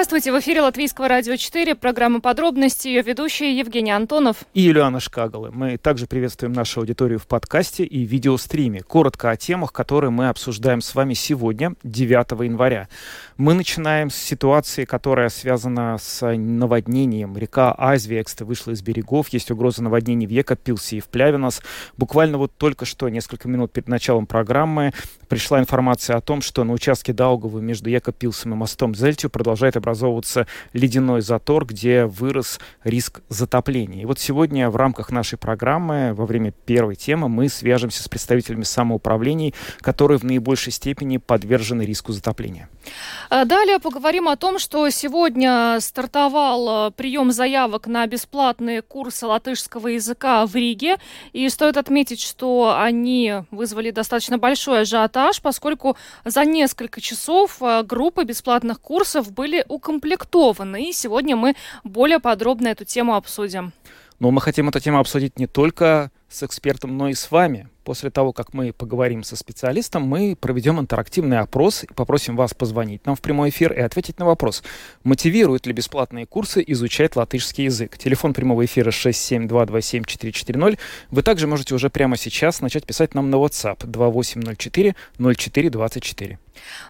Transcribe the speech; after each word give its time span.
Здравствуйте, 0.00 0.32
в 0.32 0.40
эфире 0.40 0.62
Латвийского 0.62 1.08
радио 1.08 1.36
4, 1.36 1.74
программа 1.74 2.22
«Подробности», 2.22 2.88
ее 2.88 3.02
ведущие 3.02 3.58
Евгений 3.58 3.90
Антонов 3.90 4.38
и 4.54 4.62
Юлиана 4.62 4.98
Шкагалы. 4.98 5.50
Мы 5.52 5.76
также 5.76 6.06
приветствуем 6.06 6.54
нашу 6.54 6.80
аудиторию 6.80 7.18
в 7.18 7.26
подкасте 7.26 7.84
и 7.84 8.06
видеостриме. 8.06 8.80
Коротко 8.80 9.28
о 9.28 9.36
темах, 9.36 9.74
которые 9.74 10.10
мы 10.10 10.30
обсуждаем 10.30 10.80
с 10.80 10.94
вами 10.94 11.12
сегодня, 11.12 11.74
9 11.82 12.30
января. 12.46 12.88
Мы 13.36 13.52
начинаем 13.52 14.08
с 14.08 14.16
ситуации, 14.16 14.86
которая 14.86 15.28
связана 15.28 15.98
с 16.00 16.26
наводнением. 16.34 17.36
Река 17.36 17.72
Азвиекста 17.72 18.46
вышла 18.46 18.70
из 18.70 18.80
берегов, 18.80 19.28
есть 19.28 19.50
угроза 19.50 19.82
наводнений 19.82 20.26
в 20.26 20.30
Екапилсе 20.30 20.96
и 20.96 21.00
в 21.00 21.08
Плявинос. 21.08 21.60
Буквально 21.98 22.38
вот 22.38 22.52
только 22.56 22.86
что, 22.86 23.10
несколько 23.10 23.48
минут 23.48 23.70
перед 23.72 23.88
началом 23.88 24.24
программы, 24.24 24.94
пришла 25.28 25.60
информация 25.60 26.16
о 26.16 26.22
том, 26.22 26.40
что 26.40 26.64
на 26.64 26.72
участке 26.72 27.12
Даугавы 27.12 27.60
между 27.60 27.90
Екапилсом 27.90 28.54
и 28.54 28.56
мостом 28.56 28.94
Зельтью 28.94 29.28
продолжает 29.28 29.76
образовываться 29.90 30.46
ледяной 30.72 31.20
затор, 31.20 31.66
где 31.66 32.06
вырос 32.06 32.60
риск 32.84 33.20
затопления. 33.28 34.02
И 34.02 34.04
вот 34.04 34.18
сегодня 34.18 34.70
в 34.70 34.76
рамках 34.76 35.10
нашей 35.10 35.36
программы, 35.36 36.14
во 36.14 36.26
время 36.26 36.52
первой 36.52 36.94
темы, 36.94 37.28
мы 37.28 37.48
свяжемся 37.48 38.02
с 38.02 38.08
представителями 38.08 38.62
самоуправлений, 38.62 39.54
которые 39.80 40.18
в 40.18 40.24
наибольшей 40.24 40.72
степени 40.72 41.18
подвержены 41.18 41.82
риску 41.82 42.12
затопления. 42.12 42.68
А 43.28 43.44
далее 43.44 43.78
поговорим 43.78 44.28
о 44.28 44.36
том, 44.36 44.58
что 44.58 44.88
сегодня 44.90 45.78
стартовал 45.80 46.88
э, 46.88 46.90
прием 46.92 47.32
заявок 47.32 47.86
на 47.86 48.06
бесплатные 48.06 48.82
курсы 48.82 49.26
латышского 49.26 49.88
языка 49.88 50.46
в 50.46 50.54
Риге. 50.54 50.96
И 51.32 51.48
стоит 51.48 51.76
отметить, 51.76 52.20
что 52.20 52.76
они 52.78 53.34
вызвали 53.50 53.90
достаточно 53.90 54.38
большой 54.38 54.82
ажиотаж, 54.82 55.40
поскольку 55.42 55.96
за 56.24 56.44
несколько 56.44 57.00
часов 57.00 57.58
э, 57.60 57.82
группы 57.82 58.24
бесплатных 58.24 58.80
курсов 58.80 59.32
были 59.32 59.64
укомплектованы. 59.80 60.90
И 60.90 60.92
сегодня 60.92 61.36
мы 61.36 61.54
более 61.82 62.20
подробно 62.20 62.68
эту 62.68 62.84
тему 62.84 63.14
обсудим. 63.14 63.72
Но 64.20 64.30
мы 64.30 64.40
хотим 64.40 64.68
эту 64.68 64.80
тему 64.80 64.98
обсудить 64.98 65.38
не 65.38 65.46
только 65.46 66.10
с 66.30 66.42
экспертом, 66.42 66.96
но 66.96 67.08
и 67.08 67.14
с 67.14 67.30
вами. 67.30 67.68
После 67.84 68.10
того, 68.10 68.32
как 68.32 68.54
мы 68.54 68.72
поговорим 68.72 69.24
со 69.24 69.36
специалистом, 69.36 70.02
мы 70.02 70.36
проведем 70.38 70.78
интерактивный 70.78 71.38
опрос 71.38 71.82
и 71.82 71.88
попросим 71.92 72.36
вас 72.36 72.54
позвонить 72.54 73.04
нам 73.04 73.16
в 73.16 73.20
прямой 73.20 73.48
эфир 73.48 73.72
и 73.72 73.80
ответить 73.80 74.18
на 74.18 74.26
вопрос, 74.26 74.62
мотивируют 75.02 75.66
ли 75.66 75.72
бесплатные 75.72 76.26
курсы 76.26 76.62
изучать 76.68 77.16
латышский 77.16 77.64
язык. 77.64 77.98
Телефон 77.98 78.32
прямого 78.32 78.64
эфира 78.64 78.90
672274440. 78.90 80.78
Вы 81.10 81.22
также 81.22 81.48
можете 81.48 81.74
уже 81.74 81.90
прямо 81.90 82.16
сейчас 82.16 82.60
начать 82.60 82.86
писать 82.86 83.14
нам 83.14 83.28
на 83.30 83.36
WhatsApp 83.36 83.84
2804 83.86 84.94
0424. 85.18 86.38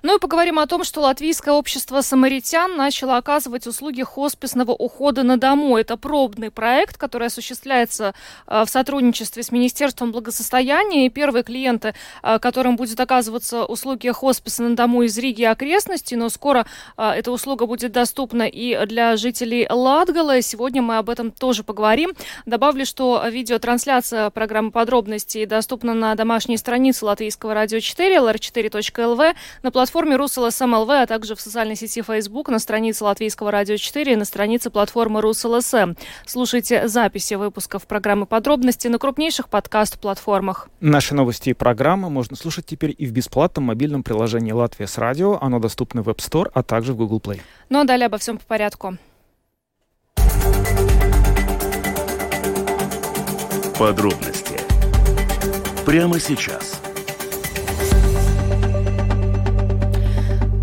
Ну 0.03 0.17
и 0.17 0.21
поговорим 0.21 0.59
о 0.59 0.67
том, 0.67 0.85
что 0.85 1.01
Латвийское 1.01 1.55
общество 1.55 2.01
самаритян 2.01 2.77
начало 2.77 3.17
оказывать 3.17 3.67
услуги 3.67 4.03
хосписного 4.03 4.73
ухода 4.73 5.23
на 5.23 5.37
дому. 5.37 5.77
Это 5.77 5.97
пробный 5.97 6.51
проект, 6.51 6.97
который 6.97 7.29
осуществляется 7.29 8.15
э, 8.47 8.65
в 8.67 8.71
сотрудничестве 8.71 9.30
с 9.39 9.53
Министерством 9.53 10.13
благосостояния. 10.13 11.07
И 11.07 11.11
первые 11.11 11.43
клиенты, 11.43 11.95
э, 12.23 12.39
которым 12.39 12.77
будет 12.77 12.99
оказываться 12.99 13.65
услуги 13.65 14.09
хосписа 14.09 14.63
на 14.63 14.77
дому 14.77 15.03
из 15.03 15.17
Риги 15.19 15.43
и 15.43 15.45
окрестностей, 15.45 16.17
но 16.17 16.29
скоро 16.29 16.67
э, 16.97 17.11
эта 17.11 17.31
услуга 17.31 17.67
будет 17.67 17.93
доступна 17.93 18.43
и 18.43 18.87
для 18.87 19.17
жителей 19.17 19.67
Латгале. 19.71 20.41
Сегодня 20.43 20.83
мы 20.83 20.99
об 20.99 21.11
этом 21.11 21.31
тоже 21.31 21.63
поговорим. 21.63 22.13
Добавлю, 22.47 22.85
что 22.85 23.23
видеотрансляция 23.29 24.31
программы 24.31 24.71
«Подробности» 24.71 25.47
доступна 25.47 25.95
на 25.95 26.15
домашней 26.15 26.57
странице 26.57 27.05
Латвийского 27.05 27.55
радио 27.55 27.81
4, 27.81 28.17
lr4.lv, 28.17 29.35
на 29.63 29.71
платформе 29.71 30.17
rus.lsm.lv, 30.17 30.91
а 30.91 31.07
также 31.07 31.35
в 31.35 31.41
социальной 31.41 31.77
сети 31.77 32.03
Facebook, 32.03 32.49
на 32.49 32.59
странице 32.59 33.05
Латвийского 33.05 33.51
радио 33.51 33.77
4 33.77 34.13
и 34.13 34.17
на 34.17 34.25
странице 34.25 34.71
платформы 34.71 35.21
Rus.LSM. 35.21 35.95
Слушайте 36.27 36.89
записи 36.89 37.35
выпусков 37.35 37.87
программы 37.87 38.27
«Подробности» 38.27 38.89
на 38.89 38.99
крупнейших 39.21 39.51
подкаст-платформах. 39.51 40.71
Наши 40.81 41.15
новости 41.15 41.51
и 41.51 41.53
программы 41.53 42.09
можно 42.09 42.37
слушать 42.37 42.65
теперь 42.65 42.95
и 42.97 43.05
в 43.05 43.13
бесплатном 43.13 43.65
мобильном 43.65 44.03
приложении 44.03 44.53
«Latvijas 44.53 44.97
Radio». 44.97 45.39
Оно 45.43 45.59
доступно 45.59 46.03
в 46.03 46.09
App 46.09 46.21
Store, 46.21 46.51
а 46.55 46.63
также 46.63 46.95
в 46.95 46.97
Google 46.97 47.19
Play. 47.19 47.43
Ну 47.69 47.81
а 47.81 47.85
далее 47.85 48.07
обо 48.07 48.17
всем 48.17 48.39
по 48.39 48.45
порядку. 48.47 48.97
Подробности 53.79 54.55
прямо 55.85 56.19
сейчас– 56.19 56.81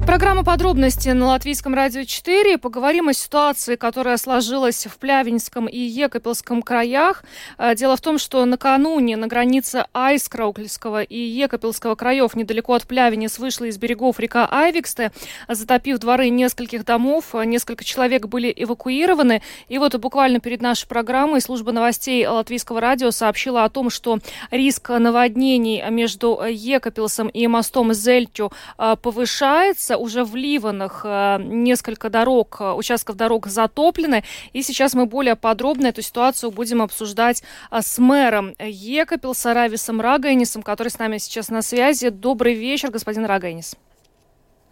Программа 0.08 0.46
подробности 0.46 1.10
на 1.10 1.28
Латвийском 1.28 1.74
радио 1.74 2.06
4. 2.06 2.58
Поговорим 2.60 3.10
о 3.10 3.14
ситуации, 3.14 3.76
которая 3.76 4.16
сложилась 4.16 4.88
в 4.88 4.98
Плявинском 5.00 5.68
и 5.68 5.78
Екапельском 5.78 6.62
краях. 6.62 7.26
Э, 7.58 7.76
дело 7.76 7.98
в 7.98 8.02
том, 8.02 8.18
что 8.18 8.46
накануне 8.46 9.18
на 9.18 9.28
границе 9.28 9.86
Айскраукльского 9.94 11.04
и 11.04 11.20
Екапельского 11.20 11.96
краев 11.96 12.38
недалеко 12.38 12.74
от 12.76 12.88
Плявинец 12.88 13.38
вышла 13.38 13.66
из 13.66 13.78
берегов 13.78 14.18
река 14.18 14.48
Айвиксте, 14.50 15.12
затопив 15.50 16.00
дворы 16.00 16.30
нескольких 16.30 16.86
домов. 16.86 17.36
Несколько 17.44 17.84
человек 17.84 18.28
были 18.28 18.52
эвакуированы. 18.56 19.42
И 19.68 19.78
вот 19.78 19.94
буквально 19.98 20.40
перед 20.40 20.62
нашей 20.62 20.88
программой 20.88 21.42
служба 21.42 21.74
новостей 21.74 22.26
Латвийского 22.26 22.80
радио 22.80 23.12
сообщила 23.12 23.66
о 23.66 23.70
том, 23.70 23.90
что 23.90 24.20
риск 24.52 24.88
наводнений 24.88 25.84
между 25.90 26.42
Екапелсом 26.50 27.28
и 27.28 27.46
мостом 27.48 27.94
Зельтю 27.94 28.54
э, 28.78 28.96
повышается 29.02 29.97
уже 29.98 30.24
в 30.24 30.36
Ливанах 30.36 31.02
э, 31.04 31.38
несколько 31.42 32.10
дорог, 32.10 32.58
э, 32.60 32.72
участков 32.74 33.16
дорог 33.16 33.48
затоплены. 33.48 34.24
И 34.54 34.62
сейчас 34.62 34.94
мы 34.94 35.06
более 35.06 35.36
подробно 35.36 35.88
эту 35.88 36.02
ситуацию 36.02 36.52
будем 36.52 36.82
обсуждать 36.82 37.44
э, 37.72 37.82
с 37.82 37.98
мэром 38.00 38.54
Екапил 38.60 39.34
Сарависом 39.34 40.02
Рагайнисом, 40.02 40.62
который 40.62 40.90
с 40.90 41.00
нами 41.00 41.18
сейчас 41.18 41.50
на 41.50 41.62
связи. 41.62 42.10
Добрый 42.10 42.54
вечер, 42.54 42.92
господин 42.92 43.26
Рагайнис. 43.26 43.76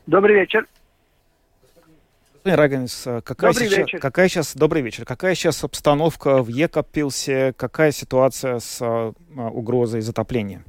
Добрый 0.08 0.36
вечер. 0.36 0.68
Господин 2.34 2.60
Рагайнис, 2.60 3.08
какая 3.24 3.54
добрый 3.54 3.68
сейчас, 3.68 3.80
вечер. 3.80 4.00
какая 4.00 4.28
сейчас, 4.28 4.56
добрый 4.56 4.82
вечер, 4.84 5.04
какая 5.04 5.34
сейчас 5.34 5.64
обстановка 5.64 6.44
в 6.44 6.48
Екапилсе, 6.48 7.54
какая 7.58 7.90
ситуация 7.90 8.60
с 8.60 8.80
uh, 8.84 9.16
угрозой 9.50 10.02
затопления? 10.02 10.64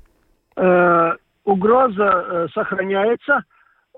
Э, 0.56 1.12
угроза 1.44 2.02
э, 2.02 2.46
сохраняется 2.54 3.44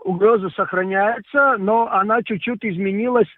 угроза 0.05 0.51
сохраняется, 0.51 1.57
но 1.59 1.89
она 1.91 2.23
чуть-чуть 2.23 2.65
изменилась, 2.65 3.29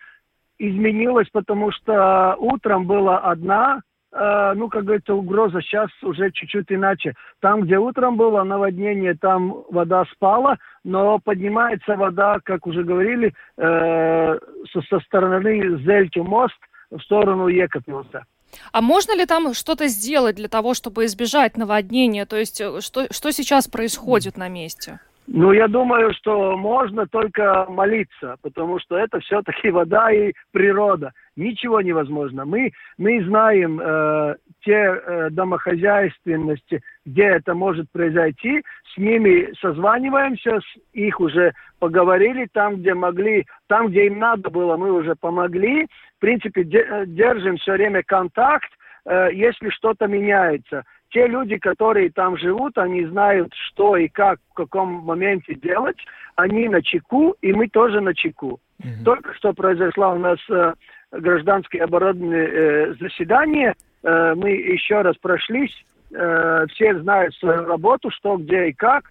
изменилась, 0.59 1.29
потому 1.33 1.73
что 1.73 2.37
утром 2.39 2.87
была 2.87 3.19
одна, 3.19 3.81
э, 4.13 4.53
ну, 4.55 4.69
как 4.69 4.85
говорится, 4.85 5.15
угроза 5.15 5.61
сейчас 5.63 5.91
уже 6.03 6.31
чуть-чуть 6.31 6.71
иначе. 6.71 7.15
Там, 7.41 7.63
где 7.63 7.79
утром 7.79 8.17
было 8.17 8.43
наводнение, 8.43 9.15
там 9.15 9.65
вода 9.71 10.05
спала, 10.13 10.59
но 10.85 11.19
поднимается 11.19 11.97
вода, 11.97 12.39
как 12.45 12.67
уже 12.67 12.85
говорили, 12.85 13.33
э, 13.57 14.39
со, 14.73 14.83
со 14.83 15.01
стороны 15.01 15.79
Зельтю 15.79 16.25
мост 16.25 16.59
в 16.91 17.01
сторону 17.01 17.49
Екапилса. 17.49 18.25
А 18.73 18.81
можно 18.81 19.17
ли 19.17 19.27
там 19.27 19.55
что-то 19.55 19.87
сделать 19.87 20.37
для 20.37 20.49
того, 20.49 20.75
чтобы 20.75 21.05
избежать 21.05 21.57
наводнения? 21.57 22.27
То 22.27 22.37
есть 22.37 22.61
э, 22.61 22.81
что, 22.81 23.07
что 23.13 23.31
сейчас 23.33 23.69
происходит 23.69 24.37
на 24.37 24.49
месте? 24.49 25.01
Ну, 25.27 25.53
я 25.53 25.69
думаю, 25.69 26.13
что 26.15 26.57
можно 26.57 27.07
только 27.07 27.65
молиться, 27.69 28.37
потому 28.43 28.81
что 28.81 28.99
это 28.99 29.21
все-таки 29.21 29.71
вода 29.71 30.11
и 30.11 30.33
природа. 30.53 31.13
Ничего 31.37 31.81
невозможно. 31.81 32.45
Мы, 32.45 32.73
мы 32.99 33.23
знаем 33.25 33.81
э, 33.81 34.35
те 34.65 34.73
э, 34.73 35.29
домохозяйственности, 35.31 36.83
где 37.07 37.25
это 37.25 37.55
может 37.55 37.91
произойти, 37.93 38.63
с 38.93 38.99
ними 38.99 39.53
созваниваемся, 39.61 40.61
с, 40.61 40.79
их 40.93 41.21
уже 41.21 41.53
поговорили, 41.79 42.49
там, 42.53 42.77
где 42.77 42.95
могли, 42.95 43.47
там, 43.69 43.89
где 43.89 44.07
им 44.07 44.19
надо 44.19 44.51
было, 44.51 44.77
мы 44.77 44.93
уже 44.93 45.15
помогли. 45.15 45.87
В 46.17 46.21
принципе, 46.21 46.65
де, 46.65 47.05
держим 47.07 47.57
все 47.57 47.73
время 47.73 48.03
контакт, 48.03 48.71
э, 49.07 49.29
если 49.33 49.71
что-то 49.71 50.09
меняется 50.09 50.85
те 51.11 51.27
люди, 51.27 51.59
которые 51.59 52.11
там 52.11 52.37
живут, 52.39 52.79
они 52.79 53.05
знают, 53.07 53.53
что 53.69 53.97
и 53.97 54.09
как, 54.09 54.39
в 54.51 54.55
каком 54.55 54.89
моменте 55.05 55.55
делать. 55.55 55.99
Они 56.37 56.69
на 56.69 56.83
чеку, 56.83 57.37
и 57.43 57.53
мы 57.53 57.69
тоже 57.69 58.01
на 58.01 58.15
чеку. 58.15 58.61
Mm-hmm. 58.81 59.05
Только 59.05 59.35
что 59.35 59.53
произошло 59.53 60.13
у 60.13 60.19
нас 60.19 60.39
э, 60.49 60.73
гражданское 61.13 61.81
оборудованное 61.81 62.47
э, 62.47 62.95
заседание. 63.01 63.75
Э, 64.03 64.35
мы 64.35 64.51
еще 64.51 65.03
раз 65.03 65.17
прошлись. 65.17 65.75
Э, 66.13 66.67
все 66.71 66.99
знают 67.01 67.35
свою 67.35 67.65
работу, 67.67 68.11
что, 68.11 68.37
где 68.37 68.69
и 68.69 68.73
как. 68.73 69.05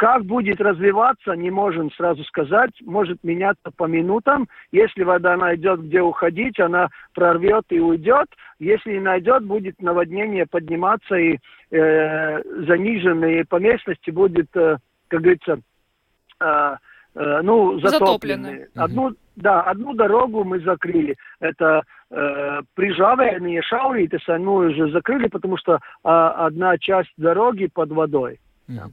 Как 0.00 0.24
будет 0.24 0.62
развиваться, 0.62 1.32
не 1.32 1.50
можем 1.50 1.92
сразу 1.92 2.24
сказать. 2.24 2.70
Может 2.86 3.22
меняться 3.22 3.70
по 3.76 3.84
минутам. 3.84 4.48
Если 4.72 5.02
вода 5.02 5.36
найдет, 5.36 5.82
где 5.82 6.00
уходить, 6.00 6.58
она 6.58 6.88
прорвет 7.12 7.66
и 7.68 7.80
уйдет. 7.80 8.26
Если 8.58 8.92
не 8.92 9.00
найдет, 9.00 9.44
будет 9.44 9.78
наводнение 9.82 10.46
подниматься 10.46 11.16
и 11.16 11.36
э, 11.70 12.42
заниженные 12.66 13.44
по 13.44 13.56
местности 13.56 14.10
будет, 14.10 14.48
э, 14.56 14.78
как 15.08 15.20
говорится, 15.20 15.60
э, 16.40 16.76
э, 17.16 17.40
ну, 17.42 17.78
затопленные. 17.80 18.70
Одну, 18.74 19.14
да, 19.36 19.60
одну 19.60 19.92
дорогу 19.92 20.44
мы 20.44 20.60
закрыли. 20.60 21.18
Это 21.40 21.82
э, 22.10 22.62
прижавленные 22.72 23.60
шауритеса, 23.60 24.38
мы 24.38 24.70
уже 24.70 24.90
закрыли, 24.92 25.28
потому 25.28 25.58
что 25.58 25.74
э, 25.74 25.78
одна 26.02 26.78
часть 26.78 27.12
дороги 27.18 27.66
под 27.66 27.92
водой. 27.92 28.40
Mm. 28.66 28.92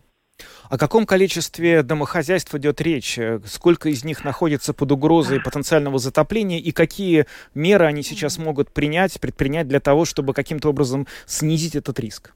О 0.69 0.77
каком 0.77 1.05
количестве 1.05 1.81
домохозяйств 1.81 2.53
идет 2.55 2.81
речь? 2.81 3.17
Сколько 3.45 3.89
из 3.89 4.03
них 4.03 4.25
находится 4.25 4.73
под 4.73 4.91
угрозой 4.91 5.41
потенциального 5.41 5.97
затопления 5.97 6.59
и 6.59 6.71
какие 6.71 7.25
меры 7.55 7.85
они 7.85 8.03
сейчас 8.03 8.37
могут 8.37 8.73
принять, 8.73 9.19
предпринять 9.19 9.67
для 9.67 9.79
того, 9.79 10.05
чтобы 10.05 10.33
каким-то 10.33 10.69
образом 10.69 11.07
снизить 11.25 11.75
этот 11.75 11.99
риск? 11.99 12.33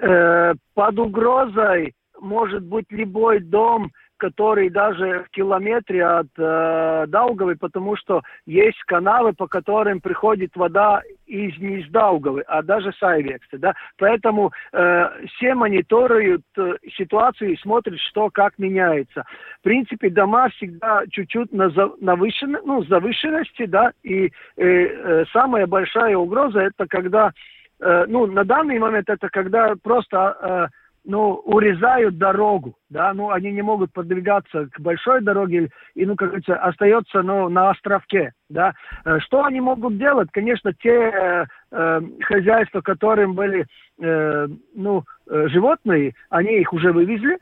Э, 0.00 0.54
под 0.74 0.98
угрозой 0.98 1.94
может 2.20 2.62
быть 2.62 2.86
любой 2.90 3.40
дом, 3.40 3.92
который 4.20 4.68
даже 4.68 5.24
в 5.26 5.30
километре 5.30 6.04
от 6.04 6.28
э, 6.36 7.06
Даугавы, 7.08 7.56
потому 7.56 7.96
что 7.96 8.22
есть 8.46 8.80
каналы, 8.84 9.32
по 9.32 9.48
которым 9.48 10.00
приходит 10.00 10.54
вода 10.54 11.02
из 11.26 11.58
не 11.58 11.80
из 11.80 11.90
Даугавы, 11.90 12.42
а 12.42 12.62
даже 12.62 12.92
с 12.92 13.02
Айвекса, 13.02 13.58
да. 13.58 13.74
Поэтому 13.98 14.52
э, 14.72 15.08
все 15.28 15.54
мониторируют 15.54 16.42
э, 16.58 16.74
ситуацию 16.96 17.52
и 17.52 17.56
смотрят, 17.56 17.98
что 17.98 18.30
как 18.30 18.58
меняется. 18.58 19.24
В 19.60 19.64
принципе, 19.64 20.10
дома 20.10 20.50
всегда 20.50 21.02
чуть-чуть 21.10 21.52
на, 21.52 21.68
выше, 22.16 22.46
ну, 22.46 22.84
завышенности, 22.84 23.64
да, 23.66 23.92
и 24.02 24.26
э, 24.26 24.30
э, 24.56 25.24
самая 25.32 25.66
большая 25.66 26.16
угроза 26.16 26.60
это 26.60 26.86
когда, 26.86 27.32
э, 27.80 28.04
ну, 28.06 28.26
на 28.26 28.44
данный 28.44 28.78
момент 28.78 29.08
это 29.08 29.28
когда 29.30 29.74
просто 29.82 30.36
э, 30.42 30.79
ну, 31.04 31.34
урезают 31.44 32.18
дорогу, 32.18 32.74
да, 32.90 33.12
ну, 33.14 33.30
они 33.30 33.50
не 33.52 33.62
могут 33.62 33.92
подвигаться 33.92 34.68
к 34.70 34.80
большой 34.80 35.22
дороге, 35.22 35.70
и, 35.94 36.04
ну, 36.04 36.16
как 36.16 36.28
говорится, 36.28 36.56
остается, 36.56 37.22
ну, 37.22 37.48
на 37.48 37.70
островке, 37.70 38.32
да. 38.48 38.74
Э, 39.04 39.18
что 39.20 39.44
они 39.44 39.60
могут 39.60 39.96
делать? 39.98 40.28
Конечно, 40.32 40.72
те 40.74 40.90
э, 40.90 41.44
э, 41.72 42.00
хозяйства, 42.22 42.80
которым 42.80 43.34
были, 43.34 43.66
э, 44.00 44.48
ну, 44.74 45.04
э, 45.28 45.48
животные, 45.48 46.14
они 46.28 46.60
их 46.60 46.72
уже 46.72 46.92
вывезли, 46.92 47.38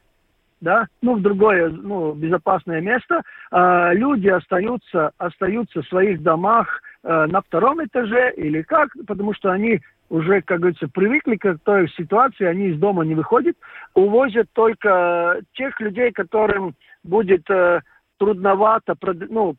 да, 0.61 0.87
ну, 1.02 1.16
в 1.16 1.22
другое, 1.22 1.69
ну, 1.69 2.12
безопасное 2.14 2.81
место. 2.81 3.22
Э, 3.50 3.93
люди 3.93 4.28
остаются, 4.28 5.12
остаются 5.19 5.82
в 5.82 5.88
своих 5.88 6.22
домах 6.22 6.81
э, 7.02 7.26
на 7.26 7.40
втором 7.43 7.84
этаже 7.84 8.32
или 8.37 8.62
как, 8.62 8.90
потому 9.06 9.34
что 9.34 9.50
они 9.50 9.81
уже, 10.10 10.43
как 10.43 10.60
говорится, 10.60 10.88
привыкли 10.88 11.37
к 11.37 11.58
той 11.64 11.88
ситуации, 11.90 12.44
они 12.44 12.69
из 12.69 12.78
дома 12.78 13.05
не 13.05 13.14
выходят, 13.14 13.56
увозят 13.94 14.49
только 14.52 15.40
тех 15.55 15.78
людей, 15.81 16.12
которым 16.12 16.75
будет 17.02 17.49
э, 17.50 17.81
трудновато, 18.19 18.94
ну, 19.28 19.56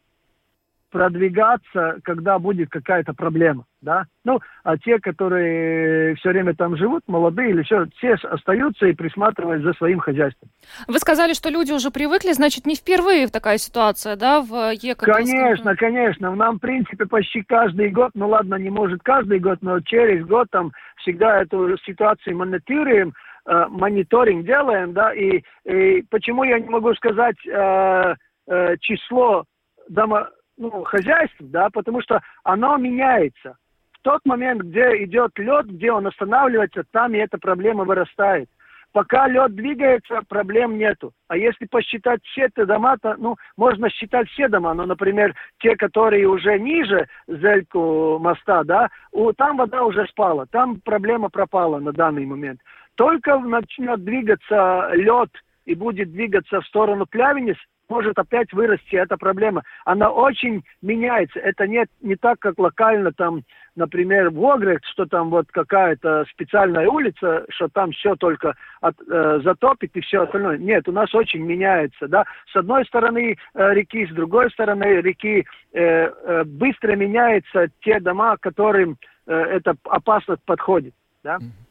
продвигаться, 0.89 1.97
когда 2.03 2.39
будет 2.39 2.69
какая-то 2.69 3.13
проблема, 3.13 3.65
да. 3.81 4.05
Ну, 4.25 4.39
а 4.63 4.77
те, 4.77 4.99
которые 4.99 6.15
все 6.15 6.29
время 6.29 6.53
там 6.55 6.75
живут, 6.77 7.03
молодые 7.07 7.51
или 7.51 7.63
все, 7.63 7.85
все 7.97 8.13
остаются 8.27 8.87
и 8.87 8.93
присматривают 8.93 9.63
за 9.63 9.73
своим 9.73 9.99
хозяйством. 9.99 10.49
Вы 10.87 10.99
сказали, 10.99 11.33
что 11.33 11.49
люди 11.49 11.71
уже 11.71 11.91
привыкли, 11.91 12.31
значит, 12.33 12.65
не 12.65 12.75
впервые 12.75 13.27
такая 13.27 13.57
ситуация, 13.57 14.15
да, 14.15 14.41
в 14.41 14.73
Екатеринбурге? 14.73 15.31
Конечно, 15.31 15.75
конечно. 15.75 16.35
Нам, 16.35 16.57
в 16.57 16.59
принципе, 16.59 17.05
почти 17.05 17.43
каждый 17.43 17.89
год, 17.89 18.11
ну 18.15 18.27
ладно, 18.27 18.55
не 18.55 18.69
может 18.69 19.01
каждый 19.03 19.39
год, 19.39 19.59
но 19.61 19.79
через 19.81 20.25
год 20.25 20.47
там 20.51 20.71
всегда 20.97 21.41
эту 21.41 21.77
ситуацию 21.79 22.37
мониторируем, 22.37 23.13
э, 23.45 23.65
мониторинг 23.69 24.45
делаем, 24.45 24.93
да, 24.93 25.13
и, 25.13 25.43
и 25.65 26.03
почему 26.09 26.43
я 26.43 26.59
не 26.59 26.69
могу 26.69 26.93
сказать 26.95 27.37
э, 27.47 28.15
э, 28.47 28.77
число 28.79 29.45
дома 29.89 30.29
ну, 30.59 30.83
хозяйств, 30.83 31.37
да, 31.39 31.69
потому 31.69 32.01
что 32.01 32.21
оно 32.43 32.77
меняется. 32.77 33.57
В 33.93 34.01
тот 34.03 34.21
момент, 34.25 34.61
где 34.61 35.03
идет 35.03 35.31
лед, 35.37 35.67
где 35.67 35.91
он 35.91 36.05
останавливается, 36.07 36.83
там 36.91 37.13
и 37.15 37.17
эта 37.17 37.37
проблема 37.37 37.85
вырастает. 37.85 38.49
Пока 38.91 39.27
лед 39.27 39.53
двигается, 39.53 40.21
проблем 40.27 40.77
нету. 40.77 41.13
А 41.27 41.37
если 41.37 41.65
посчитать 41.65 42.21
все 42.23 42.45
эти 42.45 42.65
дома, 42.65 42.97
то, 42.97 43.15
ну, 43.17 43.35
можно 43.55 43.89
считать 43.89 44.27
все 44.29 44.47
дома, 44.47 44.73
но, 44.73 44.85
например, 44.85 45.35
те, 45.59 45.75
которые 45.75 46.27
уже 46.27 46.57
ниже 46.57 47.07
зельку 47.27 48.17
моста, 48.19 48.63
да, 48.63 48.89
у, 49.11 49.31
там 49.33 49.57
вода 49.57 49.83
уже 49.83 50.07
спала, 50.07 50.45
там 50.47 50.81
проблема 50.81 51.29
пропала 51.29 51.79
на 51.79 51.93
данный 51.93 52.25
момент. 52.25 52.61
Только 52.95 53.37
начнет 53.37 54.03
двигаться 54.03 54.89
лед 54.93 55.29
и 55.65 55.75
будет 55.75 56.11
двигаться 56.11 56.59
в 56.59 56.65
сторону 56.65 57.05
Плявенец, 57.05 57.57
может 57.89 58.17
опять 58.17 58.53
вырасти 58.53 58.95
эта 58.95 59.17
проблема. 59.17 59.63
Она 59.85 60.09
очень 60.11 60.63
меняется. 60.81 61.39
Это 61.39 61.67
не, 61.67 61.85
не 62.01 62.15
так, 62.15 62.39
как 62.39 62.59
локально 62.59 63.11
там, 63.11 63.43
например, 63.75 64.29
в 64.29 64.45
Огрехт, 64.45 64.85
что 64.85 65.05
там 65.05 65.29
вот 65.29 65.47
какая-то 65.51 66.25
специальная 66.31 66.87
улица, 66.87 67.45
что 67.49 67.67
там 67.67 67.91
все 67.91 68.15
только 68.15 68.55
от, 68.81 68.95
э, 69.09 69.41
затопит 69.43 69.95
и 69.95 70.01
все 70.01 70.23
остальное. 70.23 70.57
Нет, 70.57 70.87
у 70.87 70.91
нас 70.91 71.13
очень 71.13 71.41
меняется. 71.41 72.07
Да? 72.07 72.25
С 72.51 72.55
одной 72.55 72.85
стороны 72.85 73.35
э, 73.53 73.73
реки, 73.73 74.05
с 74.05 74.13
другой 74.13 74.51
стороны 74.51 75.01
реки 75.01 75.45
э, 75.73 75.81
э, 75.81 76.43
быстро 76.45 76.95
меняются 76.95 77.67
те 77.81 77.99
дома, 77.99 78.37
которым 78.37 78.97
э, 79.25 79.33
эта 79.33 79.75
опасность 79.85 80.43
подходит. 80.45 80.93
Да? 81.23 81.37
Mm-hmm. 81.37 81.68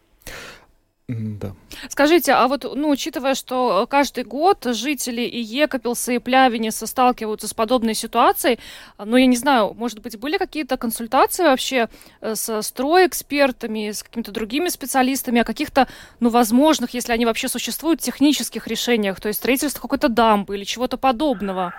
Да. 1.09 1.55
Скажите, 1.89 2.33
а 2.33 2.49
вот, 2.49 2.65
ну, 2.65 2.91
учитывая, 2.91 3.35
что 3.35 3.87
каждый 3.89 4.25
год 4.25 4.67
жители 4.67 5.23
и 5.23 5.41
Екапилса, 5.41 6.13
и 6.13 6.19
Плявениса 6.19 6.87
сталкиваются 6.87 7.49
с 7.49 7.55
подобной 7.55 7.95
ситуацией, 7.95 8.59
ну, 9.03 9.17
я 9.17 9.25
не 9.25 9.37
знаю, 9.37 9.73
может 9.73 10.01
быть, 10.01 10.19
были 10.19 10.37
какие-то 10.37 10.77
консультации 10.77 11.45
вообще 11.45 11.89
э, 12.21 12.35
со 12.35 12.61
стройэкспертами, 12.61 13.91
с 13.91 14.03
какими-то 14.03 14.33
другими 14.33 14.69
специалистами 14.69 15.41
о 15.41 15.45
каких-то, 15.45 15.89
ну, 16.21 16.29
возможных, 16.29 16.93
если 16.93 17.13
они 17.13 17.25
вообще 17.25 17.49
существуют, 17.49 18.01
технических 18.01 18.67
решениях, 18.67 19.19
то 19.19 19.29
есть 19.29 19.39
строительство 19.39 19.81
какой-то 19.81 20.11
дамбы 20.11 20.57
или 20.57 20.65
чего-то 20.65 20.99
подобного? 20.99 21.73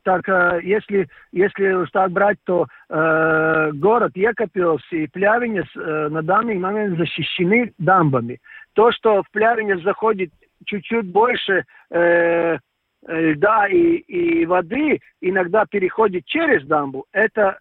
Э, 0.00 0.04
так 0.04 0.28
э, 0.28 0.60
если, 0.62 1.08
если 1.32 1.72
уж 1.72 1.90
так 1.90 2.10
брать, 2.10 2.38
то 2.44 2.66
э, 2.88 3.70
город 3.74 4.12
Екапилс 4.14 4.82
и 4.92 5.06
Плявенец 5.06 5.66
э, 5.76 6.08
на 6.10 6.22
данный 6.22 6.58
момент 6.58 6.98
защищены 6.98 7.72
дамбами. 7.78 8.38
То, 8.74 8.92
что 8.92 9.22
в 9.22 9.30
Плявенец 9.30 9.82
заходит 9.82 10.30
чуть-чуть 10.66 11.06
больше 11.06 11.64
э, 11.90 12.58
льда 13.06 13.68
и, 13.68 13.96
и 13.96 14.46
воды, 14.46 15.00
иногда 15.20 15.64
переходит 15.66 16.26
через 16.26 16.66
дамбу, 16.66 17.06
это 17.12 17.58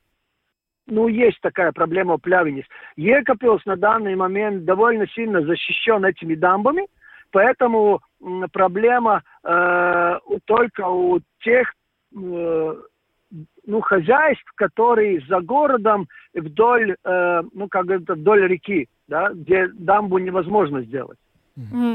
ну, 0.88 1.08
есть 1.08 1.40
такая 1.42 1.72
проблема 1.72 2.18
в 2.18 2.22
Плявенец. 2.22 2.66
Екапилс 2.96 3.64
на 3.66 3.76
данный 3.76 4.16
момент 4.16 4.66
довольно 4.66 5.08
сильно 5.08 5.42
защищен 5.44 6.04
этими 6.04 6.34
дамбами, 6.34 6.88
поэтому 7.32 8.02
проблема 8.52 9.22
э, 9.44 10.20
только 10.46 10.88
у 10.88 11.20
тех 11.42 11.72
Э, 11.72 11.79
ну, 12.12 13.82
хозяйств, 13.82 14.52
которые 14.56 15.22
за 15.28 15.40
городом 15.42 16.08
вдоль, 16.34 16.96
э, 17.04 17.42
ну, 17.54 17.68
как 17.68 17.90
это, 17.90 18.16
вдоль 18.16 18.48
реки, 18.48 18.88
да, 19.08 19.30
где 19.32 19.68
дамбу 19.68 20.18
невозможно 20.18 20.82
сделать. 20.82 21.18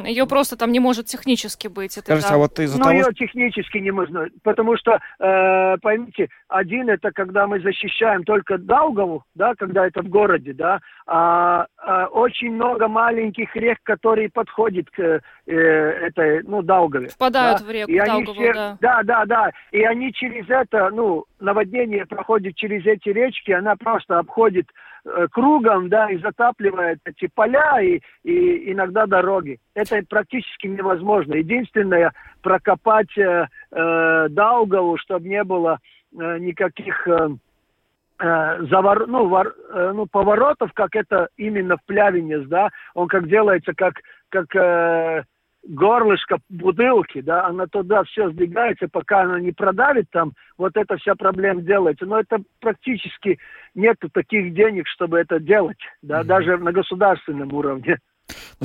Ее 0.06 0.26
просто 0.26 0.58
там 0.58 0.72
не 0.72 0.80
может 0.80 1.06
технически 1.06 1.68
быть. 1.68 1.96
Это 1.96 2.06
Скажите, 2.06 2.28
да. 2.28 2.34
а 2.34 2.38
вот 2.38 2.58
из-за 2.58 2.78
ну, 2.78 2.84
того... 2.84 2.96
ее 2.96 3.14
технически 3.14 3.78
не 3.78 3.90
можно, 3.92 4.28
потому 4.42 4.76
что, 4.76 4.98
э, 5.18 5.76
поймите, 5.78 6.28
один 6.48 6.90
это 6.90 7.10
когда 7.12 7.46
мы 7.46 7.60
защищаем 7.60 8.24
только 8.24 8.58
Даугаву, 8.58 9.24
да, 9.34 9.54
когда 9.54 9.86
это 9.86 10.02
в 10.02 10.08
городе, 10.08 10.52
да, 10.52 10.80
а, 11.06 11.66
а 11.78 12.06
очень 12.24 12.52
много 12.52 12.88
маленьких 12.88 13.54
рек, 13.56 13.78
которые 13.82 14.28
подходят 14.30 14.90
к 14.90 15.00
э, 15.00 15.52
этой, 15.52 16.42
ну, 16.42 16.62
Даугаве. 16.62 17.08
Впадают 17.08 17.60
да? 17.60 17.64
в 17.64 17.70
реку 17.70 17.90
и 17.90 17.98
Даугаву, 17.98 18.34
все, 18.34 18.52
да. 18.52 18.78
Да, 18.80 19.02
да, 19.04 19.24
да, 19.26 19.50
и 19.70 19.82
они 19.82 20.12
через 20.12 20.48
это, 20.48 20.90
ну, 20.90 21.24
наводнение 21.40 22.06
проходит 22.06 22.56
через 22.56 22.84
эти 22.86 23.08
речки, 23.10 23.52
она 23.52 23.76
просто 23.76 24.18
обходит 24.18 24.66
Э, 25.06 25.26
кругом, 25.30 25.90
да, 25.90 26.10
и 26.10 26.16
затапливает 26.16 26.98
эти 27.04 27.28
поля 27.34 27.78
и, 27.82 28.00
и 28.22 28.72
иногда 28.72 29.04
дороги. 29.04 29.58
Это 29.74 30.02
практически 30.08 30.66
невозможно. 30.66 31.34
Единственное, 31.34 32.12
прокопать 32.40 33.16
э, 33.18 33.46
э, 33.70 34.26
Даугаву, 34.30 34.96
чтобы 34.96 35.28
не 35.28 35.44
было 35.44 35.78
э, 36.18 36.38
никаких 36.38 37.06
э, 37.06 37.12
э, 37.12 37.28
завор, 38.18 39.06
ну, 39.06 39.26
вор, 39.28 39.54
э, 39.70 39.92
ну, 39.94 40.06
поворотов, 40.06 40.72
как 40.72 40.94
это 40.94 41.28
именно 41.36 41.76
в 41.76 41.84
Плявенец, 41.84 42.46
да, 42.48 42.70
он 42.94 43.08
как 43.08 43.28
делается, 43.28 43.72
как, 43.74 43.94
как 44.28 44.54
э, 44.54 45.24
горлышко 45.66 46.38
бутылки, 46.48 47.20
да, 47.20 47.46
она 47.46 47.66
туда 47.66 48.04
все 48.04 48.30
сдвигается, 48.30 48.88
пока 48.88 49.22
она 49.22 49.40
не 49.40 49.52
продавит 49.52 50.06
там, 50.10 50.32
вот 50.58 50.76
эта 50.76 50.96
вся 50.96 51.14
проблема 51.14 51.62
делается. 51.62 52.06
Но 52.06 52.20
это 52.20 52.38
практически 52.60 53.38
нет 53.74 53.96
таких 54.12 54.54
денег, 54.54 54.86
чтобы 54.88 55.18
это 55.18 55.40
делать, 55.40 55.80
да, 56.02 56.20
mm-hmm. 56.20 56.24
даже 56.24 56.56
на 56.58 56.72
государственном 56.72 57.52
уровне. 57.52 57.98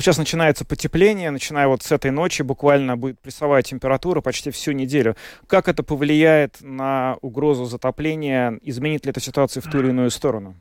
Ну, 0.00 0.02
сейчас 0.02 0.16
начинается 0.16 0.64
потепление, 0.64 1.30
начиная 1.30 1.68
вот 1.68 1.82
с 1.82 1.92
этой 1.92 2.10
ночи, 2.10 2.40
буквально 2.40 2.96
будет 2.96 3.20
прессовая 3.20 3.60
температура 3.60 4.22
почти 4.22 4.50
всю 4.50 4.72
неделю. 4.72 5.14
Как 5.46 5.68
это 5.68 5.82
повлияет 5.82 6.56
на 6.62 7.18
угрозу 7.20 7.66
затопления? 7.66 8.58
Изменит 8.62 9.04
ли 9.04 9.10
эта 9.10 9.20
ситуация 9.20 9.60
в 9.60 9.70
ту 9.70 9.80
или 9.80 9.90
иную 9.90 10.08
сторону? 10.08 10.54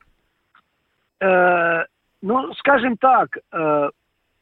Э, 1.21 1.85
ну, 2.21 2.53
скажем 2.55 2.97
так, 2.97 3.37
э, 3.37 3.89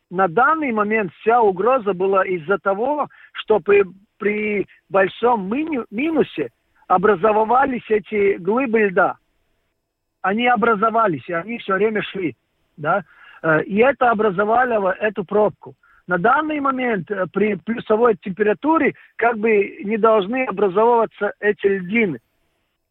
на 0.10 0.28
данный 0.28 0.72
момент 0.72 1.12
вся 1.22 1.44
угроза 1.44 1.94
была 1.94 2.26
из-за 2.26 2.58
того, 2.58 3.08
что 3.34 3.60
при, 3.60 3.84
при 4.18 4.66
большом 4.90 5.48
минусе 5.92 6.50
образовались 6.88 7.86
эти 7.90 8.38
глыбы 8.38 8.80
льда. 8.88 9.18
Они 10.24 10.48
образовались, 10.48 11.30
и 11.30 11.34
они 11.34 11.60
все 11.60 11.76
время 11.76 12.02
шли. 12.02 12.36
Да? 12.78 13.04
Э, 13.42 13.64
и 13.64 13.78
это 13.78 14.10
образовало 14.12 14.92
эту 14.92 15.24
пробку. 15.24 15.76
На 16.08 16.18
данный 16.18 16.60
момент 16.60 17.12
э, 17.12 17.26
при 17.32 17.56
плюсовой 17.56 18.16
температуре 18.16 18.94
как 19.18 19.38
бы 19.38 19.80
не 19.84 19.98
должны 19.98 20.46
образовываться 20.46 21.34
эти 21.40 21.68
льдины. 21.68 22.20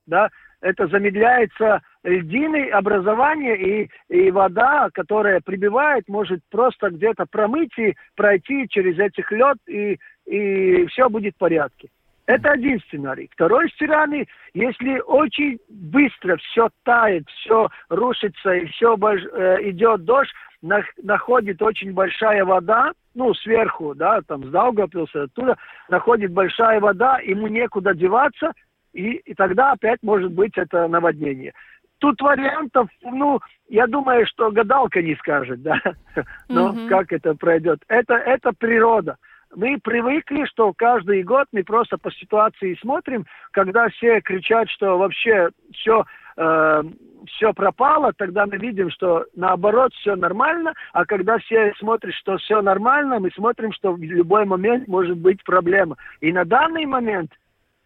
Да? 0.07 0.29
Это 0.61 0.87
замедляется 0.87 1.81
льдины 2.03 2.71
образование, 2.71 3.57
и, 3.85 3.91
и 4.09 4.31
вода, 4.31 4.89
которая 4.93 5.41
прибивает, 5.41 6.09
может 6.09 6.41
просто 6.51 6.91
где-то 6.91 7.27
промыть 7.27 7.77
и 7.79 7.95
пройти 8.15 8.67
через 8.69 8.99
этих 8.99 9.31
лед, 9.33 9.59
и, 9.67 9.99
и 10.27 10.87
все 10.87 11.09
будет 11.09 11.35
в 11.35 11.39
порядке. 11.39 11.89
Это 12.27 12.51
один 12.51 12.81
сценарий. 12.81 13.31
Второй 13.33 13.71
сценарий, 13.71 14.29
если 14.53 14.99
очень 14.99 15.59
быстро 15.69 16.37
все 16.37 16.69
тает, 16.83 17.29
все 17.29 17.69
рушится 17.89 18.53
и 18.53 18.67
все 18.67 18.97
э, 18.97 19.71
идет 19.71 20.05
дождь, 20.05 20.33
на... 20.61 20.83
находит 21.03 21.63
очень 21.63 21.93
большая 21.93 22.45
вода, 22.45 22.93
ну, 23.15 23.33
сверху, 23.35 23.95
да, 23.95 24.21
там 24.27 24.45
с 24.45 24.51
Даугавпилса, 24.51 25.25
оттуда, 25.25 25.57
находит 25.89 26.33
большая 26.33 26.81
вода, 26.81 27.19
ему 27.21 27.47
некуда 27.47 27.95
деваться, 27.95 28.53
и, 28.93 29.13
и 29.13 29.35
тогда 29.35 29.73
опять 29.73 30.03
может 30.03 30.33
быть 30.33 30.59
это 30.59 30.89
наводнение. 30.89 31.53
Тут 31.99 32.21
вариантов, 32.21 32.89
ну, 33.03 33.41
я 33.69 33.87
думаю, 33.87 34.27
что 34.27 34.51
гадалка 34.51 35.01
не 35.01 35.15
скажет, 35.15 35.63
да, 35.63 35.81
но 36.49 36.73
mm-hmm. 36.73 36.89
как 36.89 37.13
это 37.13 37.35
пройдет. 37.35 37.83
Это, 37.87 38.15
это 38.15 38.53
природа 38.53 39.17
мы 39.57 39.79
привыкли, 39.83 40.45
что 40.45 40.73
каждый 40.75 41.23
год 41.23 41.49
мы 41.51 41.65
просто 41.65 41.97
по 41.97 42.13
ситуации 42.13 42.79
смотрим, 42.81 43.25
когда 43.53 43.89
все 43.89 44.21
кричат, 44.21 44.69
что 44.69 44.99
вообще 44.99 45.49
все, 45.73 46.05
э, 46.37 46.83
все 47.27 47.53
пропало, 47.55 48.13
тогда 48.13 48.47
мы 48.47 48.59
видим, 48.59 48.91
что 48.91 49.25
наоборот 49.35 49.93
все 49.95 50.15
нормально, 50.15 50.75
а 50.93 51.07
когда 51.07 51.39
все 51.39 51.73
смотрят, 51.79 52.15
что 52.15 52.37
все 52.37 52.61
нормально, 52.61 53.19
мы 53.19 53.31
смотрим, 53.31 53.73
что 53.73 53.93
в 53.93 54.01
любой 54.01 54.45
момент 54.45 54.87
может 54.89 55.17
быть 55.17 55.43
проблема. 55.43 55.97
И 56.21 56.33
на 56.33 56.45
данный 56.45 56.85
момент 56.85 57.33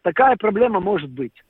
такая 0.03 0.37
проблема 0.37 0.81
может 0.81 1.11
быть. 1.11 1.41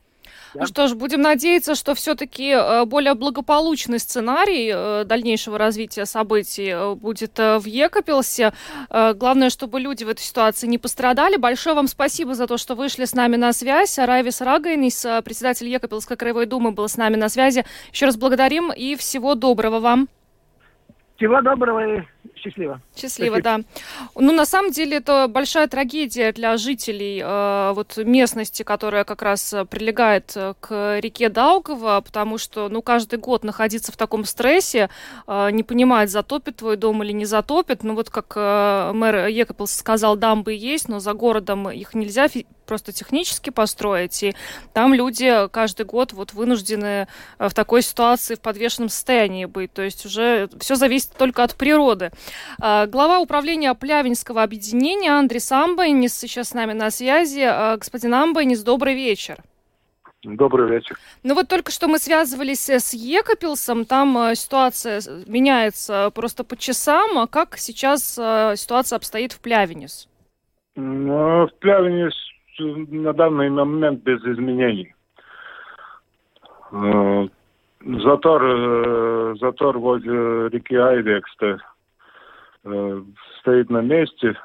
Да? 0.54 0.60
Ну 0.60 0.66
что 0.66 0.88
ж, 0.88 0.94
будем 0.94 1.22
надеяться, 1.22 1.75
что 1.75 1.94
все-таки 1.94 2.50
э, 2.50 2.84
более 2.84 3.14
благополучный 3.14 3.99
сценарий 3.99 4.70
э, 4.72 5.04
дальнейшего 5.04 5.58
развития 5.58 6.06
событий 6.06 6.68
э, 6.68 6.94
будет 6.94 7.38
в 7.38 7.64
Екапелсе. 7.66 8.52
Главное, 8.90 9.50
чтобы 9.50 9.80
люди 9.80 10.04
в 10.04 10.08
этой 10.08 10.22
ситуации 10.22 10.66
не 10.66 10.78
пострадали. 10.78 11.37
Большое 11.37 11.76
вам 11.76 11.87
спасибо 11.87 12.34
за 12.34 12.46
то, 12.46 12.56
что 12.56 12.75
вышли 12.75 13.04
с 13.04 13.14
нами 13.14 13.37
на 13.37 13.52
связь. 13.52 13.99
Райвис 13.99 14.40
Рагайнис, 14.40 15.06
председатель 15.25 15.68
Екапелской 15.68 16.16
краевой 16.16 16.46
думы, 16.46 16.72
был 16.72 16.88
с 16.88 16.96
нами 16.96 17.16
на 17.16 17.28
связи. 17.28 17.64
Еще 17.92 18.06
раз 18.06 18.16
благодарим 18.16 18.72
и 18.72 18.96
всего 18.96 19.34
доброго 19.34 19.80
вам. 19.80 20.08
Всего 21.16 21.40
доброго 21.42 21.99
и 21.99 22.02
счастливо. 22.36 22.80
Счастливо, 22.96 23.40
Спасибо. 23.40 23.64
да. 23.64 24.20
Ну, 24.20 24.32
на 24.32 24.46
самом 24.46 24.70
деле, 24.70 24.96
это 24.98 25.26
большая 25.28 25.66
трагедия 25.68 26.32
для 26.32 26.56
жителей 26.56 27.22
э, 27.22 27.72
вот 27.74 27.96
местности, 27.96 28.62
которая 28.62 29.04
как 29.04 29.22
раз 29.22 29.54
прилегает 29.68 30.32
э, 30.34 30.54
к 30.60 30.98
реке 31.00 31.28
Даугава, 31.28 32.00
потому 32.00 32.38
что, 32.38 32.68
ну, 32.68 32.82
каждый 32.82 33.18
год 33.18 33.44
находиться 33.44 33.92
в 33.92 33.96
таком 33.96 34.24
стрессе, 34.24 34.90
э, 35.26 35.50
не 35.50 35.62
понимать, 35.62 36.10
затопит 36.10 36.56
твой 36.56 36.76
дом 36.76 37.02
или 37.02 37.12
не 37.12 37.24
затопит. 37.24 37.84
Ну, 37.84 37.94
вот 37.94 38.10
как 38.10 38.32
э, 38.36 38.92
мэр 38.94 39.26
Екапелс 39.26 39.72
сказал, 39.72 40.16
дамбы 40.16 40.52
есть, 40.54 40.88
но 40.88 41.00
за 41.00 41.12
городом 41.12 41.70
их 41.70 41.94
нельзя 41.94 42.28
просто 42.70 42.92
технически 42.92 43.50
построить, 43.50 44.22
и 44.22 44.36
там 44.72 44.94
люди 44.94 45.48
каждый 45.48 45.84
год 45.86 46.12
вот 46.12 46.32
вынуждены 46.32 47.08
э, 47.40 47.48
в 47.48 47.52
такой 47.52 47.82
ситуации 47.82 48.36
в 48.36 48.40
подвешенном 48.40 48.88
состоянии 48.88 49.44
быть. 49.46 49.72
То 49.72 49.82
есть 49.82 50.06
уже 50.06 50.48
все 50.60 50.76
зависит 50.76 51.10
только 51.18 51.42
от 51.42 51.56
природы. 51.56 52.09
А, 52.60 52.86
глава 52.86 53.18
управления 53.20 53.74
Плявинского 53.74 54.42
объединения 54.42 55.12
Андрей 55.12 55.40
Амбайнис 55.50 56.14
сейчас 56.18 56.50
с 56.50 56.54
нами 56.54 56.72
на 56.72 56.90
связи. 56.90 57.40
А, 57.40 57.76
господин 57.76 58.14
Амбайнис, 58.14 58.62
добрый 58.62 58.94
вечер. 58.94 59.38
Добрый 60.22 60.68
вечер. 60.68 60.96
Ну 61.22 61.34
вот 61.34 61.48
только 61.48 61.72
что 61.72 61.88
мы 61.88 61.98
связывались 61.98 62.68
с 62.68 62.92
Екапилсом, 62.92 63.86
там 63.86 64.18
э, 64.18 64.34
ситуация 64.34 65.00
меняется 65.26 66.12
просто 66.14 66.44
по 66.44 66.58
часам. 66.58 67.18
А 67.18 67.26
как 67.26 67.56
сейчас 67.56 68.18
э, 68.20 68.54
ситуация 68.56 68.96
обстоит 68.98 69.32
в 69.32 69.40
Плявинис? 69.40 70.08
Ну, 70.76 71.46
в 71.46 71.54
Плявинис 71.60 72.12
на 72.58 73.14
данный 73.14 73.48
момент 73.48 74.02
без 74.02 74.20
изменений. 74.22 74.94
Э, 76.72 77.26
затор, 77.82 78.42
э, 78.44 79.34
затор 79.40 79.78
возле 79.78 80.48
реки 80.50 80.76
Айвекста 80.76 81.46
э, 81.46 81.58
стоит 82.62 83.70
на 83.70 83.80
месте. 83.80 84.36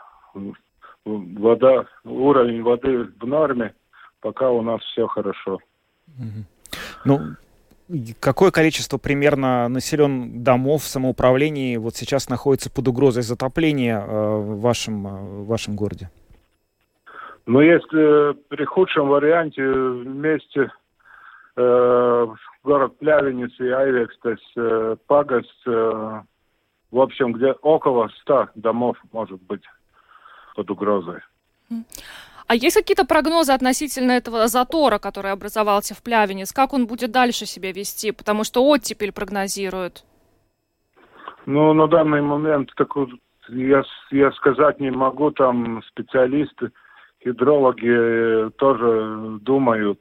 Вода, 1.05 1.85
уровень 2.03 2.63
воды 2.63 3.09
в 3.19 3.25
норме. 3.25 3.73
Пока 4.21 4.49
у 4.49 4.61
нас 4.61 4.81
все 4.81 5.07
хорошо. 5.07 5.59
Ну, 7.03 7.19
какое 8.19 8.51
количество 8.51 8.97
примерно 8.97 9.67
населен 9.67 10.43
домов 10.43 10.83
в 10.83 10.87
самоуправлении 10.87 11.77
вот 11.77 11.95
сейчас 11.95 12.29
находится 12.29 12.71
под 12.71 12.87
угрозой 12.87 13.23
затопления 13.23 13.99
в 13.99 14.61
вашем, 14.61 15.03
в 15.03 15.47
вашем 15.47 15.75
городе? 15.75 16.09
Но 17.45 17.61
если 17.61 18.33
при 18.47 18.65
худшем 18.65 19.09
варианте 19.09 19.61
вместе 19.63 20.71
э, 21.55 22.27
город 22.63 22.97
Плявенец 22.97 23.51
и 23.59 23.69
Айвекс, 23.69 24.17
то 24.19 24.31
есть 24.31 24.51
э, 24.57 24.95
Пагас, 25.05 25.45
э, 25.67 26.21
в 26.95 27.01
общем, 27.01 27.33
где 27.33 27.51
около 27.51 28.07
ста 28.21 28.49
домов 28.55 28.95
может 29.11 29.41
быть 29.41 29.63
под 30.55 30.71
угрозой. 30.71 31.19
А 32.47 32.55
есть 32.55 32.77
какие-то 32.77 33.05
прогнозы 33.05 33.51
относительно 33.51 34.13
этого 34.13 34.47
затора, 34.47 34.97
который 34.97 35.31
образовался 35.31 35.93
в 35.93 36.01
Плявенец? 36.01 36.53
Как 36.53 36.71
он 36.71 36.87
будет 36.87 37.11
дальше 37.11 37.45
себя 37.45 37.73
вести? 37.73 38.11
Потому 38.11 38.45
что 38.45 38.63
оттепель 38.65 39.11
прогнозируют. 39.11 40.05
Ну, 41.45 41.73
на 41.73 41.87
данный 41.87 42.21
момент 42.21 42.71
так, 42.77 42.95
я, 43.49 43.83
я 44.11 44.31
сказать 44.31 44.79
не 44.79 44.91
могу, 44.91 45.31
там 45.31 45.83
специалисты 45.83 46.71
гидрологи 47.25 48.47
э, 48.47 48.49
тоже 48.57 49.39
думают. 49.41 49.99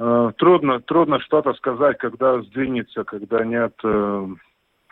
Э, 0.00 0.32
трудно, 0.38 0.80
трудно 0.80 1.20
что-то 1.20 1.52
сказать, 1.54 1.98
когда 1.98 2.42
сдвинется, 2.42 3.04
когда 3.04 3.44
нет. 3.44 3.74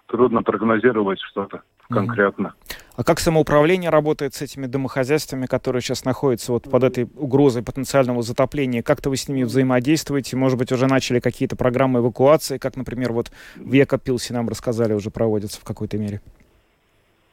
Трудно 0.06 0.42
прогнозировать 0.42 1.20
что-то 1.20 1.62
конкретно. 1.88 2.54
А 2.96 3.04
как 3.04 3.20
самоуправление 3.20 3.90
работает 3.90 4.34
с 4.34 4.42
этими 4.42 4.66
домохозяйствами, 4.66 5.46
которые 5.46 5.80
сейчас 5.80 6.04
находятся 6.04 6.52
вот 6.52 6.64
под 6.70 6.84
этой 6.84 7.08
угрозой 7.16 7.62
потенциального 7.62 8.22
затопления? 8.22 8.82
Как-то 8.82 9.08
вы 9.10 9.16
с 9.16 9.28
ними 9.28 9.44
взаимодействуете? 9.44 10.36
Может 10.36 10.58
быть, 10.58 10.72
уже 10.72 10.86
начали 10.86 11.20
какие-то 11.20 11.56
программы 11.56 12.00
эвакуации, 12.00 12.58
как, 12.58 12.76
например, 12.76 13.12
вот 13.12 13.30
в 13.56 13.72
Екапилсе 13.72 14.34
нам 14.34 14.48
рассказали, 14.48 14.92
уже 14.92 15.10
проводятся 15.10 15.60
в 15.60 15.64
какой-то 15.64 15.96
мере? 15.96 16.20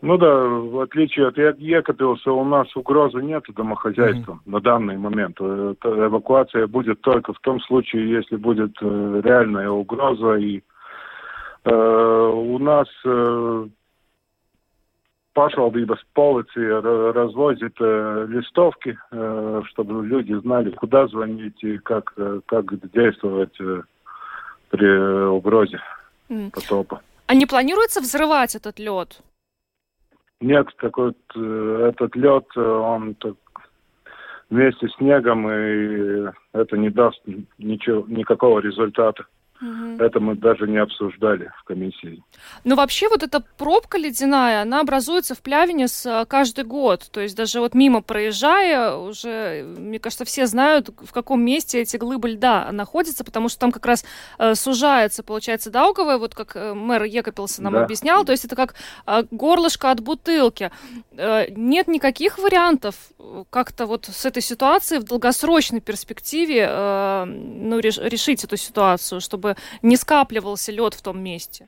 Ну 0.01 0.17
да, 0.17 0.33
в 0.33 0.79
отличие 0.79 1.27
от 1.27 1.37
Екапилса, 1.37 2.31
у 2.31 2.45
нас 2.45 2.73
угрозы 2.75 3.21
нет 3.21 3.43
домохозяйствам 3.53 4.37
mm-hmm. 4.37 4.51
на 4.51 4.61
данный 4.61 4.97
момент. 4.97 5.37
Э, 5.41 5.73
эвакуация 5.83 6.67
будет 6.67 7.01
только 7.01 7.33
в 7.33 7.39
том 7.39 7.59
случае, 7.59 8.09
если 8.09 8.37
будет 8.37 8.71
э, 8.81 9.21
реальная 9.25 9.69
угроза. 9.69 10.35
И 10.35 10.61
у 11.65 12.59
нас 12.59 12.87
э, 13.05 13.67
pašvaldības 15.33 15.99
полиция 16.13 16.81
развозит 17.13 17.75
э, 17.79 18.25
листовки, 18.29 18.97
э, 19.11 19.61
чтобы 19.65 20.05
люди 20.05 20.33
знали, 20.33 20.71
куда 20.71 21.07
звонить 21.07 21.63
и 21.63 21.77
как, 21.77 22.13
э, 22.17 22.39
как 22.45 22.65
действовать 22.91 23.59
э, 23.59 23.81
при 24.69 25.27
угрозе 25.27 25.79
mm. 26.29 26.51
потопа. 26.51 27.01
А 27.27 27.35
не 27.35 27.45
планируется 27.45 28.01
взрывать 28.01 28.55
этот 28.55 28.79
лед? 28.79 29.21
нет, 30.41 30.67
такой 30.77 31.13
э, 31.35 31.89
этот 31.89 32.15
лед, 32.15 32.45
э, 32.55 32.61
он 32.61 33.15
так, 33.15 33.35
вместе 34.49 34.87
с 34.87 34.95
снегом, 34.95 35.49
и 35.49 36.31
это 36.53 36.77
не 36.77 36.89
даст 36.89 37.21
ничего, 37.57 38.05
никакого 38.07 38.59
результата. 38.59 39.25
Угу. 39.61 40.03
Это 40.03 40.19
мы 40.19 40.35
даже 40.35 40.67
не 40.67 40.77
обсуждали 40.77 41.51
в 41.59 41.63
комиссии. 41.63 42.23
Ну, 42.63 42.75
вообще, 42.75 43.09
вот 43.09 43.23
эта 43.23 43.41
пробка 43.57 43.97
ледяная, 43.97 44.61
она 44.61 44.79
образуется 44.79 45.35
в 45.35 45.41
Плявине 45.41 45.87
с 45.89 46.05
э, 46.05 46.25
каждый 46.25 46.63
год. 46.63 47.07
То 47.11 47.19
есть 47.19 47.35
даже 47.35 47.59
вот 47.59 47.73
мимо 47.73 48.01
проезжая, 48.01 48.95
уже, 48.95 49.63
мне 49.63 49.99
кажется, 49.99 50.23
все 50.23 50.47
знают, 50.47 50.89
в 51.01 51.11
каком 51.11 51.41
месте 51.43 51.81
эти 51.81 51.97
глыбы 51.97 52.29
льда 52.29 52.71
находятся, 52.71 53.25
потому 53.25 53.49
что 53.49 53.59
там 53.59 53.71
как 53.71 53.85
раз 53.85 54.05
э, 54.37 54.55
сужается, 54.55 55.23
получается, 55.23 55.71
Даугавая, 55.71 56.17
вот 56.17 56.35
как 56.35 56.55
э, 56.55 56.73
мэр 56.73 57.03
Екапелса 57.03 57.61
нам 57.61 57.73
да. 57.73 57.83
объяснял. 57.83 58.23
То 58.23 58.31
есть 58.31 58.45
это 58.45 58.55
как 58.55 58.75
э, 59.05 59.23
горлышко 59.29 59.91
от 59.91 59.99
бутылки. 59.99 60.71
Э, 61.17 61.47
нет 61.49 61.89
никаких 61.89 62.37
вариантов 62.37 62.95
э, 63.19 63.43
как-то 63.49 63.85
вот 63.85 64.05
с 64.05 64.25
этой 64.25 64.41
ситуацией 64.41 65.01
в 65.01 65.03
долгосрочной 65.03 65.81
перспективе 65.81 66.65
э, 66.69 67.25
ну, 67.25 67.79
реш 67.79 67.97
решить 67.97 68.43
эту 68.45 68.55
ситуацию, 68.55 69.19
чтобы 69.19 69.48
чтобы 69.49 69.55
не 69.81 69.95
скапливался 69.95 70.71
лед 70.71 70.93
в 70.93 71.01
том 71.01 71.21
месте? 71.21 71.67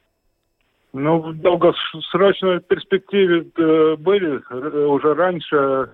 Ну, 0.94 1.20
в 1.20 1.40
долгосрочной 1.40 2.60
перспективе 2.60 3.48
э, 3.58 3.96
были 3.96 4.42
э, 4.50 4.86
уже 4.86 5.14
раньше 5.14 5.94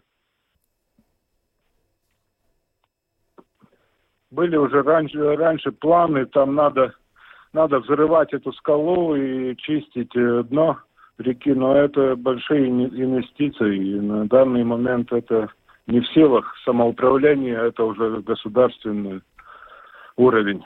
были 4.31 4.55
уже 4.57 4.81
раньше, 4.81 5.35
раньше 5.35 5.71
планы, 5.71 6.25
там 6.25 6.55
надо, 6.55 6.93
надо 7.53 7.79
взрывать 7.79 8.33
эту 8.33 8.51
скалу 8.53 9.15
и 9.15 9.55
чистить 9.57 10.15
э, 10.15 10.43
дно 10.49 10.79
реки, 11.19 11.53
но 11.53 11.75
это 11.75 12.15
большие 12.15 12.67
инвестиции, 12.67 13.77
и 13.77 13.99
на 13.99 14.25
данный 14.25 14.63
момент 14.63 15.11
это 15.13 15.49
не 15.85 15.99
в 15.99 16.07
силах 16.07 16.55
самоуправления, 16.65 17.59
это 17.59 17.83
уже 17.83 18.21
государственный 18.21 19.21
уровень 20.15 20.63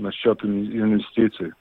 насчет 0.00 0.44
инвестиций. 0.44 1.52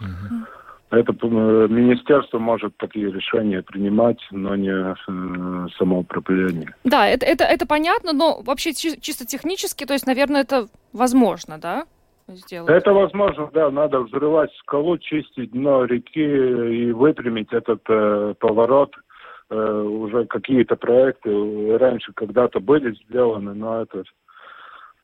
Угу. 0.00 0.46
Это 0.90 1.12
э, 1.12 1.68
министерство 1.68 2.40
может 2.40 2.76
такие 2.76 3.12
решения 3.12 3.62
принимать, 3.62 4.18
но 4.32 4.56
не 4.56 4.70
э, 4.72 5.68
самоуправление. 5.78 6.74
Да, 6.82 7.06
это, 7.06 7.24
это, 7.26 7.44
это 7.44 7.64
понятно, 7.64 8.12
но 8.12 8.42
вообще 8.42 8.72
чисто 8.72 9.24
технически, 9.24 9.86
то 9.86 9.92
есть, 9.92 10.06
наверное, 10.06 10.40
это 10.40 10.66
возможно, 10.92 11.58
да? 11.58 11.84
Сделать? 12.26 12.70
Это 12.70 12.92
возможно, 12.92 13.50
да. 13.52 13.70
Надо 13.70 14.00
взрывать 14.00 14.52
скалу, 14.58 14.98
чистить 14.98 15.52
дно 15.52 15.84
реки 15.84 16.20
и 16.20 16.92
выпрямить 16.92 17.52
этот 17.52 17.82
э, 17.88 18.34
поворот. 18.40 18.92
Э, 19.48 19.82
уже 19.82 20.26
какие-то 20.26 20.74
проекты 20.76 21.76
раньше 21.78 22.12
когда-то 22.14 22.60
были 22.60 22.96
сделаны, 23.04 23.54
но 23.54 23.82
это, 23.82 24.04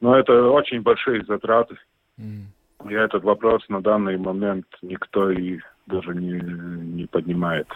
но 0.00 0.16
это 0.16 0.50
очень 0.50 0.82
большие 0.82 1.24
затраты. 1.24 1.76
Mm. 2.18 2.46
И 2.84 2.92
этот 2.92 3.24
вопрос 3.24 3.62
на 3.68 3.80
данный 3.80 4.16
момент 4.18 4.66
никто 4.82 5.30
и 5.30 5.58
даже 5.86 6.14
не, 6.14 6.32
не 6.32 7.06
поднимает. 7.06 7.68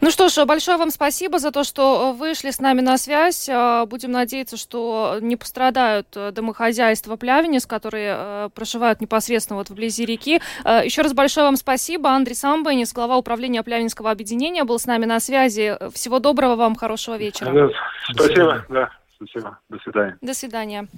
Ну 0.00 0.10
что 0.10 0.28
ж, 0.28 0.44
большое 0.44 0.78
вам 0.78 0.90
спасибо 0.90 1.38
за 1.38 1.52
то, 1.52 1.62
что 1.62 2.12
вышли 2.12 2.50
с 2.50 2.58
нами 2.58 2.80
на 2.80 2.98
связь. 2.98 3.48
А, 3.48 3.86
будем 3.86 4.10
надеяться, 4.10 4.56
что 4.56 5.18
не 5.20 5.36
пострадают 5.36 6.08
домохозяйства 6.32 7.14
Плявенец, 7.14 7.66
которые 7.66 8.16
э, 8.18 8.48
проживают 8.52 9.00
непосредственно 9.00 9.58
вот 9.58 9.70
вблизи 9.70 10.04
реки. 10.04 10.40
А, 10.64 10.84
еще 10.84 11.02
раз 11.02 11.12
большое 11.12 11.46
вам 11.46 11.56
спасибо. 11.56 12.10
Андрей 12.10 12.34
Самбанис, 12.34 12.92
глава 12.92 13.16
управления 13.16 13.62
Плявенского 13.62 14.10
объединения, 14.10 14.64
был 14.64 14.78
с 14.80 14.86
нами 14.86 15.04
на 15.04 15.20
связи. 15.20 15.78
Всего 15.92 16.18
доброго 16.18 16.56
вам, 16.56 16.74
хорошего 16.74 17.16
вечера. 17.16 17.70
Спасибо. 18.12 18.64
Да. 18.68 18.90
Спасибо. 19.26 19.58
До 19.68 19.78
свидания. 19.78 20.18
До 20.20 20.34
свидания. 20.34 20.88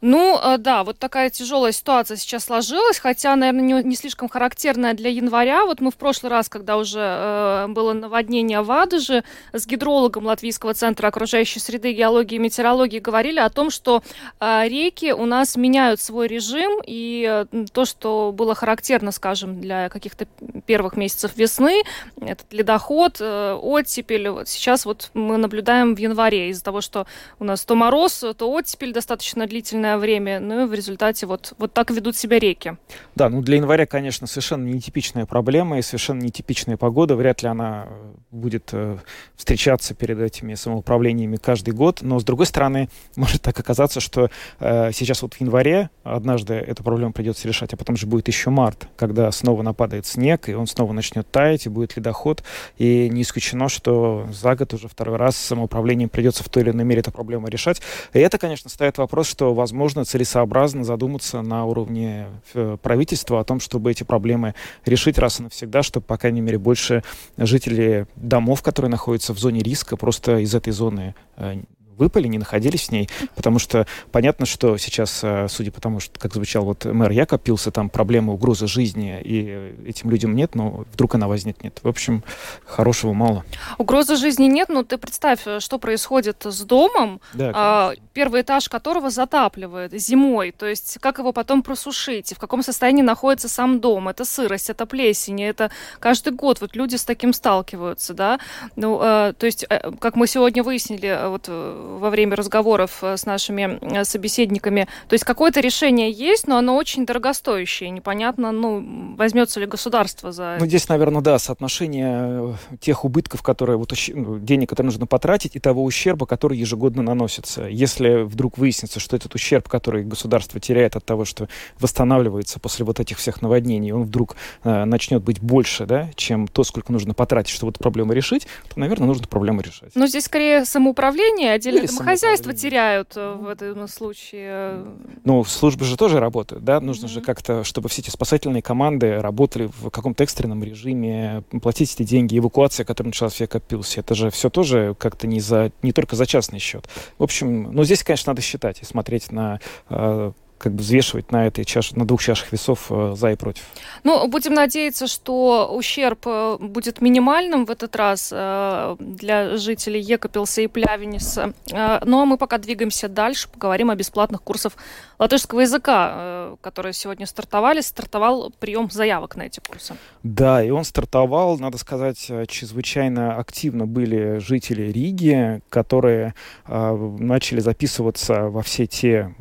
Ну, 0.00 0.38
э, 0.42 0.58
да, 0.58 0.84
вот 0.84 0.98
такая 0.98 1.30
тяжелая 1.30 1.72
ситуация 1.72 2.16
сейчас 2.16 2.44
сложилась, 2.44 2.98
хотя, 2.98 3.34
наверное, 3.36 3.82
не, 3.82 3.96
слишком 3.96 4.28
характерная 4.28 4.94
для 4.94 5.10
января. 5.10 5.64
Вот 5.64 5.80
мы 5.80 5.90
в 5.90 5.96
прошлый 5.96 6.30
раз, 6.30 6.48
когда 6.48 6.76
уже 6.76 7.00
э, 7.00 7.66
было 7.68 7.92
наводнение 7.92 8.60
в 8.62 8.70
Адыже, 8.70 9.24
с 9.52 9.66
гидрологом 9.66 10.26
Латвийского 10.26 10.74
центра 10.74 11.08
окружающей 11.08 11.60
среды, 11.60 11.92
геологии 11.92 12.36
и 12.36 12.38
метеорологии 12.38 12.98
говорили 12.98 13.38
о 13.38 13.48
том, 13.48 13.70
что 13.70 14.02
э, 14.40 14.68
реки 14.68 15.12
у 15.12 15.24
нас 15.24 15.56
меняют 15.56 16.00
свой 16.00 16.26
режим, 16.26 16.82
и 16.86 17.46
то, 17.72 17.84
что 17.84 18.32
было 18.34 18.54
характерно, 18.54 19.12
скажем, 19.12 19.60
для 19.60 19.88
каких-то 19.88 20.26
первых 20.66 20.96
месяцев 20.96 21.36
весны, 21.36 21.82
этот 22.20 22.52
ледоход, 22.52 23.18
э, 23.20 23.52
оттепель, 23.54 24.28
вот 24.28 24.48
сейчас 24.48 24.84
вот 24.84 25.10
мы 25.14 25.36
наблюдаем 25.36 25.94
в 25.94 25.98
январе 25.98 26.50
из-за 26.50 26.64
того, 26.64 26.80
что 26.80 27.06
у 27.38 27.44
нас 27.44 27.53
нас 27.54 27.64
то 27.64 27.74
мороз, 27.76 28.24
то 28.36 28.52
оттепель 28.52 28.92
достаточно 28.92 29.46
длительное 29.46 29.96
время, 29.96 30.40
ну 30.40 30.64
и 30.64 30.66
в 30.66 30.74
результате 30.74 31.26
вот, 31.26 31.54
вот 31.58 31.72
так 31.72 31.90
ведут 31.90 32.16
себя 32.16 32.38
реки. 32.38 32.76
Да, 33.14 33.28
ну 33.28 33.42
для 33.42 33.56
января, 33.56 33.86
конечно, 33.86 34.26
совершенно 34.26 34.66
нетипичная 34.66 35.24
проблема 35.24 35.78
и 35.78 35.82
совершенно 35.82 36.20
нетипичная 36.20 36.76
погода. 36.76 37.14
Вряд 37.14 37.42
ли 37.42 37.48
она 37.48 37.86
э, 37.86 38.14
будет 38.32 38.70
э, 38.72 38.98
встречаться 39.36 39.94
перед 39.94 40.18
этими 40.18 40.54
самоуправлениями 40.54 41.36
каждый 41.36 41.74
год. 41.74 42.02
Но, 42.02 42.18
с 42.18 42.24
другой 42.24 42.46
стороны, 42.46 42.88
может 43.16 43.42
так 43.42 43.58
оказаться, 43.58 44.00
что 44.00 44.30
э, 44.58 44.90
сейчас 44.92 45.22
вот 45.22 45.34
в 45.34 45.40
январе 45.40 45.90
однажды 46.02 46.54
эту 46.54 46.82
проблему 46.82 47.12
придется 47.12 47.46
решать, 47.46 47.72
а 47.72 47.76
потом 47.76 47.96
же 47.96 48.06
будет 48.06 48.26
еще 48.26 48.50
март, 48.50 48.88
когда 48.96 49.30
снова 49.30 49.62
нападает 49.62 50.06
снег, 50.06 50.48
и 50.48 50.54
он 50.54 50.66
снова 50.66 50.92
начнет 50.92 51.30
таять, 51.30 51.66
и 51.66 51.68
будет 51.68 51.96
ледоход. 51.96 52.42
И 52.78 53.08
не 53.08 53.22
исключено, 53.22 53.68
что 53.68 54.26
за 54.32 54.56
год 54.56 54.74
уже 54.74 54.88
второй 54.88 55.16
раз 55.16 55.36
самоуправлением 55.36 56.08
придется 56.08 56.42
в 56.42 56.48
той 56.48 56.64
или 56.64 56.70
иной 56.70 56.84
мере 56.84 57.00
эту 57.00 57.12
проблему 57.12 57.43
проблемы 57.44 57.50
решать. 57.50 57.82
И 58.12 58.18
это, 58.18 58.38
конечно, 58.38 58.70
ставит 58.70 58.98
вопрос, 58.98 59.28
что, 59.28 59.54
возможно, 59.54 60.04
целесообразно 60.04 60.84
задуматься 60.84 61.42
на 61.42 61.64
уровне 61.64 62.26
э, 62.54 62.76
правительства 62.82 63.40
о 63.40 63.44
том, 63.44 63.60
чтобы 63.60 63.90
эти 63.90 64.04
проблемы 64.04 64.54
решить 64.86 65.18
раз 65.18 65.40
и 65.40 65.42
навсегда, 65.44 65.82
чтобы, 65.82 66.06
по 66.06 66.16
крайней 66.16 66.40
мере, 66.40 66.58
больше 66.58 67.02
жителей 67.36 68.06
домов, 68.16 68.62
которые 68.62 68.90
находятся 68.90 69.32
в 69.34 69.38
зоне 69.38 69.60
риска, 69.62 69.96
просто 69.96 70.38
из 70.38 70.54
этой 70.54 70.72
зоны 70.72 71.14
э, 71.36 71.62
выпали, 71.94 72.28
не 72.28 72.38
находились 72.38 72.88
в 72.88 72.92
ней, 72.92 73.08
потому 73.34 73.58
что 73.58 73.86
понятно, 74.12 74.46
что 74.46 74.76
сейчас, 74.76 75.20
э, 75.22 75.46
судя 75.48 75.70
по 75.70 75.80
тому, 75.80 76.00
что, 76.00 76.18
как 76.18 76.34
звучал 76.34 76.64
вот 76.64 76.84
мэр 76.84 77.10
Якоб 77.10 77.42
Пилса, 77.42 77.70
там 77.70 77.88
проблема 77.88 78.32
угрозы 78.32 78.66
жизни, 78.66 79.20
и 79.22 79.88
этим 79.88 80.10
людям 80.10 80.34
нет, 80.34 80.54
но 80.54 80.84
вдруг 80.92 81.14
она 81.14 81.28
возникнет. 81.28 81.80
В 81.82 81.88
общем, 81.88 82.22
хорошего 82.64 83.12
мало. 83.12 83.44
Угрозы 83.78 84.16
жизни 84.16 84.46
нет, 84.46 84.68
но 84.68 84.82
ты 84.82 84.98
представь, 84.98 85.40
э, 85.46 85.60
что 85.60 85.78
происходит 85.78 86.44
с 86.44 86.62
домом, 86.62 87.20
да, 87.32 87.52
а, 87.54 87.92
первый 88.12 88.42
этаж 88.42 88.68
которого 88.68 89.10
затапливает 89.10 89.92
зимой, 89.92 90.52
то 90.52 90.66
есть 90.66 90.98
как 91.00 91.18
его 91.18 91.32
потом 91.32 91.62
просушить, 91.62 92.32
и 92.32 92.34
в 92.34 92.38
каком 92.38 92.62
состоянии 92.62 93.02
находится 93.02 93.48
сам 93.48 93.80
дом, 93.80 94.08
это 94.08 94.24
сырость, 94.24 94.70
это 94.70 94.86
плесень, 94.86 95.42
это 95.42 95.70
каждый 96.00 96.32
год 96.32 96.60
вот 96.60 96.76
люди 96.76 96.96
с 96.96 97.04
таким 97.04 97.32
сталкиваются, 97.32 98.14
да, 98.14 98.38
ну, 98.76 99.00
э, 99.02 99.32
то 99.38 99.46
есть, 99.46 99.66
как 100.00 100.16
мы 100.16 100.26
сегодня 100.26 100.62
выяснили, 100.62 101.28
вот 101.28 101.48
во 101.84 102.10
время 102.10 102.36
разговоров 102.36 102.98
э, 103.02 103.16
с 103.16 103.26
нашими 103.26 103.78
э, 103.80 104.04
собеседниками. 104.04 104.88
То 105.08 105.14
есть 105.14 105.24
какое-то 105.24 105.60
решение 105.60 106.10
есть, 106.10 106.46
но 106.46 106.56
оно 106.56 106.76
очень 106.76 107.06
дорогостоящее. 107.06 107.90
Непонятно, 107.90 108.52
ну, 108.52 109.14
возьмется 109.16 109.60
ли 109.60 109.66
государство 109.66 110.32
за... 110.32 110.56
Ну, 110.60 110.66
здесь, 110.66 110.88
наверное, 110.88 111.22
да, 111.22 111.38
соотношение 111.38 112.56
э, 112.72 112.76
тех 112.80 113.04
убытков, 113.04 113.42
которые, 113.42 113.76
вот, 113.76 113.92
ну, 114.08 114.38
денег, 114.38 114.70
которые 114.70 114.90
нужно 114.90 115.06
потратить, 115.06 115.56
и 115.56 115.60
того 115.60 115.84
ущерба, 115.84 116.26
который 116.26 116.58
ежегодно 116.58 117.02
наносится. 117.02 117.64
Если 117.64 118.22
вдруг 118.22 118.58
выяснится, 118.58 119.00
что 119.00 119.16
этот 119.16 119.34
ущерб, 119.34 119.68
который 119.68 120.04
государство 120.04 120.60
теряет 120.60 120.96
от 120.96 121.04
того, 121.04 121.24
что 121.24 121.48
восстанавливается 121.78 122.60
после 122.60 122.84
вот 122.84 123.00
этих 123.00 123.18
всех 123.18 123.42
наводнений, 123.42 123.92
он 123.92 124.04
вдруг 124.04 124.36
э, 124.62 124.84
начнет 124.84 125.22
быть 125.22 125.40
больше, 125.40 125.86
да, 125.86 126.10
чем 126.16 126.48
то, 126.48 126.64
сколько 126.64 126.92
нужно 126.92 127.14
потратить, 127.14 127.50
чтобы 127.50 127.70
эту 127.70 127.80
проблему 127.80 128.12
решить, 128.12 128.46
то, 128.68 128.80
наверное, 128.80 129.06
нужно 129.06 129.26
проблему 129.26 129.60
решать. 129.60 129.90
Но 129.94 130.06
здесь 130.06 130.24
скорее 130.24 130.64
самоуправление, 130.64 131.52
отдельно 131.52 131.73
или 131.78 131.86
домохозяйства 131.86 132.54
теряют 132.54 133.12
э, 133.16 133.34
в 133.34 133.48
этом 133.48 133.88
случае. 133.88 134.84
Ну, 135.24 135.44
службы 135.44 135.84
же 135.84 135.96
тоже 135.96 136.20
работают, 136.20 136.64
да? 136.64 136.80
Нужно 136.80 137.06
mm-hmm. 137.06 137.08
же 137.08 137.20
как-то, 137.20 137.64
чтобы 137.64 137.88
все 137.88 138.02
эти 138.02 138.10
спасательные 138.10 138.62
команды 138.62 139.20
работали 139.20 139.70
в 139.80 139.90
каком-то 139.90 140.24
экстренном 140.24 140.62
режиме, 140.62 141.42
платить 141.62 141.94
эти 141.94 142.02
деньги, 142.02 142.38
эвакуация, 142.38 142.84
которую 142.84 143.10
началась 143.10 143.38
век 143.40 143.54
опился. 143.54 144.00
Это 144.00 144.14
же 144.14 144.30
все 144.30 144.50
тоже 144.50 144.94
как-то 144.98 145.26
не, 145.26 145.40
за, 145.40 145.72
не 145.82 145.92
только 145.92 146.16
за 146.16 146.26
частный 146.26 146.58
счет. 146.58 146.88
В 147.18 147.22
общем, 147.22 147.72
ну, 147.72 147.84
здесь, 147.84 148.02
конечно, 148.02 148.30
надо 148.30 148.42
считать 148.42 148.82
и 148.82 148.84
смотреть 148.84 149.32
на 149.32 149.60
э, 149.88 150.32
как 150.64 150.72
бы 150.72 150.78
взвешивать 150.78 151.30
на 151.30 151.46
этой 151.46 151.66
чаше, 151.66 151.94
на 151.94 152.06
двух 152.06 152.22
чашах 152.22 152.50
весов 152.50 152.86
э, 152.88 153.12
за 153.16 153.32
и 153.32 153.36
против. 153.36 153.64
Ну, 154.02 154.26
будем 154.28 154.54
надеяться, 154.54 155.06
что 155.06 155.70
ущерб 155.76 156.20
э, 156.24 156.56
будет 156.58 157.02
минимальным 157.02 157.66
в 157.66 157.70
этот 157.70 157.94
раз 157.96 158.30
э, 158.32 158.96
для 158.98 159.58
жителей 159.58 160.00
Екапилса 160.00 160.62
и 160.62 160.66
Плявениса. 160.66 161.52
Ну, 161.70 162.20
а 162.20 162.24
мы 162.24 162.38
пока 162.38 162.56
двигаемся 162.56 163.10
дальше, 163.10 163.46
поговорим 163.50 163.90
о 163.90 163.94
бесплатных 163.94 164.42
курсах 164.42 164.72
латышского 165.18 165.60
языка, 165.60 166.56
которые 166.62 166.94
сегодня 166.94 167.26
стартовали. 167.26 167.82
Стартовал 167.82 168.50
прием 168.58 168.90
заявок 168.90 169.36
на 169.36 169.42
эти 169.42 169.60
курсы. 169.60 169.96
Да, 170.22 170.64
и 170.64 170.70
он 170.70 170.84
стартовал, 170.84 171.58
надо 171.58 171.76
сказать, 171.76 172.30
чрезвычайно 172.48 173.36
активно 173.36 173.86
были 173.86 174.38
жители 174.38 174.90
Риги, 174.90 175.60
которые 175.68 176.34
начали 176.66 177.60
записываться 177.60 178.44
во 178.44 178.62
все 178.62 178.86
те 178.86 179.34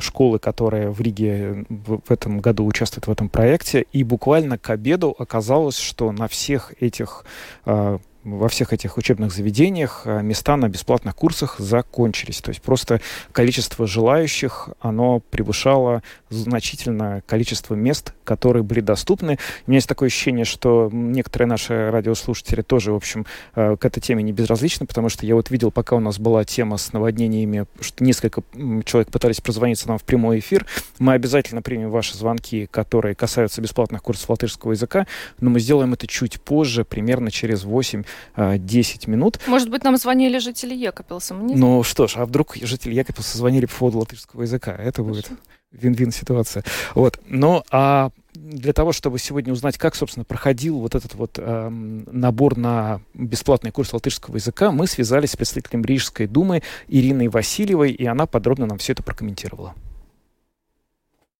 школы, 0.00 0.38
которая 0.38 0.90
в 0.90 1.00
Риге 1.00 1.64
в, 1.68 2.10
этом 2.10 2.40
году 2.40 2.64
участвует 2.64 3.06
в 3.06 3.10
этом 3.10 3.28
проекте. 3.28 3.86
И 3.92 4.02
буквально 4.04 4.58
к 4.58 4.70
обеду 4.70 5.14
оказалось, 5.18 5.78
что 5.78 6.12
на 6.12 6.28
всех 6.28 6.72
этих 6.80 7.24
э, 7.66 7.98
во 8.24 8.48
всех 8.48 8.72
этих 8.72 8.96
учебных 8.96 9.32
заведениях 9.32 10.02
э, 10.04 10.22
места 10.22 10.56
на 10.56 10.68
бесплатных 10.68 11.14
курсах 11.14 11.56
закончились. 11.58 12.40
То 12.40 12.50
есть 12.50 12.62
просто 12.62 13.00
количество 13.32 13.86
желающих, 13.86 14.70
оно 14.80 15.20
превышало 15.20 16.02
значительное 16.30 17.22
количество 17.26 17.74
мест, 17.74 18.14
которые 18.24 18.62
были 18.62 18.80
доступны. 18.80 19.38
У 19.66 19.70
меня 19.70 19.78
есть 19.78 19.88
такое 19.88 20.08
ощущение, 20.08 20.44
что 20.44 20.88
некоторые 20.92 21.48
наши 21.48 21.90
радиослушатели 21.90 22.62
тоже, 22.62 22.92
в 22.92 22.96
общем, 22.96 23.26
э, 23.54 23.76
к 23.76 23.84
этой 23.84 24.00
теме 24.00 24.22
не 24.22 24.32
безразличны, 24.32 24.86
потому 24.86 25.08
что 25.10 25.26
я 25.26 25.34
вот 25.34 25.50
видел, 25.50 25.70
пока 25.70 25.96
у 25.96 26.00
нас 26.00 26.18
была 26.18 26.44
тема 26.44 26.78
с 26.78 26.92
наводнениями, 26.92 27.66
что 27.80 28.02
несколько 28.02 28.42
человек 28.84 29.10
пытались 29.10 29.40
прозвониться 29.40 29.88
нам 29.88 29.98
в 29.98 30.04
прямой 30.04 30.38
эфир. 30.38 30.66
Мы 30.98 31.12
обязательно 31.12 31.62
примем 31.62 31.90
ваши 31.90 32.16
звонки, 32.16 32.66
которые 32.70 33.14
касаются 33.14 33.60
бесплатных 33.60 34.02
курсов 34.02 34.30
латышского 34.30 34.72
языка, 34.72 35.06
но 35.40 35.50
мы 35.50 35.60
сделаем 35.60 35.92
это 35.92 36.06
чуть 36.06 36.40
позже, 36.40 36.84
примерно 36.84 37.30
через 37.30 37.64
8 37.64 38.04
10 38.36 39.06
минут. 39.06 39.40
Может 39.46 39.70
быть, 39.70 39.84
нам 39.84 39.96
звонили 39.96 40.38
жители 40.38 40.74
Екапилса? 40.74 41.34
Ну 41.34 41.82
что 41.82 42.06
ж, 42.06 42.16
а 42.16 42.26
вдруг 42.26 42.56
жители 42.56 42.94
Екапилса 42.94 43.36
звонили 43.38 43.66
по 43.66 43.74
поводу 43.74 43.98
латышского 44.00 44.42
языка? 44.42 44.74
Это 44.74 45.02
будет 45.02 45.30
вин-вин 45.74 46.12
ситуация. 46.12 46.64
Вот. 46.94 47.18
Но 47.26 47.64
а 47.70 48.10
для 48.34 48.72
того, 48.72 48.92
чтобы 48.92 49.18
сегодня 49.18 49.52
узнать, 49.52 49.78
как, 49.78 49.94
собственно, 49.94 50.24
проходил 50.24 50.78
вот 50.78 50.94
этот 50.94 51.14
вот 51.14 51.38
э, 51.38 51.68
набор 51.68 52.56
на 52.56 53.00
бесплатный 53.14 53.70
курс 53.70 53.92
латышского 53.92 54.36
языка, 54.36 54.70
мы 54.70 54.86
связались 54.86 55.32
с 55.32 55.36
представителем 55.36 55.84
Рижской 55.84 56.26
думы 56.26 56.62
Ириной 56.88 57.28
Васильевой, 57.28 57.92
и 57.92 58.04
она 58.06 58.26
подробно 58.26 58.66
нам 58.66 58.78
все 58.78 58.92
это 58.92 59.02
прокомментировала. 59.02 59.74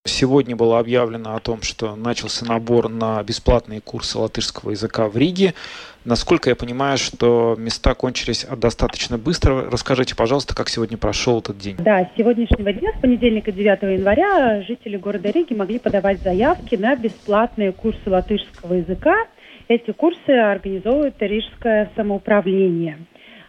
Сегодня 0.07 0.55
было 0.55 0.79
объявлено 0.81 1.35
о 1.35 1.41
том, 1.41 1.63
что 1.63 1.97
начался 1.97 2.45
набор 2.45 2.91
на 2.91 3.23
бесплатные 3.23 3.81
курсы 3.81 4.19
латышского 4.19 4.73
языка 4.73 5.09
в 5.09 5.17
Риге. 5.17 5.55
Насколько 6.05 6.51
я 6.51 6.57
понимаю, 6.57 6.99
что 6.99 7.57
места 7.59 7.95
кончились 7.95 8.45
достаточно 8.55 9.17
быстро. 9.17 9.71
Расскажите, 9.71 10.15
пожалуйста, 10.15 10.55
как 10.55 10.69
сегодня 10.69 10.99
прошел 10.99 11.39
этот 11.39 11.57
день? 11.57 11.77
Да, 11.79 12.05
с 12.05 12.19
сегодняшнего 12.19 12.71
дня, 12.71 12.93
с 12.99 13.01
понедельника 13.01 13.51
9 13.51 13.83
января, 13.99 14.61
жители 14.69 14.99
города 14.99 15.31
Риги 15.31 15.55
могли 15.55 15.79
подавать 15.79 16.21
заявки 16.21 16.75
на 16.75 16.97
бесплатные 16.97 17.73
курсы 17.73 18.11
латышского 18.11 18.75
языка. 18.75 19.15
Эти 19.69 19.91
курсы 19.93 20.29
организовывает 20.29 21.15
Рижское 21.21 21.91
самоуправление. 21.97 22.99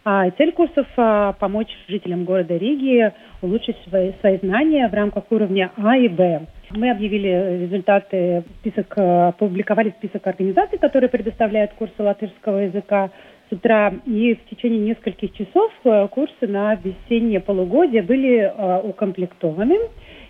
А 0.08 0.30
цель 0.38 0.52
курсов 0.52 0.86
а,– 0.98 1.34
помочь 1.40 1.76
жителям 1.88 2.26
города 2.26 2.56
Риги 2.56 3.12
улучшить 3.42 3.76
свои, 3.90 4.12
свои 4.20 4.38
знания 4.38 4.88
в 4.88 4.94
рамках 4.94 5.24
уровня 5.32 5.72
А 5.78 5.98
и 5.98 6.08
Б. 6.08 6.46
Мы 6.70 6.92
объявили 6.92 7.64
результаты, 7.64 8.44
список, 8.60 8.94
а, 8.98 9.30
опубликовали 9.30 9.96
список 9.98 10.28
организаций, 10.28 10.78
которые 10.78 11.10
предоставляют 11.10 11.74
курсы 11.74 11.96
латышского 11.98 12.60
языка 12.60 13.10
с 13.50 13.54
утра. 13.54 13.96
И 14.06 14.36
в 14.36 14.48
течение 14.48 14.80
нескольких 14.80 15.34
часов 15.34 15.72
а, 15.86 16.08
курсы 16.08 16.46
на 16.46 16.76
весеннее 16.76 17.40
полугодие 17.40 18.04
были 18.04 18.54
укомплектованы. 18.84 19.76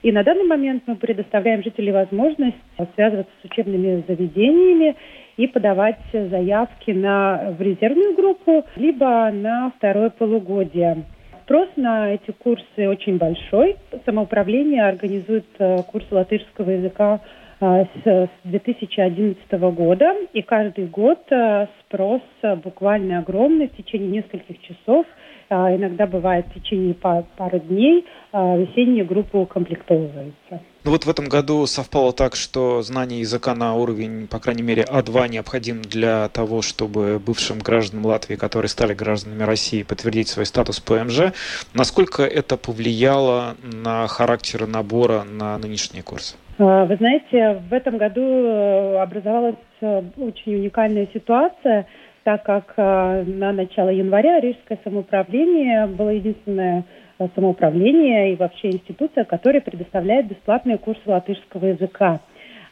И 0.04 0.12
на 0.14 0.24
данный 0.24 0.46
момент 0.46 0.84
мы 0.86 0.96
предоставляем 0.96 1.64
жителям 1.64 1.96
возможность 1.96 2.56
связываться 2.94 3.34
с 3.42 3.46
учебными 3.52 4.06
заведениями 4.08 4.96
и 5.38 5.48
подавать 5.48 6.00
заявки 6.14 6.92
на, 6.92 7.54
в 7.58 7.62
резервную 7.62 8.16
группу, 8.16 8.66
либо 8.76 9.32
на 9.32 9.72
второе 9.78 10.10
полугодие. 10.10 11.04
Спрос 11.44 11.70
на 11.76 12.14
эти 12.14 12.32
курсы 12.32 12.88
очень 12.90 13.18
большой. 13.18 13.76
Самоуправление 14.06 14.88
организует 14.88 15.46
э, 15.60 15.84
курсы 15.84 16.08
латышского 16.12 16.72
языка 16.72 17.20
э, 17.60 17.86
с 18.04 18.30
2011 18.46 19.52
года, 19.52 20.16
и 20.34 20.42
каждый 20.42 20.88
год 20.88 21.20
э, 21.30 21.68
спрос 21.82 22.22
буквально 22.64 23.20
огромный 23.20 23.68
в 23.68 23.76
течение 23.76 24.10
нескольких 24.10 24.60
часов– 24.62 25.06
иногда 25.50 26.06
бывает 26.08 26.46
в 26.48 26.54
течение 26.54 26.94
пары 26.94 27.60
дней 27.60 28.06
а, 28.32 28.58
весенние 28.58 29.06
группы 29.06 29.38
укомплектовываются. 29.38 30.62
Ну 30.84 30.92
вот 30.92 31.06
в 31.06 31.10
этом 31.10 31.30
году 31.30 31.66
совпало 31.66 32.12
так, 32.14 32.36
что 32.36 32.82
знание 32.82 33.22
языка 33.22 33.56
на 33.56 33.76
уровень, 33.76 34.28
по 34.28 34.40
крайней 34.40 34.62
мере, 34.62 34.84
А2 34.84 35.30
необходим 35.30 35.82
для 35.82 36.28
того, 36.30 36.62
чтобы 36.62 37.20
бывшим 37.26 37.60
гражданам 37.60 38.06
Латвии, 38.06 38.36
которые 38.36 38.70
стали 38.70 38.94
гражданами 38.94 39.44
России, 39.44 39.84
подтвердить 39.84 40.28
свой 40.28 40.46
статус 40.46 40.80
ПМЖ. 40.80 41.34
Насколько 41.74 42.24
это 42.24 42.58
повлияло 42.58 43.56
на 43.64 44.08
характер 44.08 44.68
набора 44.68 45.24
на 45.24 45.58
нынешние 45.58 46.04
курсы? 46.04 46.36
А, 46.58 46.86
вы 46.86 46.98
знаете, 46.98 47.62
в 47.70 47.74
этом 47.74 47.98
году 47.98 48.22
э, 48.22 48.98
образовалась 48.98 49.56
э, 49.82 50.02
очень 50.18 50.56
уникальная 50.56 51.08
ситуация– 51.14 51.88
так 52.26 52.42
как 52.42 52.74
э, 52.76 53.24
на 53.28 53.54
начало 53.54 53.90
января 53.90 54.40
Рижское 54.40 54.80
самоуправление 54.84 55.86
было 55.86 56.10
единственное 56.10 56.84
э, 57.20 57.28
самоуправление 57.36 58.34
и 58.34 58.36
вообще 58.36 58.72
институция, 58.72 59.26
которая 59.26 59.62
предоставляет 59.62 60.28
бесплатные 60.28 60.80
курсы 60.80 61.04
латышского 61.06 61.68
языка. 61.68 62.22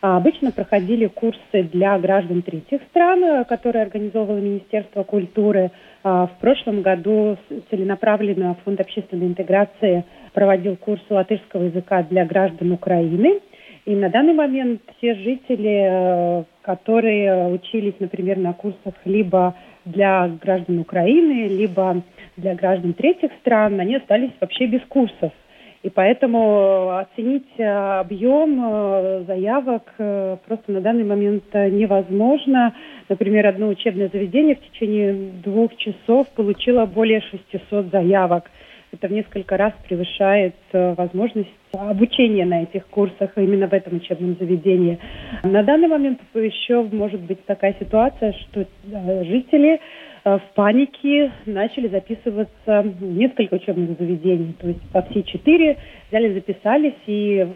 А 0.01 0.17
обычно 0.17 0.51
проходили 0.51 1.05
курсы 1.05 1.63
для 1.71 1.97
граждан 1.99 2.41
третьих 2.41 2.81
стран, 2.89 3.23
э, 3.23 3.43
которые 3.45 3.83
организовывало 3.83 4.39
Министерство 4.39 5.03
культуры. 5.03 5.69
А 6.03 6.25
в 6.25 6.39
прошлом 6.39 6.81
году 6.81 7.37
целенаправленно 7.69 8.57
Фонд 8.65 8.81
общественной 8.81 9.27
интеграции 9.27 10.03
проводил 10.33 10.77
курсы 10.77 11.05
латышского 11.13 11.65
языка 11.65 12.01
для 12.01 12.25
граждан 12.25 12.71
Украины– 12.71 13.39
и 13.85 13.95
на 13.95 14.09
данный 14.09 14.33
момент 14.33 14.81
все 14.97 15.13
жители, 15.15 16.39
э, 16.39 16.43
которые 16.61 17.47
учились, 17.47 17.95
например, 17.99 18.37
на 18.37 18.53
курсах 18.53 18.93
либо 19.03 19.55
для 19.83 20.29
граждан 20.41 20.79
Украины, 20.79 21.47
либо 21.49 22.01
для 22.37 22.55
граждан 22.55 22.93
третьих 22.93 23.31
стран, 23.41 23.79
они 23.81 23.97
остались 23.97 24.31
вообще 24.39 24.67
без 24.67 24.81
курсов. 24.87 25.33
И 25.81 25.89
поэтому 25.89 26.97
оценить 26.97 27.49
э, 27.57 27.65
объем 27.65 28.61
э, 28.63 29.23
заявок 29.27 29.93
просто 29.97 30.71
на 30.71 30.79
данный 30.79 31.03
момент 31.03 31.53
невозможно. 31.53 32.73
Например, 33.09 33.47
одно 33.47 33.67
учебное 33.67 34.09
заведение 34.13 34.55
в 34.55 34.61
течение 34.61 35.13
двух 35.43 35.75
часов 35.75 36.29
получило 36.29 36.85
более 36.85 37.19
600 37.51 37.87
заявок. 37.91 38.49
Это 38.93 39.08
в 39.08 39.12
несколько 39.12 39.58
раз 39.58 39.73
превышает 39.88 40.53
возможность 40.71 41.49
обучения 41.71 42.45
на 42.45 42.63
этих 42.63 42.86
курсах 42.88 43.32
именно 43.38 43.67
в 43.67 43.73
этом 43.73 43.97
учебном 43.97 44.38
заведении. 44.39 44.99
На 45.43 45.63
данный 45.63 45.88
момент 45.88 46.21
еще 46.36 46.84
может 46.84 47.21
быть 47.21 47.43
такая 47.45 47.75
ситуация, 47.79 48.34
что 48.34 48.62
э, 48.62 49.23
жители 49.23 49.79
э, 50.23 50.38
в 50.38 50.53
панике 50.53 51.32
начали 51.47 51.88
записываться 51.88 52.84
в 52.84 53.03
несколько 53.03 53.56
учебных 53.56 53.97
заведений. 53.97 54.56
То 54.60 54.67
есть 54.67 54.82
по 54.91 55.01
все 55.01 55.23
четыре 55.23 55.77
взяли, 56.10 56.34
записались, 56.34 56.93
и 57.08 57.47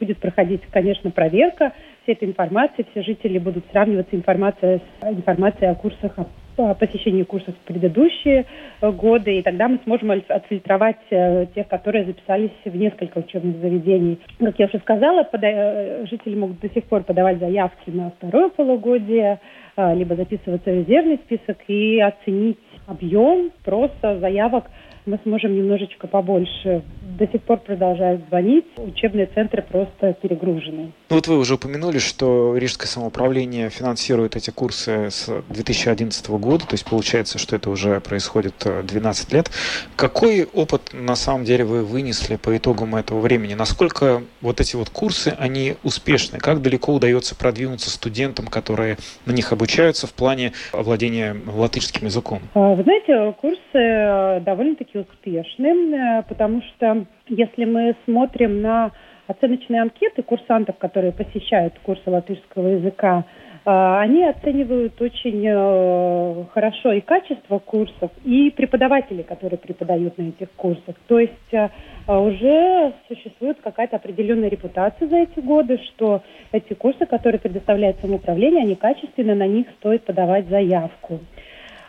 будет 0.00 0.18
проходить, 0.18 0.62
конечно, 0.72 1.12
проверка 1.12 1.72
всей 2.02 2.14
этой 2.14 2.28
информации. 2.28 2.84
Все 2.90 3.02
жители 3.02 3.38
будут 3.38 3.64
сравниваться 3.70 4.16
информация 4.16 4.80
с 5.00 5.06
информацией 5.06 5.70
о 5.70 5.76
курсах 5.76 6.16
посещении 6.56 7.22
курсов 7.22 7.54
в 7.54 7.66
предыдущие 7.66 8.46
э, 8.80 8.90
годы, 8.90 9.38
и 9.38 9.42
тогда 9.42 9.68
мы 9.68 9.78
сможем 9.84 10.10
отфильтровать 10.28 11.00
э, 11.10 11.46
тех, 11.54 11.68
которые 11.68 12.04
записались 12.04 12.50
в 12.64 12.76
несколько 12.76 13.18
учебных 13.18 13.58
заведений. 13.60 14.18
Как 14.38 14.58
я 14.58 14.66
уже 14.66 14.78
сказала, 14.78 15.28
э, 15.32 16.06
жители 16.10 16.34
могут 16.34 16.60
до 16.60 16.68
сих 16.70 16.84
пор 16.84 17.02
подавать 17.02 17.38
заявки 17.38 17.90
на 17.90 18.10
второе 18.10 18.48
полугодие, 18.50 19.40
либо 19.76 20.14
записываться 20.16 20.70
в 20.70 20.74
резервный 20.74 21.16
список 21.16 21.56
и 21.66 21.98
оценить 21.98 22.58
объем 22.86 23.50
просто 23.64 24.18
заявок 24.18 24.64
мы 25.06 25.18
сможем 25.24 25.56
немножечко 25.56 26.06
побольше. 26.06 26.82
До 27.18 27.26
сих 27.26 27.42
пор 27.42 27.58
продолжают 27.58 28.22
звонить, 28.28 28.66
учебные 28.76 29.26
центры 29.26 29.62
просто 29.62 30.14
перегружены. 30.14 30.92
Ну 31.10 31.16
вот 31.16 31.26
вы 31.26 31.38
уже 31.38 31.54
упомянули, 31.54 31.98
что 31.98 32.56
Рижское 32.56 32.86
самоуправление 32.86 33.68
финансирует 33.70 34.36
эти 34.36 34.50
курсы 34.50 35.10
с 35.10 35.28
2011 35.50 36.30
года, 36.30 36.66
то 36.66 36.74
есть 36.74 36.88
получается, 36.88 37.38
что 37.38 37.56
это 37.56 37.70
уже 37.70 38.00
происходит 38.00 38.54
12 38.84 39.32
лет. 39.32 39.50
Какой 39.96 40.44
опыт 40.44 40.92
на 40.92 41.16
самом 41.16 41.44
деле 41.44 41.64
вы 41.64 41.84
вынесли 41.84 42.36
по 42.36 42.56
итогам 42.56 42.94
этого 42.94 43.20
времени? 43.20 43.54
Насколько 43.54 44.22
вот 44.40 44.60
эти 44.60 44.76
вот 44.76 44.90
курсы, 44.90 45.34
они 45.38 45.74
успешны? 45.82 46.38
Как 46.38 46.62
далеко 46.62 46.94
удается 46.94 47.34
продвинуться 47.34 47.90
студентам, 47.90 48.46
которые 48.46 48.96
на 49.26 49.32
них 49.32 49.52
обучаются 49.52 50.06
в 50.06 50.12
плане 50.12 50.52
овладения 50.72 51.36
латышским 51.46 52.06
языком? 52.06 52.40
А, 52.54 52.74
вы 52.74 52.82
знаете, 52.82 53.34
курсы 53.40 53.60
э, 53.74 54.40
довольно-таки 54.40 54.91
успешны, 54.98 55.66
э, 55.66 56.22
потому 56.28 56.62
что 56.62 57.06
если 57.28 57.64
мы 57.64 57.96
смотрим 58.04 58.60
на 58.60 58.92
оценочные 59.26 59.82
анкеты 59.82 60.22
курсантов, 60.22 60.76
которые 60.78 61.12
посещают 61.12 61.74
курсы 61.82 62.10
латышского 62.10 62.68
языка, 62.68 63.24
а, 63.64 64.00
они 64.00 64.24
оценивают 64.24 65.00
очень 65.00 65.46
э, 65.46 66.44
хорошо 66.52 66.92
и 66.92 67.00
качество 67.00 67.60
курсов, 67.60 68.10
и 68.24 68.50
преподаватели, 68.50 69.22
которые 69.22 69.56
преподают 69.56 70.18
на 70.18 70.30
этих 70.30 70.50
курсах. 70.56 70.96
То 71.06 71.20
есть 71.20 71.32
э, 71.52 71.68
уже 72.08 72.92
существует 73.06 73.58
какая-то 73.62 73.96
определенная 73.96 74.48
репутация 74.48 75.06
за 75.06 75.18
эти 75.18 75.38
годы, 75.38 75.78
что 75.94 76.22
эти 76.50 76.74
курсы, 76.74 77.06
которые 77.06 77.38
предоставляет 77.40 78.00
самоуправление, 78.00 78.62
они 78.64 78.74
качественны, 78.74 79.36
на 79.36 79.46
них 79.46 79.68
стоит 79.78 80.02
подавать 80.02 80.48
заявку. 80.48 81.20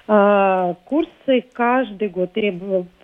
А, 0.06 0.76
курсы 0.86 1.46
каждый 1.54 2.10
год 2.10 2.36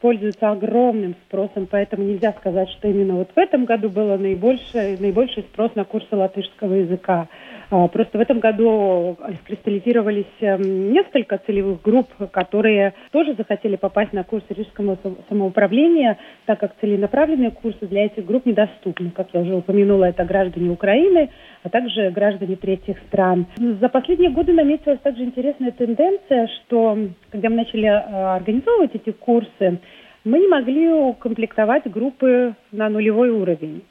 пользуются 0.02 0.52
огромным 0.52 1.16
спросом, 1.26 1.66
поэтому 1.70 2.04
нельзя 2.04 2.34
сказать, 2.34 2.70
что 2.72 2.90
именно 2.90 3.16
вот 3.16 3.30
в 3.34 3.38
этом 3.38 3.64
году 3.64 3.90
было 3.90 4.18
наибольший, 4.18 4.98
наибольший 4.98 5.44
спрос 5.44 5.74
на 5.76 5.86
курсы 5.86 6.14
латышского 6.14 6.74
языка. 6.74 7.30
А, 7.72 7.88
просто 7.88 8.18
в 8.18 8.22
этом 8.22 8.40
году 8.40 9.18
скристаллизировались 9.44 10.26
эм, 10.42 10.92
несколько 10.92 11.38
целевых 11.38 11.82
групп, 11.84 12.08
которые 12.32 12.94
тоже 13.12 13.36
захотели 13.36 13.76
попасть 13.76 14.12
на 14.12 14.24
курсы 14.24 14.48
рижского 14.50 14.98
самоуправления, 15.30 16.18
так 16.46 16.60
как 16.60 16.74
целенаправленные 16.82 17.52
курсы 17.52 17.86
для 17.86 18.06
этих 18.06 18.26
групп 18.26 18.48
недоступны. 18.48 19.12
Как 19.12 19.28
я 19.34 19.42
уже 19.42 19.56
упомянула, 19.56 20.06
это 20.06 20.26
граждане 20.26 20.72
Украины, 20.72 21.30
а 21.62 21.70
также 21.70 22.10
граждане 22.10 22.56
третьих 22.56 22.98
стран. 23.08 23.46
За 23.58 23.88
последние 23.90 24.32
годы 24.32 24.54
наметилась 24.54 25.00
также 25.00 25.24
интересная 25.24 25.72
тенденция, 25.72 26.48
что 26.48 26.98
когда 27.30 27.50
мы 27.50 27.58
начали 27.58 27.86
э, 27.86 28.36
организовывать 28.36 28.96
эти 28.96 29.12
курсы, 29.12 29.80
мы 30.24 30.40
не 30.40 30.48
могли 30.48 30.90
укомплектовать 30.90 31.90
группы 31.90 32.56
на 32.72 32.90
нулевой 32.90 33.30
уровень. 33.30 33.84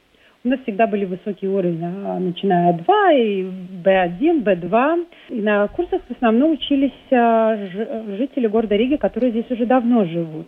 У 0.49 0.51
нас 0.51 0.61
всегда 0.63 0.87
были 0.87 1.05
высокие 1.05 1.51
уровни, 1.51 1.85
а, 1.85 2.19
начиная 2.19 2.71
от 2.71 2.83
2 2.83 3.13
и 3.13 3.43
B1, 3.85 4.43
B2. 4.43 5.07
И 5.29 5.43
на 5.43 5.69
курсах 5.69 6.01
в 6.09 6.11
основном 6.11 6.53
учились 6.53 6.91
а, 7.13 7.55
жители 8.17 8.47
города 8.47 8.75
Риги, 8.75 8.97
которые 8.97 9.31
здесь 9.31 9.51
уже 9.51 9.67
давно 9.67 10.07
живут. 10.07 10.47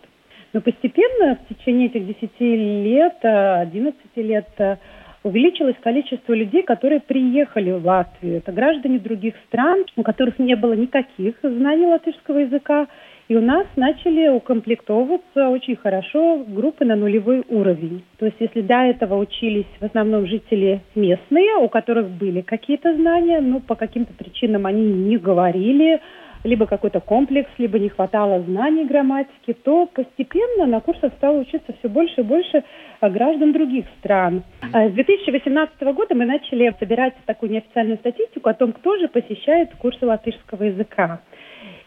Но 0.53 0.61
постепенно 0.61 1.37
в 1.37 1.53
течение 1.53 1.85
этих 1.85 2.07
10 2.07 2.31
лет, 2.39 3.17
11 3.21 3.95
лет 4.15 4.79
увеличилось 5.21 5.75
количество 5.79 6.33
людей, 6.33 6.63
которые 6.63 6.99
приехали 6.99 7.69
в 7.69 7.85
Латвию. 7.85 8.37
Это 8.37 8.51
граждане 8.51 8.97
других 8.97 9.35
стран, 9.47 9.85
у 9.97 10.01
которых 10.01 10.39
не 10.39 10.55
было 10.55 10.73
никаких 10.73 11.35
знаний 11.43 11.85
латышского 11.85 12.39
языка, 12.39 12.87
и 13.31 13.35
у 13.37 13.39
нас 13.39 13.65
начали 13.77 14.27
укомплектовываться 14.27 15.47
очень 15.47 15.77
хорошо 15.77 16.43
группы 16.45 16.83
на 16.83 16.97
нулевой 16.97 17.45
уровень. 17.47 18.03
То 18.19 18.25
есть 18.25 18.35
если 18.41 18.59
до 18.59 18.79
этого 18.79 19.15
учились 19.15 19.67
в 19.79 19.85
основном 19.85 20.27
жители 20.27 20.81
местные, 20.95 21.55
у 21.55 21.69
которых 21.69 22.09
были 22.09 22.41
какие-то 22.41 22.93
знания, 22.93 23.39
но 23.39 23.61
по 23.61 23.75
каким-то 23.75 24.11
причинам 24.11 24.65
они 24.65 24.81
не 24.81 25.15
говорили, 25.15 26.01
либо 26.43 26.65
какой-то 26.65 26.99
комплекс, 26.99 27.49
либо 27.57 27.79
не 27.79 27.87
хватало 27.87 28.41
знаний 28.41 28.83
грамматики, 28.83 29.53
то 29.53 29.85
постепенно 29.85 30.65
на 30.65 30.81
курсах 30.81 31.13
стало 31.13 31.39
учиться 31.39 31.73
все 31.79 31.87
больше 31.87 32.21
и 32.21 32.23
больше 32.25 32.65
а, 32.99 33.09
граждан 33.09 33.53
других 33.53 33.85
стран. 33.99 34.43
А 34.73 34.89
с 34.89 34.91
2018 34.91 35.81
года 35.95 36.15
мы 36.15 36.25
начали 36.25 36.75
собирать 36.79 37.13
такую 37.25 37.53
неофициальную 37.53 37.97
статистику 37.99 38.49
о 38.49 38.53
том, 38.53 38.73
кто 38.73 38.97
же 38.97 39.07
посещает 39.07 39.69
курсы 39.75 40.05
латышского 40.05 40.63
языка. 40.63 41.21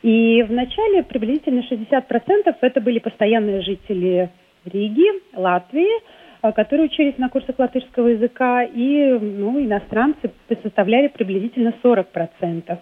И 0.04 0.42
вначале 0.42 1.02
приблизительно 1.02 1.60
60% 1.60 2.56
это 2.60 2.80
были 2.82 2.98
постоянные 2.98 3.62
жители 3.62 4.28
Риги, 4.66 5.10
Латвии, 5.34 5.88
а, 6.42 6.52
которые 6.52 6.88
учились 6.88 7.16
на 7.16 7.30
курсах 7.30 7.58
латышского 7.58 8.08
языка, 8.08 8.64
и 8.64 9.18
ну, 9.18 9.58
иностранцы 9.64 10.30
составляли 10.62 11.08
приблизительно 11.08 11.72
40%. 11.82 12.78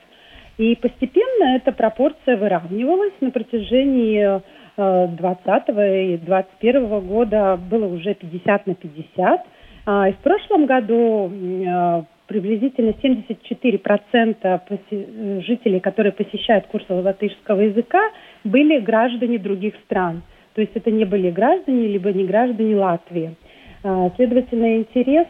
И 0.59 0.75
постепенно 0.75 1.55
эта 1.55 1.71
пропорция 1.71 2.37
выравнивалась 2.37 3.15
на 3.21 3.31
протяжении 3.31 4.43
2020 4.77 5.69
э, 5.69 6.15
и 6.15 6.17
2021 6.17 7.01
года 7.07 7.57
было 7.57 7.87
уже 7.87 8.15
50 8.15 8.67
на 8.67 8.75
50. 8.75 9.47
А, 9.87 10.09
и 10.09 10.13
в 10.13 10.19
прошлом 10.19 10.67
году 10.67 11.31
э, 11.31 12.03
приблизительно 12.27 12.91
74% 12.91 15.43
жителей, 15.43 15.81
которые 15.81 16.13
посещают 16.13 16.67
курсы 16.67 16.93
латышского 16.93 17.61
языка, 17.61 18.11
были 18.45 18.81
граждане 18.81 19.39
других 19.39 19.75
стран. 19.85 20.23
То 20.55 20.61
есть 20.61 20.73
это 20.75 20.91
не 20.91 21.05
были 21.05 21.31
граждане, 21.31 21.89
либо 21.89 22.13
не 22.13 22.25
граждане 22.25 22.77
Латвии. 22.77 23.37
А, 23.85 24.11
следовательно, 24.17 24.77
интерес 24.77 25.27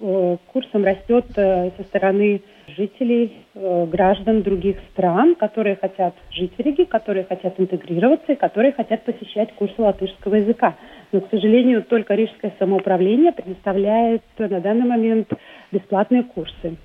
к 0.00 0.38
курсам 0.52 0.84
растет 0.84 1.26
э, 1.36 1.70
со 1.76 1.82
стороны 1.84 2.42
жителей, 2.68 3.44
э, 3.54 3.86
граждан 3.86 4.42
других 4.42 4.76
стран, 4.92 5.34
которые 5.34 5.76
хотят 5.76 6.14
жить 6.30 6.52
в 6.56 6.60
Риге, 6.60 6.86
которые 6.86 7.24
хотят 7.24 7.60
интегрироваться 7.60 8.32
и 8.32 8.36
которые 8.36 8.72
хотят 8.72 9.04
посещать 9.04 9.52
курсы 9.54 9.74
латышского 9.78 10.36
языка. 10.36 10.76
Но, 11.12 11.20
к 11.20 11.30
сожалению, 11.30 11.82
только 11.82 12.14
Рижское 12.14 12.54
самоуправление 12.58 13.32
предоставляет 13.32 14.22
на 14.38 14.60
данный 14.60 14.86
момент 14.86 15.28
бесплатные 15.72 16.22
курсы. 16.22 16.76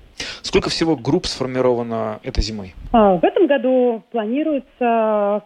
Сколько 0.42 0.70
всего 0.70 0.96
групп 0.96 1.26
сформировано 1.26 2.20
этой 2.22 2.42
зимой? 2.42 2.74
А, 2.92 3.16
в 3.16 3.24
этом 3.24 3.46
году 3.46 4.02
планируется 4.10 5.42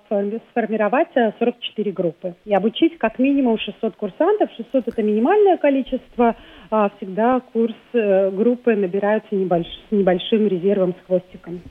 сформировать 0.51 1.09
44 1.15 1.93
группы 1.93 2.35
и 2.45 2.55
обучить 2.55 2.99
как 2.99 3.19
минимум 3.19 3.59
600 3.59 3.97
курсантов. 3.97 4.51
600 4.57 4.89
это 4.89 5.03
минимальное 5.03 5.57
количество. 5.57 6.37
А 6.71 6.91
всегда 6.97 7.41
курс 7.41 7.75
э, 7.95 8.31
группы 8.31 8.77
набираются 8.77 9.35
небольш, 9.35 9.67
с 9.67 9.91
небольшим 9.91 10.47
резервом 10.47 10.95
с 10.95 11.07
хвостиком. 11.07 11.63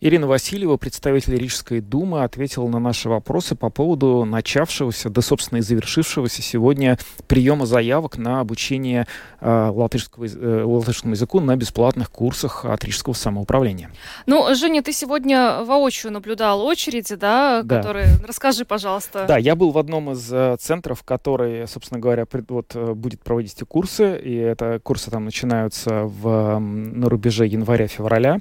Ирина 0.00 0.28
Васильева, 0.28 0.76
представитель 0.76 1.36
Рижской 1.36 1.80
думы, 1.80 2.22
ответила 2.22 2.68
на 2.68 2.78
наши 2.78 3.08
вопросы 3.08 3.56
по 3.56 3.68
поводу 3.68 4.24
начавшегося, 4.24 5.10
да, 5.10 5.20
собственно, 5.20 5.58
и 5.58 5.60
завершившегося 5.60 6.40
сегодня 6.40 6.98
приема 7.26 7.66
заявок 7.66 8.16
на 8.16 8.38
обучение 8.38 9.08
э, 9.40 9.70
латышского, 9.74 10.26
э, 10.26 10.62
латышскому 10.62 11.14
языку 11.14 11.40
на 11.40 11.56
бесплатных 11.56 12.12
курсах 12.12 12.64
от 12.64 12.84
Рижского 12.84 13.14
самоуправления. 13.14 13.90
Ну, 14.26 14.54
Женя, 14.54 14.84
ты 14.84 14.92
сегодня 14.92 15.64
воочию 15.64 16.12
наблюдал 16.12 16.64
очереди, 16.64 17.16
да, 17.16 17.62
да. 17.64 17.78
которые... 17.78 18.06
Расскажи, 18.24 18.64
пожалуйста. 18.64 19.24
Да, 19.26 19.36
я 19.36 19.56
был 19.56 19.72
в 19.72 19.78
одном 19.78 20.12
из 20.12 20.32
э, 20.32 20.56
центров, 20.60 21.02
который, 21.02 21.66
собственно 21.66 21.98
говоря, 21.98 22.24
вот, 22.48 22.70
э, 22.76 22.92
будет 22.94 23.20
проводить 23.24 23.54
эти 23.54 23.64
курсы, 23.64 24.16
и 24.16 24.32
это 24.36 24.78
курсы 24.80 25.10
там 25.10 25.24
начинаются 25.24 26.04
в, 26.04 26.60
на 26.60 27.08
рубеже 27.08 27.46
января-февраля. 27.46 28.38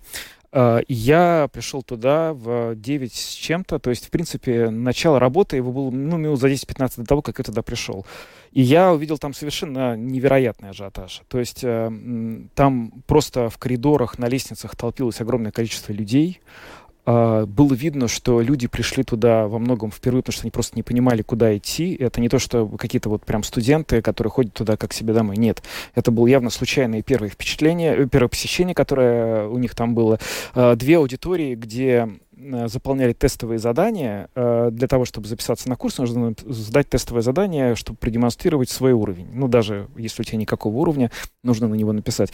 А, 0.59 0.81
я 0.87 1.47
пришел 1.53 1.83
туда 1.83 2.33
в 2.33 2.73
9 2.73 3.13
с 3.13 3.33
чем-то, 3.33 3.77
то 3.77 3.91
есть, 3.91 4.07
в 4.07 4.09
принципе, 4.09 4.71
начало 4.71 5.19
работы 5.19 5.55
его 5.55 5.71
было 5.71 5.91
ну, 5.91 6.17
минут 6.17 6.39
за 6.39 6.49
10-15 6.49 6.93
до 6.97 7.05
того, 7.05 7.21
как 7.21 7.37
я 7.37 7.43
туда 7.43 7.61
пришел. 7.61 8.07
И 8.51 8.63
я 8.63 8.91
увидел 8.91 9.19
там 9.19 9.35
совершенно 9.35 9.95
невероятный 9.95 10.69
ажиотаж. 10.69 11.21
То 11.27 11.37
есть 11.37 11.63
э, 11.63 11.91
там 12.55 12.91
просто 13.05 13.49
в 13.49 13.59
коридорах, 13.59 14.17
на 14.17 14.27
лестницах 14.27 14.75
толпилось 14.75 15.21
огромное 15.21 15.51
количество 15.51 15.93
людей. 15.93 16.41
А, 17.07 17.45
было 17.45 17.73
видно, 17.73 18.09
что 18.09 18.41
люди 18.41 18.67
пришли 18.67 19.01
туда 19.01 19.47
во 19.47 19.59
многом 19.59 19.91
впервые, 19.91 20.21
потому 20.21 20.33
что 20.33 20.43
они 20.43 20.51
просто 20.51 20.75
не 20.75 20.83
понимали, 20.83 21.21
куда 21.21 21.55
идти. 21.55 21.95
Это 21.95 22.19
не 22.19 22.27
то, 22.27 22.37
что 22.37 22.67
какие-то 22.67 23.07
вот 23.09 23.25
прям 23.25 23.43
студенты, 23.43 24.01
которые 24.01 24.29
ходят 24.29 24.53
туда 24.53 24.75
как 24.75 24.91
себе 24.91 25.13
домой. 25.13 25.37
Нет. 25.37 25.63
Это 25.95 26.11
было 26.11 26.27
явно 26.27 26.49
случайное 26.49 27.01
первое 27.01 27.29
впечатление, 27.29 27.95
э, 27.95 28.07
первое 28.07 28.27
посещение, 28.27 28.75
которое 28.75 29.47
у 29.47 29.57
них 29.57 29.73
там 29.73 29.95
было. 29.95 30.19
А, 30.53 30.75
две 30.75 30.97
аудитории, 30.97 31.55
где 31.55 32.09
э, 32.35 32.67
заполняли 32.67 33.13
тестовые 33.13 33.59
задания. 33.59 34.27
Э, 34.35 34.67
для 34.69 34.89
того, 34.89 35.05
чтобы 35.05 35.29
записаться 35.29 35.69
на 35.69 35.77
курс, 35.77 35.99
нужно 35.99 36.35
сдать 36.45 36.89
тестовое 36.89 37.21
задание, 37.21 37.75
чтобы 37.75 37.97
продемонстрировать 37.99 38.69
свой 38.69 38.91
уровень. 38.91 39.29
Ну, 39.31 39.47
даже 39.47 39.87
если 39.95 40.23
у 40.23 40.25
тебя 40.25 40.39
никакого 40.39 40.75
уровня, 40.75 41.09
нужно 41.41 41.69
на 41.69 41.75
него 41.75 41.93
написать. 41.93 42.33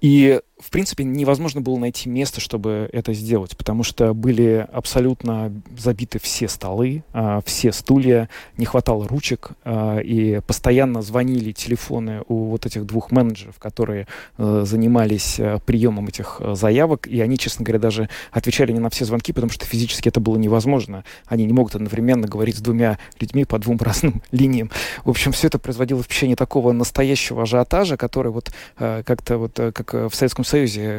И 0.00 0.40
в 0.64 0.70
принципе, 0.70 1.04
невозможно 1.04 1.60
было 1.60 1.76
найти 1.76 2.08
место, 2.08 2.40
чтобы 2.40 2.88
это 2.92 3.12
сделать, 3.12 3.54
потому 3.54 3.82
что 3.82 4.14
были 4.14 4.66
абсолютно 4.72 5.52
забиты 5.76 6.18
все 6.18 6.48
столы, 6.48 7.04
а, 7.12 7.42
все 7.44 7.70
стулья, 7.70 8.30
не 8.56 8.64
хватало 8.64 9.06
ручек, 9.06 9.50
а, 9.64 9.98
и 9.98 10.40
постоянно 10.46 11.02
звонили 11.02 11.52
телефоны 11.52 12.22
у 12.28 12.46
вот 12.46 12.64
этих 12.64 12.86
двух 12.86 13.10
менеджеров, 13.10 13.58
которые 13.58 14.06
э, 14.38 14.64
занимались 14.66 15.38
э, 15.38 15.58
приемом 15.66 16.08
этих 16.08 16.38
э, 16.40 16.54
заявок, 16.54 17.06
и 17.06 17.20
они, 17.20 17.36
честно 17.36 17.64
говоря, 17.64 17.78
даже 17.78 18.08
отвечали 18.32 18.72
не 18.72 18.80
на 18.80 18.88
все 18.88 19.04
звонки, 19.04 19.34
потому 19.34 19.52
что 19.52 19.66
физически 19.66 20.08
это 20.08 20.20
было 20.20 20.36
невозможно. 20.36 21.04
Они 21.26 21.44
не 21.44 21.52
могут 21.52 21.74
одновременно 21.74 22.26
говорить 22.26 22.56
с 22.56 22.60
двумя 22.60 22.98
людьми 23.20 23.44
по 23.44 23.58
двум 23.58 23.76
разным 23.80 24.22
линиям. 24.30 24.70
В 25.04 25.10
общем, 25.10 25.32
все 25.32 25.48
это 25.48 25.58
производило 25.58 26.02
впечатление 26.02 26.36
такого 26.36 26.72
настоящего 26.72 27.42
ажиотажа, 27.42 27.98
который 27.98 28.32
вот 28.32 28.50
как-то 28.78 29.36
вот 29.36 29.54
как 29.56 29.92
в 29.92 30.14
Советском 30.14 30.44
Союзе, 30.44 30.53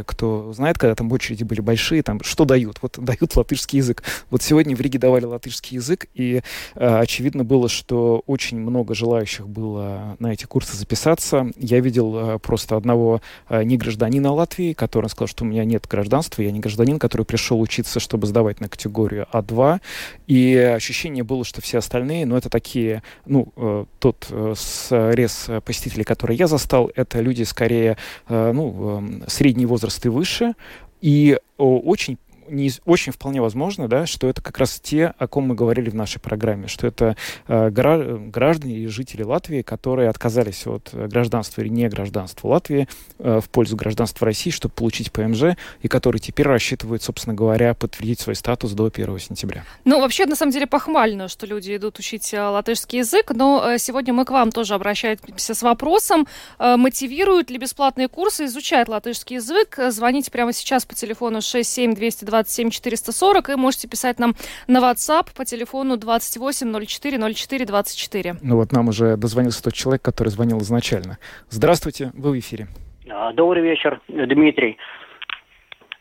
кто 0.06 0.54
знает, 0.54 0.78
когда 0.78 0.96
там 0.96 1.12
очереди 1.12 1.44
были 1.44 1.62
большие, 1.62 2.04
там 2.04 2.22
что 2.24 2.46
дают? 2.46 2.78
Вот 2.82 2.98
дают 2.98 3.36
латышский 3.36 3.78
язык. 3.78 4.04
Вот 4.30 4.42
сегодня 4.42 4.76
в 4.76 4.82
Риге 4.82 5.00
давали 5.00 5.26
латышский 5.26 5.76
язык, 5.76 6.08
и 6.14 6.42
э, 6.76 7.00
очевидно 7.00 7.44
было, 7.44 7.70
что 7.70 8.24
очень 8.26 8.60
много 8.60 8.96
желающих 8.96 9.48
было 9.48 10.16
на 10.20 10.34
эти 10.34 10.46
курсы 10.46 10.76
записаться. 10.76 11.52
Я 11.58 11.80
видел 11.80 12.36
э, 12.36 12.40
просто 12.40 12.76
одного 12.76 13.22
э, 13.50 13.64
негражданина 13.64 14.32
Латвии, 14.32 14.74
который 14.74 15.10
сказал, 15.10 15.28
что 15.28 15.44
у 15.44 15.48
меня 15.48 15.66
нет 15.66 15.88
гражданства, 15.88 16.42
я 16.42 16.52
не 16.52 16.60
гражданин, 16.60 17.00
который 17.00 17.26
пришел 17.26 17.60
учиться, 17.60 18.00
чтобы 18.00 18.28
сдавать 18.28 18.60
на 18.60 18.70
категорию 18.70 19.28
А2. 19.32 19.80
И 20.28 20.56
ощущение 20.56 21.24
было, 21.24 21.46
что 21.46 21.62
все 21.62 21.80
остальные, 21.80 22.26
ну, 22.26 22.36
это 22.36 22.50
такие, 22.50 23.04
ну, 23.26 23.52
э, 23.56 23.86
тот 24.00 24.28
э, 24.30 24.54
срез 24.58 25.50
посетителей, 25.64 26.04
который 26.04 26.36
я 26.36 26.48
застал, 26.48 26.92
это 26.96 27.22
люди 27.22 27.44
скорее, 27.44 27.98
э, 28.28 28.52
ну, 28.54 29.22
э, 29.26 29.30
средний 29.46 29.68
возраст 29.68 30.04
и 30.06 30.10
выше, 30.10 30.54
и 31.02 31.38
очень 31.58 32.18
не, 32.50 32.72
очень 32.86 33.12
вполне 33.12 33.42
возможно, 33.42 33.88
да, 33.88 34.06
что 34.06 34.28
это 34.28 34.42
как 34.42 34.58
раз 34.58 34.80
те, 34.80 35.14
о 35.18 35.28
ком 35.28 35.46
мы 35.46 35.56
говорили 35.56 35.90
в 35.90 35.96
нашей 35.96 36.20
программе, 36.20 36.68
что 36.68 36.88
это 36.88 37.16
э, 37.48 37.70
граждане 37.70 38.78
и 38.78 38.88
жители 38.88 39.24
Латвии, 39.24 39.62
которые 39.62 40.10
отказались 40.10 40.68
от 40.68 40.90
гражданства 40.94 41.62
или 41.62 41.70
не 41.70 41.88
гражданства 41.90 42.48
Латвии 42.48 42.88
э, 43.20 43.40
в 43.42 43.50
пользу 43.50 43.76
гражданства 43.76 44.26
России, 44.26 44.52
чтобы 44.52 44.74
получить 44.74 45.12
ПМЖ, 45.12 45.56
и 45.82 45.88
которые 45.88 46.20
теперь 46.20 46.48
рассчитывают, 46.48 47.04
собственно 47.04 47.36
говоря, 47.36 47.74
подтвердить 47.74 48.20
свой 48.20 48.36
статус 48.36 48.72
до 48.72 48.86
1 48.86 49.20
сентября. 49.20 49.64
Ну, 49.84 50.00
вообще, 50.00 50.26
на 50.26 50.36
самом 50.36 50.52
деле, 50.52 50.68
похвально, 50.68 51.28
что 51.28 51.46
люди 51.46 51.76
идут 51.76 52.00
учить 52.00 52.34
э, 52.34 52.42
латышский 52.42 53.00
язык, 53.00 53.32
но 53.32 53.64
э, 53.66 53.78
сегодня 53.78 54.14
мы 54.14 54.26
к 54.26 54.32
вам 54.32 54.52
тоже 54.52 54.74
обращаемся 54.74 55.54
с 55.54 55.62
вопросом, 55.62 56.28
э, 56.60 56.76
мотивируют 56.76 57.50
ли 57.50 57.58
бесплатные 57.58 58.08
курсы 58.08 58.46
изучать 58.46 58.88
латышский 58.88 59.38
язык. 59.38 59.80
Звоните 59.90 60.32
прямо 60.32 60.54
сейчас 60.54 60.86
по 60.86 60.96
телефону 60.96 61.42
67 61.42 61.96
220 61.96 62.35
27 62.36 62.70
440 62.70 63.50
и 63.50 63.56
можете 63.56 63.88
писать 63.88 64.20
нам 64.20 64.34
на 64.68 64.80
WhatsApp 64.80 65.28
по 65.36 65.46
телефону 65.46 65.96
28 65.96 66.86
04 66.86 67.34
04 67.34 67.66
24. 67.66 68.36
Ну 68.42 68.58
вот 68.58 68.74
нам 68.74 68.90
уже 68.90 69.16
дозвонился 69.16 69.64
тот 69.64 69.74
человек, 69.74 70.02
который 70.02 70.30
звонил 70.30 70.60
изначально. 70.60 71.18
Здравствуйте, 71.50 72.12
вы 72.14 72.32
в 72.32 72.40
эфире. 72.40 72.68
А, 73.10 73.32
добрый 73.32 73.64
вечер, 73.64 74.02
Дмитрий. 74.10 74.78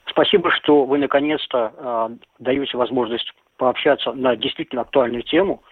Спасибо, 0.06 0.50
что 0.50 0.84
вы 0.84 0.98
наконец-то 0.98 1.72
э, 1.76 2.16
даете 2.40 2.76
возможность 2.76 3.32
пообщаться 3.56 4.12
на 4.12 4.36
действительно 4.36 4.82
актуальную 4.82 5.22
тему. 5.22 5.62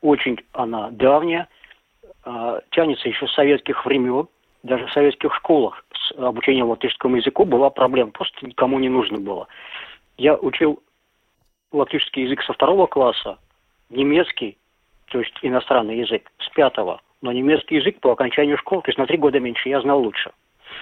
Очень 0.00 0.38
она 0.52 0.90
давняя, 0.90 1.48
э, 2.24 2.60
тянется 2.70 3.08
еще 3.08 3.26
с 3.26 3.34
советских 3.34 3.84
времен. 3.84 4.28
Даже 4.62 4.86
в 4.86 4.92
советских 4.92 5.34
школах 5.34 5.84
с 5.94 6.12
обучением 6.18 6.68
латышскому 6.70 7.16
языку 7.16 7.44
была 7.44 7.70
проблема, 7.70 8.10
просто 8.10 8.46
никому 8.46 8.78
не 8.78 8.88
нужно 8.88 9.18
было. 9.18 9.46
Я 10.18 10.34
учил 10.34 10.82
латышский 11.72 12.24
язык 12.24 12.42
со 12.42 12.52
второго 12.52 12.86
класса, 12.86 13.38
немецкий, 13.90 14.56
то 15.06 15.18
есть 15.18 15.34
иностранный 15.42 15.98
язык, 15.98 16.30
с 16.38 16.48
пятого. 16.50 17.00
Но 17.22 17.32
немецкий 17.32 17.76
язык 17.76 18.00
по 18.00 18.12
окончанию 18.12 18.58
школы, 18.58 18.82
то 18.82 18.88
есть 18.88 18.98
на 18.98 19.06
три 19.06 19.18
года 19.18 19.40
меньше, 19.40 19.68
я 19.68 19.80
знал 19.80 20.00
лучше. 20.00 20.32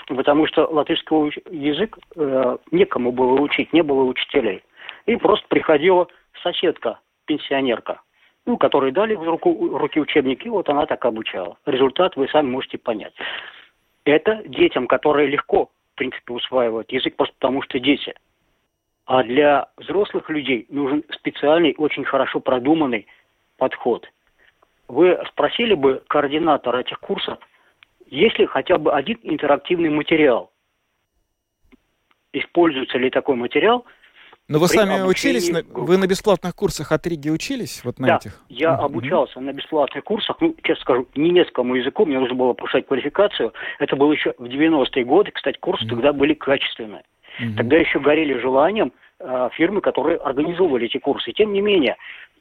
Потому 0.07 0.47
что 0.47 0.66
латышский 0.66 1.16
язык 1.51 1.99
э, 2.16 2.57
некому 2.70 3.12
было 3.12 3.40
учить, 3.40 3.73
не 3.73 3.83
было 3.83 4.05
учителей. 4.05 4.62
И 5.07 5.16
просто 5.16 5.47
приходила 5.49 6.09
соседка, 6.42 7.01
пенсионерка, 7.27 8.01
ну, 8.47 8.57
которой 8.57 8.92
дали 8.92 9.14
в 9.14 9.23
руку, 9.23 9.79
руки 9.79 10.01
учебники, 10.01 10.49
вот 10.49 10.68
она 10.68 10.87
так 10.87 11.05
обучала. 11.05 11.57
Результат 11.66 12.16
вы 12.16 12.29
сами 12.29 12.49
можете 12.51 12.79
понять. 12.79 13.14
Это 14.05 14.42
детям, 14.47 14.87
которые 14.87 15.29
легко, 15.29 15.66
в 15.66 15.97
принципе, 15.97 16.35
усваивают 16.35 16.90
язык, 16.92 17.16
просто 17.16 17.35
потому 17.38 17.62
что 17.62 17.79
дети– 17.79 18.14
а 19.07 19.23
для 19.23 19.69
взрослых 19.77 20.29
людей 20.31 20.67
нужен 20.71 21.05
специальный, 21.12 21.75
очень 21.77 22.05
хорошо 22.05 22.40
продуманный 22.40 23.07
подход. 23.59 24.07
Вы 24.88 25.19
спросили 25.29 25.75
бы 25.75 26.03
координатора 26.09 26.79
этих 26.79 27.01
курсов, 27.01 27.38
есть 28.07 28.38
ли 28.38 28.47
хотя 28.47 28.79
бы 28.79 28.93
один 28.93 29.19
интерактивный 29.23 29.90
материал? 29.90 30.51
Используется 32.33 32.99
ли 32.99 33.11
такой 33.11 33.37
материал? 33.37 33.85
Но 34.47 34.59
вы 34.59 34.69
сами 34.69 35.01
учились, 35.03 35.49
на, 35.49 35.62
вы 35.62 35.97
на 35.97 36.07
бесплатных 36.07 36.55
курсах 36.55 36.93
от 36.93 37.07
Риги 37.07 37.31
учились 37.31 37.83
вот 37.83 37.99
на 37.99 38.09
да, 38.09 38.17
этих? 38.17 38.43
я 38.51 38.71
mm-hmm. 38.71 38.85
обучался 38.85 39.40
на 39.40 39.55
бесплатных 39.55 40.05
курсах, 40.05 40.37
ну, 40.40 40.55
честно 40.62 40.83
скажу, 40.83 41.09
немецкому 41.14 41.77
языку, 41.77 42.05
мне 42.05 42.19
нужно 42.19 42.35
было 42.35 42.53
повышать 42.53 42.87
квалификацию. 42.87 43.55
Это 43.79 43.97
было 43.97 44.12
еще 44.12 44.35
в 44.37 44.45
90-е 44.45 45.05
годы, 45.07 45.31
кстати, 45.31 45.57
курсы 45.59 45.87
mm-hmm. 45.87 45.88
тогда 45.88 46.12
были 46.12 46.35
качественные. 46.35 47.05
Угу. 47.38 47.57
Тогда 47.57 47.77
еще 47.77 48.01
горели 48.01 48.40
желанием 48.40 48.92
э, 49.20 49.49
фирмы, 49.53 49.81
которые 49.81 50.18
организовывали 50.18 50.87
эти 50.87 50.99
курсы. 50.99 51.33
Тем 51.33 51.53
не 51.53 51.61
менее, 51.61 51.97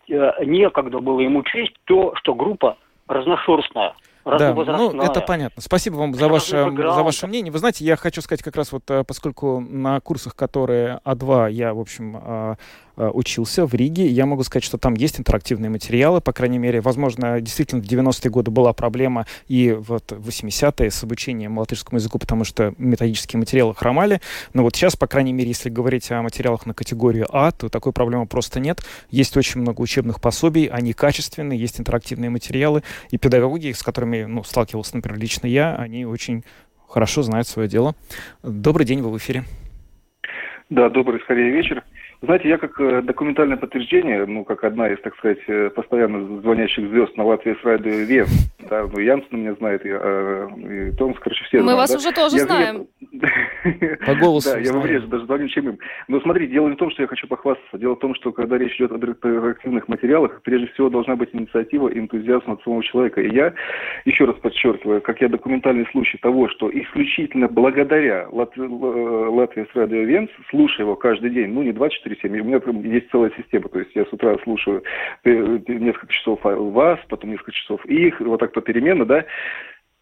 э, 0.10 0.32
некогда 0.46 1.00
было 1.00 1.20
ему 1.20 1.44
честь 1.44 1.74
то, 1.86 2.14
что 2.16 2.34
группа 2.36 2.78
разношерстная. 3.08 3.94
Да, 4.26 4.54
ну 4.54 5.02
это 5.02 5.20
понятно. 5.20 5.62
Спасибо 5.62 5.96
вам 5.96 6.14
за 6.14 6.30
ваше, 6.30 6.72
за 6.72 7.04
ваше 7.04 7.28
мнение. 7.28 7.52
Вы 7.52 7.60
знаете, 7.60 7.84
я 7.84 7.98
хочу 7.98 8.22
сказать 8.22 8.42
как 8.42 8.56
раз 8.56 8.72
вот, 8.72 8.90
э, 8.90 9.04
поскольку 9.04 9.60
на 9.60 10.00
курсах, 10.00 10.36
которые 10.36 11.00
А2, 11.04 11.52
я, 11.52 11.74
в 11.74 11.80
общем, 11.80 12.18
а, 12.18 12.56
учился 12.96 13.66
в 13.66 13.74
Риге. 13.74 14.08
Я 14.08 14.26
могу 14.26 14.44
сказать, 14.44 14.64
что 14.64 14.78
там 14.78 14.94
есть 14.94 15.20
интерактивные 15.20 15.70
материалы, 15.70 16.22
по 16.22 16.34
крайней 16.34 16.60
мере. 16.60 16.82
Возможно, 16.82 17.42
действительно, 17.42 17.82
в 17.82 17.86
90-е 17.86 18.30
годы 18.30 18.52
была 18.52 18.74
проблема 18.74 19.26
и 19.48 19.72
вот 19.72 20.12
в 20.12 20.28
80-е 20.28 20.92
с 20.92 21.04
обучением 21.04 21.58
латышскому 21.58 21.98
языку, 21.98 22.20
потому 22.20 22.44
что 22.44 22.74
методические 22.78 23.40
материалы 23.40 23.74
хромали. 23.76 24.22
Но 24.54 24.64
вот 24.64 24.76
сейчас, 24.76 24.96
по 24.96 25.08
крайней 25.08 25.34
мере, 25.34 25.50
если 25.50 25.70
говорить 25.70 26.12
о 26.12 26.22
материалах 26.22 26.66
на 26.66 26.74
категорию 26.74 27.28
А, 27.32 27.52
то 27.52 27.70
такой 27.70 27.94
проблемы 27.94 28.28
просто 28.28 28.60
нет. 28.60 28.82
Есть 29.10 29.38
очень 29.38 29.62
много 29.62 29.82
учебных 29.82 30.22
пособий, 30.22 30.66
они 30.66 30.94
качественные, 30.94 31.60
есть 31.60 31.80
интерактивные 31.80 32.30
материалы, 32.30 32.84
и 33.12 33.18
педагоги, 33.18 33.72
с 33.72 33.84
которыми 33.84 34.24
ну, 34.24 34.44
сталкивался, 34.44 34.96
например, 34.96 35.20
лично 35.20 35.48
я, 35.48 35.76
они 35.76 36.06
очень 36.06 36.44
хорошо 36.88 37.24
знают 37.24 37.48
свое 37.48 37.68
дело. 37.68 37.96
Добрый 38.44 38.86
день, 38.86 39.02
вы 39.02 39.12
в 39.12 39.18
эфире. 39.18 39.44
Да, 40.70 40.90
добрый, 40.90 41.20
скорее, 41.22 41.52
вечер. 41.52 41.84
Знаете, 42.24 42.48
я 42.48 42.58
как 42.58 42.80
э, 42.80 43.02
документальное 43.02 43.58
подтверждение, 43.58 44.26
ну, 44.26 44.46
как 44.46 44.64
одна 44.64 44.88
из, 44.88 45.02
так 45.02 45.14
сказать, 45.18 45.40
э, 45.48 45.70
постоянно 45.72 46.40
звонящих 46.40 46.88
звезд 46.88 47.18
на 47.18 47.26
Латвии 47.26 47.58
с 47.62 47.66
радио 47.66 47.92
Вен, 47.92 48.28
да, 48.70 48.88
ну, 48.88 48.98
Янсен 49.00 49.42
меня 49.42 49.54
знает, 49.56 49.86
и, 49.86 49.90
э, 49.92 50.48
и 50.58 50.92
Томс, 50.96 51.18
короче, 51.20 51.44
все 51.44 51.58
Мы 51.58 51.64
знают, 51.64 51.80
вас 51.80 51.92
да? 51.92 51.98
уже 51.98 52.12
тоже 52.14 52.38
я, 52.38 52.46
знаем. 52.46 52.88
По 54.06 54.16
голосу. 54.16 54.52
Да, 54.52 54.60
я 54.60 54.72
в 54.72 54.78
обрежу, 54.78 55.08
даже 55.08 55.26
звоню 55.26 55.48
чем 55.50 55.70
им. 55.70 55.80
Но 56.08 56.22
смотри, 56.22 56.48
дело 56.48 56.70
не 56.70 56.76
в 56.76 56.78
том, 56.78 56.92
что 56.92 57.02
я 57.02 57.08
хочу 57.08 57.28
похвастаться. 57.28 57.78
Дело 57.78 57.96
в 57.96 58.00
том, 58.00 58.16
что 58.16 58.32
когда 58.32 58.58
речь 58.58 58.76
идет 58.78 58.94
о 58.94 58.96
интерактивных 58.96 59.88
материалах, 59.90 60.42
прежде 60.44 60.68
всего 60.68 60.90
должна 60.90 61.16
быть 61.16 61.30
инициатива 61.34 61.90
и 61.90 62.00
энтузиазм 62.00 62.52
от 62.52 62.64
самого 62.64 62.84
человека. 62.84 63.22
И 63.22 63.34
я, 63.34 63.54
еще 64.06 64.26
раз 64.26 64.38
подчеркиваю, 64.38 65.02
как 65.02 65.22
я 65.22 65.28
документальный 65.28 65.88
случай 65.92 66.18
того, 66.20 66.48
что 66.50 66.70
исключительно 66.72 67.48
благодаря 67.48 68.28
Лат... 68.32 68.54
Латвии 68.56 69.68
с 69.72 69.76
радио 69.76 70.04
Венс, 70.04 70.30
слушая 70.50 70.86
его 70.86 70.96
каждый 70.96 71.30
день, 71.30 71.50
ну, 71.50 71.64
не 71.64 71.72
24-7, 72.14 72.40
у 72.40 72.44
меня 72.44 72.94
есть 72.96 73.10
целая 73.12 73.32
система. 73.38 73.70
То 73.70 73.80
есть 73.80 73.96
я 73.96 74.06
с 74.06 74.14
утра 74.14 74.38
слушаю 74.44 74.84
несколько 75.24 76.08
часов 76.14 76.40
вас, 76.44 77.00
потом 77.10 77.32
несколько 77.32 77.52
часов 77.52 77.86
их, 77.86 78.20
вот 78.20 78.40
так 78.40 78.54
попеременно, 78.54 79.06
да. 79.06 79.26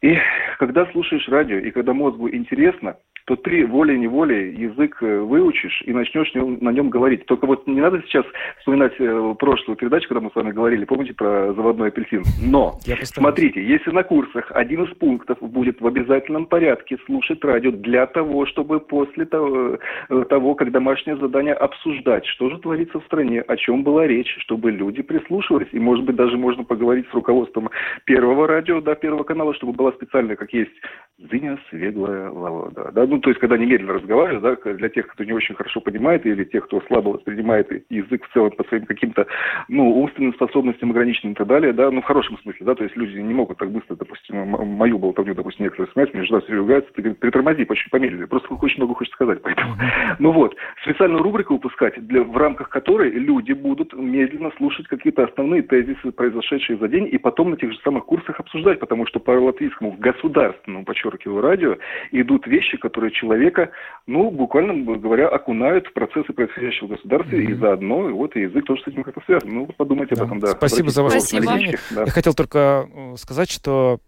И 0.01 0.17
когда 0.57 0.85
слушаешь 0.87 1.27
радио, 1.29 1.57
и 1.57 1.69
когда 1.71 1.93
мозгу 1.93 2.29
интересно, 2.29 2.97
то 3.25 3.35
ты 3.35 3.65
волей-неволей 3.65 4.53
язык 4.55 4.97
э, 5.01 5.19
выучишь 5.19 5.83
и 5.85 5.93
начнешь 5.93 6.31
на 6.33 6.69
нем 6.69 6.89
говорить. 6.89 7.25
Только 7.25 7.45
вот 7.45 7.67
не 7.67 7.81
надо 7.81 8.01
сейчас 8.03 8.25
вспоминать 8.59 8.93
э, 8.99 9.35
прошлую 9.39 9.77
передачу, 9.77 10.07
когда 10.07 10.21
мы 10.21 10.31
с 10.31 10.35
вами 10.35 10.51
говорили, 10.51 10.85
помните 10.85 11.13
про 11.13 11.53
заводной 11.53 11.89
апельсин? 11.89 12.23
Но, 12.41 12.79
смотрите, 13.03 13.63
если 13.63 13.91
на 13.91 14.03
курсах 14.03 14.51
один 14.51 14.83
из 14.83 14.93
пунктов 14.95 15.37
будет 15.39 15.81
в 15.81 15.87
обязательном 15.87 16.45
порядке 16.45 16.97
слушать 17.05 17.43
радио 17.43 17.71
для 17.71 18.05
того, 18.07 18.45
чтобы 18.45 18.79
после 18.79 19.25
того, 19.25 19.77
э, 20.09 20.25
того 20.29 20.55
как 20.55 20.71
домашнее 20.71 21.17
задание 21.17 21.53
обсуждать, 21.53 22.25
что 22.25 22.49
же 22.49 22.59
творится 22.59 22.99
в 22.99 23.05
стране, 23.05 23.41
о 23.41 23.57
чем 23.57 23.83
была 23.83 24.07
речь, 24.07 24.35
чтобы 24.39 24.71
люди 24.71 25.01
прислушивались. 25.01 25.69
И, 25.71 25.79
может 25.79 26.05
быть, 26.05 26.15
даже 26.15 26.37
можно 26.37 26.63
поговорить 26.63 27.07
с 27.09 27.13
руководством 27.13 27.69
первого 28.05 28.47
радио, 28.47 28.81
да, 28.81 28.95
первого 28.95 29.23
канала, 29.23 29.53
чтобы 29.53 29.73
была 29.73 29.91
специальная, 29.93 30.35
как 30.35 30.53
есть, 30.53 30.71
Зыня 31.17 31.59
Светлая 31.69 32.29
Волода. 32.29 32.91
Да, 32.93 33.05
ну, 33.11 33.19
то 33.19 33.29
есть, 33.29 33.41
когда 33.41 33.57
немедленно 33.57 33.93
разговариваешь, 33.93 34.41
да, 34.41 34.73
для 34.73 34.87
тех, 34.87 35.05
кто 35.07 35.25
не 35.25 35.33
очень 35.33 35.53
хорошо 35.53 35.81
понимает, 35.81 36.25
или 36.25 36.45
тех, 36.45 36.65
кто 36.65 36.79
слабо 36.87 37.09
воспринимает 37.09 37.69
язык 37.89 38.25
в 38.25 38.33
целом 38.33 38.51
по 38.51 38.63
своим 38.63 38.85
каким-то, 38.85 39.27
ну, 39.67 39.99
умственным 40.01 40.33
способностям 40.33 40.91
ограниченным 40.91 41.33
и 41.33 41.35
так 41.35 41.45
далее, 41.47 41.73
да, 41.73 41.91
ну, 41.91 42.01
в 42.01 42.05
хорошем 42.05 42.37
смысле, 42.39 42.65
да, 42.65 42.73
то 42.73 42.85
есть 42.85 42.95
люди 42.95 43.17
не 43.17 43.33
могут 43.33 43.57
так 43.57 43.69
быстро, 43.69 43.97
допустим, 43.97 44.37
мою 44.37 44.97
болтовню, 44.97 45.35
допустим, 45.35 45.65
некоторые 45.65 45.91
смеются, 45.91 46.15
мне 46.15 46.25
жена 46.25 46.39
все 46.39 46.53
ругается, 46.53 46.89
ты 46.93 47.01
говорит, 47.01 47.19
притормози, 47.19 47.65
очень 47.67 47.89
помедленнее, 47.89 48.27
просто 48.27 48.53
очень 48.53 48.77
много 48.77 48.95
хочешь 48.95 49.13
сказать, 49.13 49.41
поэтому. 49.43 49.75
Ну 50.19 50.31
вот, 50.31 50.55
специальную 50.83 51.21
рубрику 51.21 51.55
выпускать, 51.55 51.99
для, 52.07 52.23
в 52.23 52.37
рамках 52.37 52.69
которой 52.69 53.11
люди 53.11 53.51
будут 53.51 53.91
медленно 53.93 54.51
слушать 54.55 54.87
какие-то 54.87 55.25
основные 55.25 55.63
тезисы, 55.63 56.13
произошедшие 56.13 56.77
за 56.77 56.87
день, 56.87 57.09
и 57.11 57.17
потом 57.17 57.49
на 57.49 57.57
тех 57.57 57.73
же 57.73 57.79
самых 57.79 58.05
курсах 58.05 58.39
обсуждать, 58.39 58.79
потому 58.79 59.05
что 59.05 59.19
по 59.19 59.31
латвийскому 59.31 59.91
государственному, 59.99 60.85
подчеркиваю, 60.85 61.41
радио 61.41 61.75
идут 62.11 62.47
вещи, 62.47 62.77
которые 62.77 63.00
человека, 63.09 63.71
ну, 64.05 64.29
буквально 64.29 64.97
говоря, 64.97 65.27
окунают 65.27 65.87
в 65.87 65.93
процессы 65.93 66.31
происходящего 66.33 66.87
в 66.87 66.89
государстве, 66.91 67.39
mm-hmm. 67.39 67.51
и 67.51 67.55
заодно 67.55 68.01
вот 68.09 68.35
и 68.35 68.41
язык 68.41 68.65
тоже 68.65 68.83
с 68.83 68.87
этим 68.87 69.03
как-то 69.03 69.21
связан. 69.25 69.49
Ну, 69.49 69.67
подумайте 69.75 70.15
да. 70.15 70.21
об 70.21 70.27
этом, 70.27 70.39
да. 70.39 70.47
Спасибо 70.47 70.89
за 70.89 71.03
ваше 71.03 71.17
выступление. 71.17 71.77
Да. 71.89 72.03
Я 72.03 72.11
хотел 72.11 72.33
только 72.33 72.87
э, 72.93 73.15
сказать, 73.17 73.49
что 73.49 73.99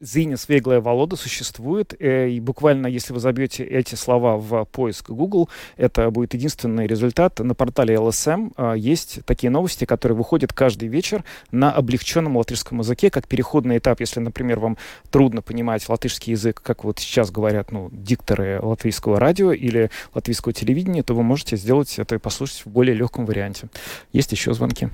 Зиня 0.00 0.36
Свеглая 0.36 0.80
Волода 0.80 1.14
существует, 1.14 1.94
э, 1.98 2.28
и 2.28 2.40
буквально, 2.40 2.88
если 2.88 3.12
вы 3.12 3.20
забьете 3.20 3.64
эти 3.64 3.94
слова 3.94 4.36
в 4.36 4.64
поиск 4.64 5.10
Google, 5.10 5.48
это 5.76 6.10
будет 6.10 6.34
единственный 6.34 6.86
результат. 6.86 7.38
На 7.38 7.54
портале 7.54 7.94
LSM 7.94 8.52
э, 8.56 8.74
есть 8.76 9.24
такие 9.24 9.50
новости, 9.50 9.84
которые 9.84 10.16
выходят 10.16 10.52
каждый 10.52 10.88
вечер 10.88 11.24
на 11.52 11.70
облегченном 11.70 12.36
латышском 12.36 12.80
языке, 12.80 13.08
как 13.08 13.28
переходный 13.28 13.78
этап, 13.78 14.00
если, 14.00 14.18
например, 14.18 14.58
вам 14.58 14.76
трудно 15.10 15.42
понимать 15.42 15.88
латышский 15.88 16.32
язык, 16.32 16.60
как 16.60 16.82
вот 16.82 16.98
сейчас 16.98 17.30
говорят, 17.30 17.70
ну, 17.70 17.88
дикторы 17.92 18.60
латвийского 18.60 19.20
радио 19.20 19.52
или 19.52 19.90
латвийского 20.12 20.52
телевидения, 20.52 21.04
то 21.04 21.14
вы 21.14 21.22
можете 21.22 21.56
сделать 21.56 22.00
это 22.00 22.16
и 22.16 22.18
послушать 22.18 22.66
в 22.66 22.68
более 22.68 22.96
легком 22.96 23.26
варианте. 23.26 23.68
Есть 24.12 24.32
еще 24.32 24.54
звонки. 24.54 24.88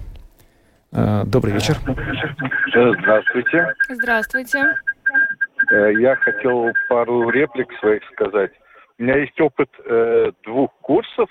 Э, 0.92 1.24
добрый 1.24 1.54
вечер. 1.54 1.78
Здравствуйте. 2.74 3.74
Здравствуйте. 3.88 4.64
Э, 5.70 5.92
я 5.94 6.16
хотел 6.16 6.72
пару 6.88 7.28
реплик 7.30 7.72
своих 7.78 8.04
сказать. 8.12 8.52
У 8.98 9.02
меня 9.02 9.18
есть 9.18 9.40
опыт 9.40 9.70
э, 9.84 10.32
двух 10.44 10.72
курсов. 10.80 11.28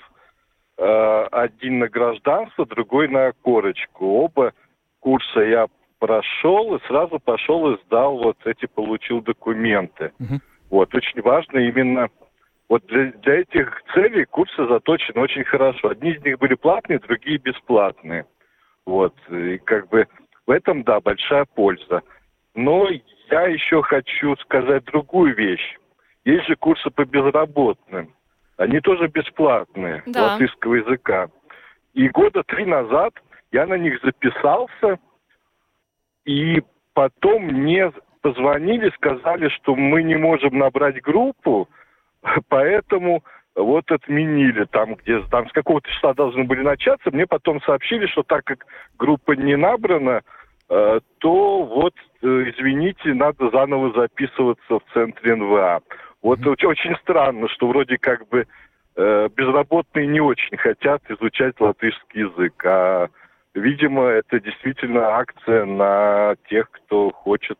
Э, 0.78 1.26
один 1.30 1.80
на 1.80 1.88
гражданство, 1.88 2.66
другой 2.66 3.08
на 3.08 3.32
корочку. 3.42 4.06
Оба 4.06 4.52
курса 5.00 5.40
я 5.40 5.66
прошел 5.98 6.74
и 6.76 6.86
сразу 6.86 7.18
пошел 7.18 7.72
и 7.72 7.80
сдал 7.84 8.18
вот 8.18 8.38
эти, 8.44 8.66
получил 8.66 9.20
документы. 9.20 10.12
Uh-huh. 10.18 10.38
Вот, 10.70 10.94
очень 10.94 11.20
важно 11.20 11.58
именно 11.58 12.08
вот 12.68 12.86
для, 12.86 13.12
для 13.12 13.40
этих 13.40 13.82
целей 13.92 14.24
курсы 14.24 14.66
заточены 14.66 15.20
очень 15.20 15.44
хорошо. 15.44 15.90
Одни 15.90 16.12
из 16.12 16.22
них 16.22 16.38
были 16.38 16.54
платные, 16.54 17.00
другие 17.00 17.38
бесплатные. 17.38 18.26
Вот, 18.86 19.14
и 19.28 19.58
как 19.58 19.88
бы 19.88 20.06
в 20.46 20.50
этом, 20.50 20.84
да, 20.84 21.00
большая 21.00 21.44
польза. 21.44 22.02
Но 22.60 22.86
я 23.30 23.46
еще 23.46 23.82
хочу 23.82 24.36
сказать 24.36 24.84
другую 24.84 25.34
вещь. 25.34 25.78
Есть 26.26 26.46
же 26.46 26.56
курсы 26.56 26.90
по 26.90 27.06
безработным. 27.06 28.14
Они 28.58 28.80
тоже 28.80 29.08
бесплатные, 29.08 30.02
да. 30.04 30.32
латышского 30.32 30.74
языка. 30.74 31.28
И 31.94 32.08
года 32.10 32.42
три 32.42 32.66
назад 32.66 33.14
я 33.50 33.66
на 33.66 33.78
них 33.78 33.98
записался, 34.02 34.98
и 36.26 36.62
потом 36.92 37.44
мне 37.44 37.92
позвонили, 38.20 38.90
сказали, 38.90 39.48
что 39.48 39.74
мы 39.74 40.02
не 40.02 40.16
можем 40.16 40.58
набрать 40.58 41.00
группу, 41.00 41.66
поэтому 42.50 43.24
вот 43.56 43.90
отменили 43.90 44.66
там, 44.66 44.96
где 44.96 45.22
там 45.30 45.48
с 45.48 45.52
какого-то 45.52 45.90
числа 45.90 46.12
должны 46.12 46.44
были 46.44 46.60
начаться. 46.60 47.10
Мне 47.10 47.26
потом 47.26 47.62
сообщили, 47.62 48.06
что 48.06 48.22
так 48.22 48.44
как 48.44 48.66
группа 48.98 49.32
не 49.32 49.56
набрана, 49.56 50.20
то 51.18 51.62
вот, 51.64 51.94
э, 52.22 52.26
извините, 52.26 53.12
надо 53.12 53.50
заново 53.50 53.92
записываться 53.92 54.78
в 54.78 54.82
центре 54.94 55.34
НВА. 55.34 55.80
Вот 56.22 56.38
mm-hmm. 56.38 56.66
очень 56.66 56.96
странно, 57.02 57.48
что 57.48 57.66
вроде 57.66 57.98
как 57.98 58.28
бы 58.28 58.46
э, 58.96 59.28
безработные 59.34 60.06
не 60.06 60.20
очень 60.20 60.56
хотят 60.56 61.02
изучать 61.10 61.60
латышский 61.60 62.20
язык, 62.20 62.64
а, 62.64 63.08
видимо, 63.54 64.04
это 64.04 64.38
действительно 64.38 65.08
акция 65.08 65.64
на 65.64 66.36
тех, 66.48 66.70
кто 66.70 67.10
хочет 67.10 67.58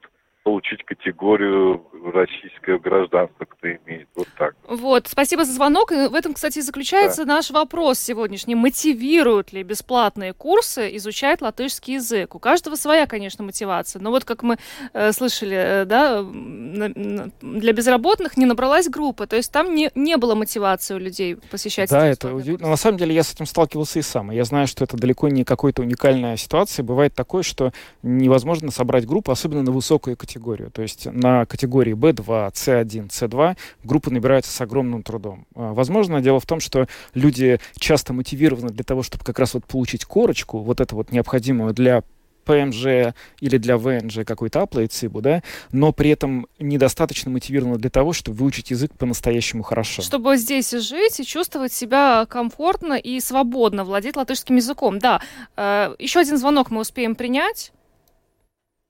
получить 0.51 0.85
категорию 0.85 1.81
российского 2.13 2.79
гражданства, 2.79 3.45
кто 3.45 3.69
имеет. 3.69 4.09
Вот 4.17 4.27
так. 4.37 4.57
Вот, 4.67 5.07
спасибо 5.07 5.45
за 5.45 5.53
звонок. 5.53 5.93
В 5.93 6.15
этом, 6.15 6.35
кстати, 6.35 6.59
заключается 6.59 7.25
да. 7.25 7.35
наш 7.37 7.53
вопрос 7.53 8.01
сегодняшний. 8.01 8.57
Мотивируют 8.57 9.53
ли 9.53 9.63
бесплатные 9.63 10.33
курсы 10.33 10.97
изучать 10.97 11.41
латышский 11.41 11.95
язык? 11.95 12.35
У 12.35 12.41
каждого 12.41 12.75
своя, 12.75 13.07
конечно, 13.07 13.45
мотивация. 13.45 14.03
Но 14.03 14.11
вот 14.11 14.25
как 14.25 14.43
мы 14.43 14.57
э, 14.93 15.13
слышали, 15.13 15.57
э, 15.57 15.85
да, 15.85 16.25
для 16.25 17.73
безработных 17.73 18.37
не 18.37 18.47
набралась 18.47 18.89
группа. 18.89 19.29
То 19.29 19.37
есть 19.37 19.53
там 19.53 19.73
не, 19.73 19.93
не 19.95 20.17
было 20.17 20.35
мотивации 20.35 20.95
у 20.95 20.99
людей 20.99 21.37
посещать 21.37 21.91
Да, 21.91 22.09
это 22.09 22.35
удивительно. 22.35 22.71
На 22.71 22.77
самом 22.77 22.99
деле 22.99 23.15
я 23.15 23.23
с 23.23 23.33
этим 23.33 23.47
сталкивался 23.47 24.01
и 24.01 24.03
сам. 24.03 24.33
Я 24.33 24.43
знаю, 24.43 24.67
что 24.67 24.83
это 24.83 24.97
далеко 24.97 25.29
не 25.29 25.45
какая-то 25.45 25.83
уникальная 25.83 26.37
ситуация. 26.37 26.83
Бывает 26.83 27.15
такое, 27.15 27.45
что 27.45 27.73
невозможно 28.03 28.73
собрать 28.73 29.07
группу, 29.07 29.31
особенно 29.31 29.63
на 29.63 29.71
высокую 29.71 30.17
категорию 30.17 30.40
категорию. 30.41 30.71
То 30.71 30.83
есть 30.83 31.07
на 31.07 31.45
категории 31.47 31.95
B2, 31.95 32.53
C1, 32.53 33.09
C2 33.09 33.57
группы 33.85 34.11
набираются 34.11 34.51
с 34.51 34.61
огромным 34.61 35.03
трудом. 35.03 35.47
А, 35.55 35.73
возможно, 35.73 36.21
дело 36.21 36.41
в 36.41 36.47
том, 36.47 36.61
что 36.61 36.87
люди 37.15 37.61
часто 37.77 38.13
мотивированы 38.13 38.71
для 38.71 38.85
того, 38.85 39.03
чтобы 39.03 39.25
как 39.25 39.39
раз 39.39 39.55
вот 39.55 39.67
получить 39.67 40.05
корочку, 40.05 40.59
вот 40.59 40.81
это 40.81 40.95
вот 40.95 41.13
необходимую 41.13 41.75
для 41.75 42.03
ПМЖ 42.47 43.15
или 43.41 43.59
для 43.59 43.77
ВНЖ 43.77 44.21
какой-то 44.25 44.61
Apple 44.61 44.85
и 44.85 44.87
ЦИБу, 44.87 45.21
да, 45.21 45.43
но 45.73 45.93
при 45.93 46.11
этом 46.11 46.47
недостаточно 46.59 47.31
мотивированы 47.31 47.77
для 47.77 47.91
того, 47.91 48.15
чтобы 48.15 48.39
выучить 48.39 48.71
язык 48.71 48.93
по-настоящему 48.99 49.63
хорошо. 49.63 50.01
Чтобы 50.01 50.37
здесь 50.39 50.71
жить 50.71 51.21
и 51.21 51.25
чувствовать 51.25 51.73
себя 51.73 52.25
комфортно 52.27 52.95
и 52.95 53.21
свободно 53.21 53.85
владеть 53.85 54.17
латышским 54.17 54.57
языком. 54.57 54.99
Да, 54.99 55.21
э, 55.57 55.95
еще 55.99 56.21
один 56.21 56.39
звонок 56.39 56.71
мы 56.71 56.81
успеем 56.81 57.15
принять. 57.15 57.73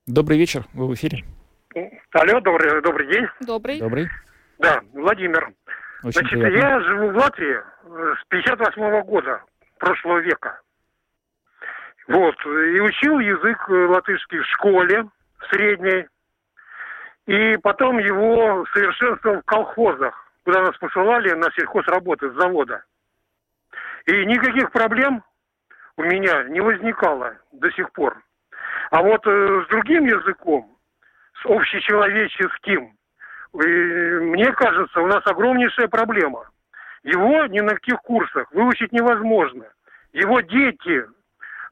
Добрый 0.07 0.39
вечер, 0.39 0.67
вы 0.73 0.87
в 0.87 0.95
эфире. 0.95 1.25
Алло, 2.13 2.41
добрый, 2.41 2.83
добрый 2.83 3.07
день. 3.13 3.27
Добрый. 3.41 3.79
Добрый. 3.81 4.09
Да, 4.59 4.81
Владимир. 4.93 5.53
Очень 6.03 6.21
Значит, 6.21 6.41
приятно. 6.41 6.57
я 6.57 6.81
живу 6.81 7.11
в 7.11 7.17
Латвии 7.17 7.57
э, 7.57 8.15
с 8.21 8.25
58 8.29 8.83
-го 8.83 9.03
года 9.05 9.43
прошлого 9.79 10.19
века. 10.19 10.61
Вот, 12.09 12.35
и 12.45 12.81
учил 12.81 13.19
язык 13.21 13.69
латышский 13.69 14.39
в 14.41 14.47
школе 14.47 15.07
средней. 15.51 16.07
И 17.27 17.57
потом 17.59 17.99
его 17.99 18.67
совершенствовал 18.73 19.41
в 19.41 19.45
колхозах, 19.45 20.33
куда 20.45 20.63
нас 20.63 20.77
посылали 20.79 21.33
на 21.35 21.51
сельхозработы 21.53 22.31
с 22.31 22.35
завода. 22.35 22.83
И 24.07 24.27
никаких 24.27 24.73
проблем 24.73 25.23
у 25.97 26.03
меня 26.03 26.45
не 26.45 26.61
возникало 26.61 27.37
до 27.53 27.71
сих 27.73 27.93
пор. 27.93 28.21
А 28.91 29.03
вот 29.03 29.25
э, 29.27 29.65
с 29.65 29.69
другим 29.69 30.07
языком, 30.07 30.77
общечеловеческим, 31.45 32.93
э, 33.55 34.21
мне 34.21 34.53
кажется, 34.53 35.01
у 35.01 35.07
нас 35.07 35.23
огромнейшая 35.27 35.89
проблема. 35.89 36.49
Его 37.03 37.47
ни 37.47 37.61
на 37.61 37.75
каких 37.75 38.01
курсах 38.01 38.53
выучить 38.53 38.93
невозможно. 38.93 39.65
Его 40.13 40.41
дети 40.41 41.05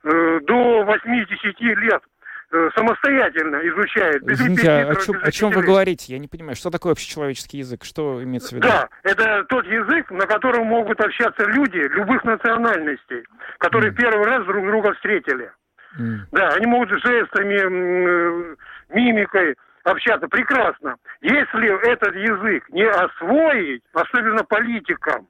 э, 0.04 0.40
до 0.40 0.84
80 0.84 1.60
лет 1.60 2.02
э, 2.50 2.70
самостоятельно 2.74 3.56
изучают. 3.56 4.22
Без 4.22 4.40
Извините, 4.40 4.70
а 4.70 4.90
о 4.90 4.96
чем, 4.96 5.16
о 5.22 5.30
чем 5.30 5.50
вы 5.50 5.62
говорите? 5.62 6.12
Я 6.12 6.18
не 6.18 6.28
понимаю, 6.28 6.56
что 6.56 6.70
такое 6.70 6.92
общечеловеческий 6.92 7.58
язык? 7.58 7.84
Что 7.84 8.22
имеется 8.22 8.54
в 8.54 8.58
виду? 8.58 8.68
Да, 8.68 8.88
это 9.02 9.44
тот 9.48 9.66
язык, 9.66 10.10
на 10.10 10.26
котором 10.26 10.66
могут 10.66 11.00
общаться 11.00 11.44
люди 11.44 11.78
любых 11.94 12.24
национальностей, 12.24 13.24
которые 13.58 13.92
mm. 13.92 13.96
первый 13.96 14.24
раз 14.24 14.46
друг 14.46 14.64
друга 14.64 14.94
встретили. 14.94 15.52
Mm. 15.98 16.18
Да, 16.32 16.48
они 16.50 16.66
могут 16.66 16.90
жестами, 16.90 18.56
мимикой 18.90 19.54
общаться 19.84 20.28
прекрасно. 20.28 20.96
Если 21.20 21.90
этот 21.90 22.14
язык 22.14 22.68
не 22.70 22.84
освоить, 22.84 23.82
особенно 23.92 24.44
политикам, 24.44 25.26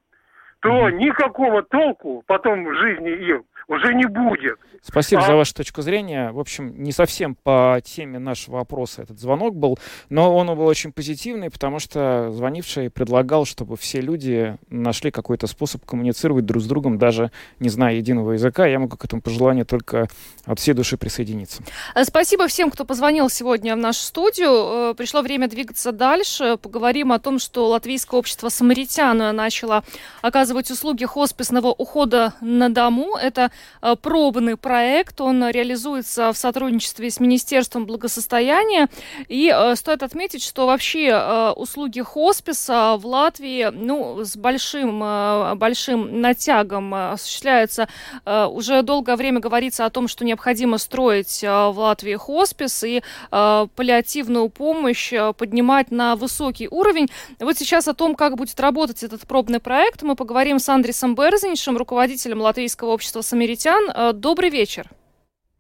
то 0.60 0.90
никакого 0.90 1.62
толку 1.62 2.22
потом 2.26 2.64
в 2.64 2.74
жизни 2.74 3.10
им 3.10 3.44
уже 3.68 3.94
не 3.94 4.06
будет. 4.06 4.58
Спасибо 4.82 5.22
а... 5.22 5.26
за 5.26 5.34
вашу 5.36 5.54
точку 5.54 5.82
зрения. 5.82 6.32
В 6.32 6.40
общем, 6.40 6.82
не 6.82 6.90
совсем 6.90 7.34
по 7.34 7.80
теме 7.84 8.18
нашего 8.18 8.56
вопроса 8.56 9.02
этот 9.02 9.20
звонок 9.20 9.54
был, 9.54 9.78
но 10.08 10.34
он 10.34 10.46
был 10.46 10.66
очень 10.66 10.90
позитивный, 10.90 11.50
потому 11.50 11.78
что 11.78 12.30
звонивший 12.32 12.90
предлагал, 12.90 13.44
чтобы 13.44 13.76
все 13.76 14.00
люди 14.00 14.56
нашли 14.70 15.10
какой-то 15.10 15.46
способ 15.46 15.84
коммуницировать 15.84 16.46
друг 16.46 16.62
с 16.62 16.66
другом, 16.66 16.98
даже 16.98 17.30
не 17.60 17.68
зная 17.68 17.96
единого 17.96 18.32
языка. 18.32 18.66
Я 18.66 18.78
могу 18.78 18.96
к 18.96 19.04
этому 19.04 19.20
пожеланию 19.20 19.66
только 19.66 20.08
от 20.46 20.58
всей 20.58 20.72
души 20.72 20.96
присоединиться. 20.96 21.62
Э, 21.94 22.04
спасибо 22.04 22.46
всем, 22.46 22.70
кто 22.70 22.86
позвонил 22.86 23.28
сегодня 23.28 23.76
в 23.76 23.78
нашу 23.78 24.00
студию. 24.00 24.92
Э, 24.92 24.94
пришло 24.96 25.20
время 25.20 25.46
двигаться 25.46 25.92
дальше. 25.92 26.56
Поговорим 26.56 27.12
о 27.12 27.18
том, 27.18 27.38
что 27.38 27.68
Латвийское 27.68 28.18
общество 28.18 28.48
«Самаритян» 28.48 29.18
начало 29.36 29.84
оказывать 30.22 30.47
услуги 30.70 31.04
хосписного 31.04 31.68
ухода 31.68 32.34
на 32.40 32.68
дому. 32.68 33.16
Это 33.16 33.50
Э, 33.82 33.96
пробный 34.00 34.56
проект. 34.56 35.20
Он 35.20 35.48
реализуется 35.48 36.32
в 36.32 36.36
сотрудничестве 36.36 37.10
с 37.10 37.20
Министерством 37.20 37.86
благосостояния. 37.86 38.88
И 39.28 39.52
э, 39.54 39.76
стоит 39.76 40.02
отметить, 40.02 40.42
что 40.42 40.66
вообще 40.66 41.08
э, 41.08 41.50
услуги 41.56 42.00
хосписа 42.00 42.96
в 42.98 43.06
Латвии 43.06 43.70
ну, 43.72 44.24
с 44.24 44.36
большим, 44.36 45.58
большим 45.58 46.20
натягом 46.20 46.94
осуществляются. 46.94 47.88
Уже 48.26 48.82
долгое 48.82 49.16
время 49.16 49.40
говорится 49.40 49.84
о 49.84 49.90
том, 49.90 50.08
что 50.08 50.24
необходимо 50.24 50.78
строить 50.78 51.42
в 51.42 51.74
Латвии 51.76 52.14
хоспис 52.14 52.84
и 52.84 53.02
паллиативную 53.30 54.48
помощь 54.48 55.12
поднимать 55.36 55.90
на 55.90 56.16
высокий 56.16 56.68
уровень. 56.68 57.08
Вот 57.38 57.56
сейчас 57.58 57.88
о 57.88 57.94
том, 57.94 58.14
как 58.14 58.36
будет 58.36 58.58
работать 58.60 59.02
этот 59.02 59.26
пробный 59.26 59.60
проект, 59.60 60.02
мы 60.02 60.14
поговорим 60.14 60.37
с 60.38 60.68
Андресом 60.68 61.16
Берзиншем, 61.16 61.76
руководителем 61.76 62.40
Латвийского 62.40 62.90
общества 62.90 63.22
«Самаритян». 63.22 63.90
Э, 63.92 64.12
добрый 64.12 64.50
вечер. 64.50 64.84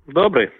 Добрый. 0.06 0.50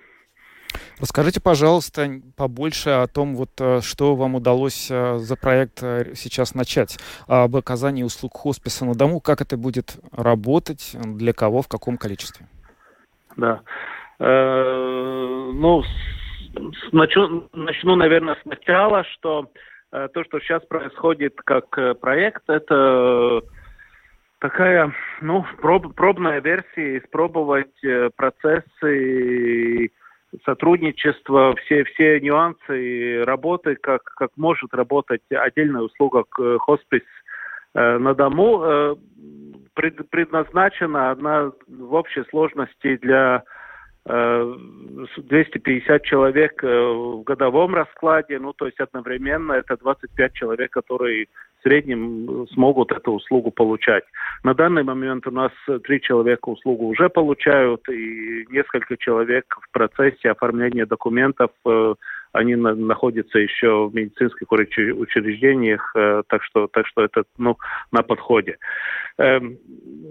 Расскажите, 1.00 1.40
пожалуйста, 1.40 2.20
побольше 2.36 2.90
о 2.90 3.06
том, 3.06 3.36
вот, 3.36 3.50
э, 3.60 3.80
что 3.80 4.16
вам 4.16 4.34
удалось 4.34 4.88
э, 4.90 5.18
за 5.18 5.36
проект 5.36 5.78
сейчас 6.16 6.56
начать, 6.56 6.98
об 7.28 7.54
оказании 7.54 8.02
услуг 8.02 8.32
хосписа 8.36 8.84
на 8.84 8.94
дому, 8.96 9.20
как 9.20 9.40
это 9.40 9.56
будет 9.56 9.98
работать, 10.10 10.96
для 10.96 11.32
кого, 11.32 11.62
в 11.62 11.68
каком 11.68 11.96
количестве? 11.96 12.46
Да. 13.36 13.60
Ну, 14.18 15.84
начну, 16.90 17.48
начну, 17.52 17.94
наверное, 17.94 18.36
сначала, 18.42 19.04
что 19.04 19.48
то, 19.92 20.24
что 20.24 20.40
сейчас 20.40 20.66
происходит 20.66 21.36
как 21.44 22.00
проект, 22.00 22.42
это 22.48 23.42
такая, 24.40 24.92
ну, 25.20 25.44
проб, 25.60 25.94
пробная 25.94 26.40
версия, 26.40 26.98
испробовать 26.98 27.84
э, 27.84 28.10
процессы 28.16 29.90
сотрудничества, 30.44 31.54
все, 31.56 31.84
все 31.84 32.20
нюансы 32.20 33.24
работы, 33.24 33.76
как, 33.76 34.02
как 34.04 34.30
может 34.36 34.74
работать 34.74 35.22
отдельная 35.30 35.82
услуга 35.82 36.24
хоспис 36.58 37.02
э, 37.74 37.98
на 37.98 38.14
дому, 38.14 38.62
э, 38.62 38.96
пред, 39.74 40.08
предназначена 40.10 41.12
она 41.12 41.52
в 41.66 41.94
общей 41.94 42.24
сложности 42.30 42.96
для 42.98 43.42
250 44.08 46.02
человек 46.02 46.62
в 46.62 47.22
годовом 47.24 47.74
раскладе, 47.74 48.38
ну, 48.38 48.52
то 48.54 48.66
есть 48.66 48.80
одновременно 48.80 49.52
это 49.52 49.76
25 49.76 50.32
человек, 50.32 50.70
которые 50.72 51.26
в 51.58 51.62
среднем 51.62 52.46
смогут 52.52 52.92
эту 52.92 53.12
услугу 53.12 53.50
получать. 53.50 54.04
На 54.44 54.54
данный 54.54 54.84
момент 54.84 55.26
у 55.26 55.30
нас 55.30 55.52
три 55.84 56.00
человека 56.00 56.48
услугу 56.48 56.86
уже 56.86 57.08
получают, 57.08 57.88
и 57.88 58.46
несколько 58.50 58.96
человек 58.96 59.44
в 59.60 59.70
процессе 59.72 60.30
оформления 60.30 60.86
документов 60.86 61.50
э, 61.66 61.94
они 62.32 62.54
на, 62.56 62.74
находятся 62.74 63.38
еще 63.38 63.88
в 63.88 63.94
медицинских 63.94 64.50
учреждениях, 64.52 65.92
э, 65.96 66.22
так 66.28 66.44
что 66.44 66.68
так 66.68 66.86
что 66.86 67.02
это 67.02 67.24
ну 67.38 67.56
на 67.90 68.02
подходе. 68.02 68.58
Эм, 69.18 69.58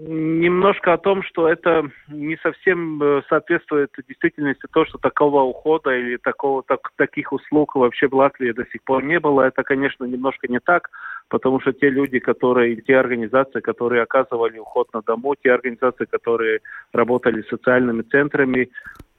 немножко 0.06 0.92
о 0.92 0.98
том, 0.98 1.22
что 1.22 1.48
это 1.48 1.90
не 2.08 2.36
совсем 2.42 3.02
э, 3.02 3.22
соответствует 3.28 3.90
действительности 4.06 4.66
то, 4.70 4.84
что 4.84 4.98
такого 4.98 5.42
ухода 5.42 5.96
или 5.96 6.16
такого 6.18 6.62
так, 6.62 6.92
таких 6.96 7.32
услуг 7.32 7.74
вообще 7.74 8.08
в 8.08 8.14
Латвии 8.14 8.52
до 8.52 8.64
сих 8.66 8.82
пор 8.84 9.02
не 9.02 9.18
было. 9.18 9.42
Это, 9.42 9.62
конечно, 9.62 10.04
немножко 10.04 10.46
не 10.48 10.60
так, 10.60 10.90
потому 11.28 11.58
что 11.60 11.72
те 11.72 11.88
люди, 11.88 12.18
которые, 12.18 12.76
те 12.76 12.98
организации, 12.98 13.60
которые 13.60 14.02
оказывали 14.02 14.58
уход 14.58 14.92
на 14.92 15.00
дому, 15.00 15.34
те 15.42 15.52
организации, 15.52 16.04
которые 16.04 16.60
работали 16.92 17.42
социальными 17.48 18.02
центрами, 18.02 18.68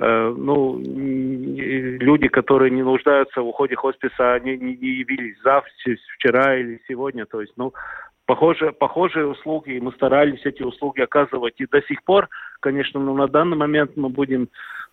Э, 0.02 0.34
ну, 0.36 0.80
люди, 0.80 2.30
которые 2.30 2.72
не 2.72 2.84
нуждаются 2.84 3.42
в 3.42 3.48
уходе 3.48 3.76
хосписа, 3.76 4.34
они 4.34 4.58
не, 4.58 4.78
не 4.78 4.90
явились 5.00 5.36
завтра, 5.44 5.72
вчера 6.16 6.58
или 6.58 6.80
сегодня. 6.88 7.26
То 7.26 7.42
есть, 7.42 7.54
ну, 7.58 7.74
похожие, 8.30 8.74
похожие 8.74 9.26
услуги, 9.26 9.72
и 9.72 9.80
мы 9.80 9.92
старались 9.94 10.46
эти 10.46 10.62
услуги 10.62 11.02
оказывать. 11.02 11.56
И 11.58 11.66
до 11.66 11.82
сих 11.82 12.04
пор, 12.04 12.30
конечно, 12.60 13.00
ну, 13.00 13.16
на 13.16 13.28
данный 13.28 13.58
момент 13.58 13.94
мы 13.96 14.10
будем 14.10 14.50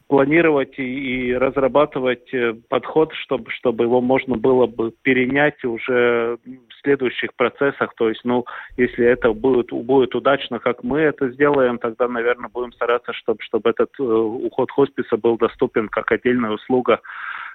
планировать 0.09 0.78
и, 0.78 0.84
и 1.28 1.34
разрабатывать 1.34 2.32
э, 2.32 2.55
подход, 2.70 3.12
чтобы, 3.24 3.51
чтобы 3.51 3.84
его 3.84 4.01
можно 4.01 4.37
было 4.37 4.66
бы 4.66 4.91
перенять 5.03 5.62
уже 5.66 6.39
в 6.47 6.82
следующих 6.82 7.34
процессах. 7.34 7.93
То 7.99 8.09
есть, 8.09 8.22
ну, 8.24 8.47
если 8.78 9.05
это 9.05 9.34
будет, 9.34 9.70
будет 9.70 10.14
удачно, 10.14 10.59
как 10.59 10.82
мы 10.82 11.01
это 11.01 11.28
сделаем, 11.28 11.76
тогда, 11.76 12.09
наверное, 12.09 12.49
будем 12.49 12.72
стараться, 12.72 13.12
чтобы, 13.12 13.43
чтобы 13.43 13.68
этот 13.68 13.91
э, 13.99 14.03
уход 14.03 14.70
хосписа 14.70 15.18
был 15.18 15.37
доступен 15.37 15.89
как 15.89 16.11
отдельная 16.11 16.53
услуга 16.53 17.01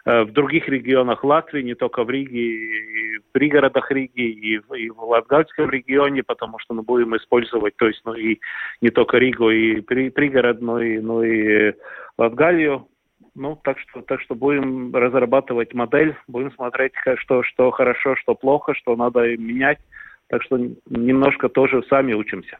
в 0.06 0.32
других 0.32 0.68
регионах 0.68 1.24
Латвии, 1.24 1.62
не 1.62 1.76
только 1.76 2.04
в 2.04 2.10
Риге, 2.10 2.39
и 2.39 3.18
в 3.20 3.32
пригородах 3.32 3.91
Риги, 3.91 4.22
и 4.22 4.58
в, 4.58 4.74
и 4.74 4.89
в 4.89 4.99
Латгальском 4.99 5.70
регионе, 5.70 6.24
потому 6.24 6.58
что 6.60 6.74
мы 6.74 6.82
будем 6.82 7.16
использовать, 7.16 7.76
то 7.78 7.88
есть, 7.88 8.02
ну, 8.06 8.14
и 8.14 8.39
не 8.82 8.89
только 8.89 9.18
Ригу, 9.18 9.52
и 9.52 9.82
при, 9.82 10.10
пригород, 10.10 10.62
но 10.62 10.82
и, 10.82 10.99
ну, 10.99 11.24
и 11.24 11.74
Латгалию. 12.18 12.88
Ну, 13.34 13.58
так 13.64 13.80
что, 13.80 14.02
так 14.02 14.20
что 14.22 14.36
будем 14.36 14.93
разрабатывать 14.93 15.74
модель, 15.74 16.16
будем 16.28 16.52
смотреть, 16.52 16.91
что, 17.18 17.43
что 17.43 17.72
хорошо, 17.72 18.16
что 18.18 18.36
плохо, 18.36 18.74
что 18.74 18.95
надо 18.95 19.38
менять. 19.38 19.80
Так 20.32 20.43
что 20.43 20.57
немножко 20.89 21.49
тоже 21.49 21.84
сами 21.89 22.13
учимся. 22.13 22.57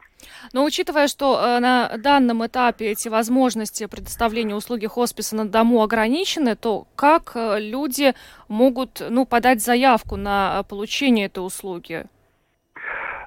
Но 0.51 0.65
учитывая, 0.65 1.07
что 1.07 1.39
э, 1.39 1.59
на 1.59 1.97
данном 1.97 2.45
этапе 2.45 2.91
эти 2.91 3.07
возможности 3.07 3.88
предоставления 3.88 4.55
услуги 4.55 4.88
хосписа 4.88 5.38
на 5.38 5.47
дому 5.47 5.82
ограничены, 5.82 6.57
то 6.57 6.86
как 6.97 7.32
э, 7.34 7.61
люди 7.61 8.13
могут 8.49 9.01
ну, 9.09 9.26
подать 9.26 9.61
заявку 9.61 10.17
на 10.17 10.63
получение 10.63 11.28
этой 11.28 11.39
услуги? 11.39 12.03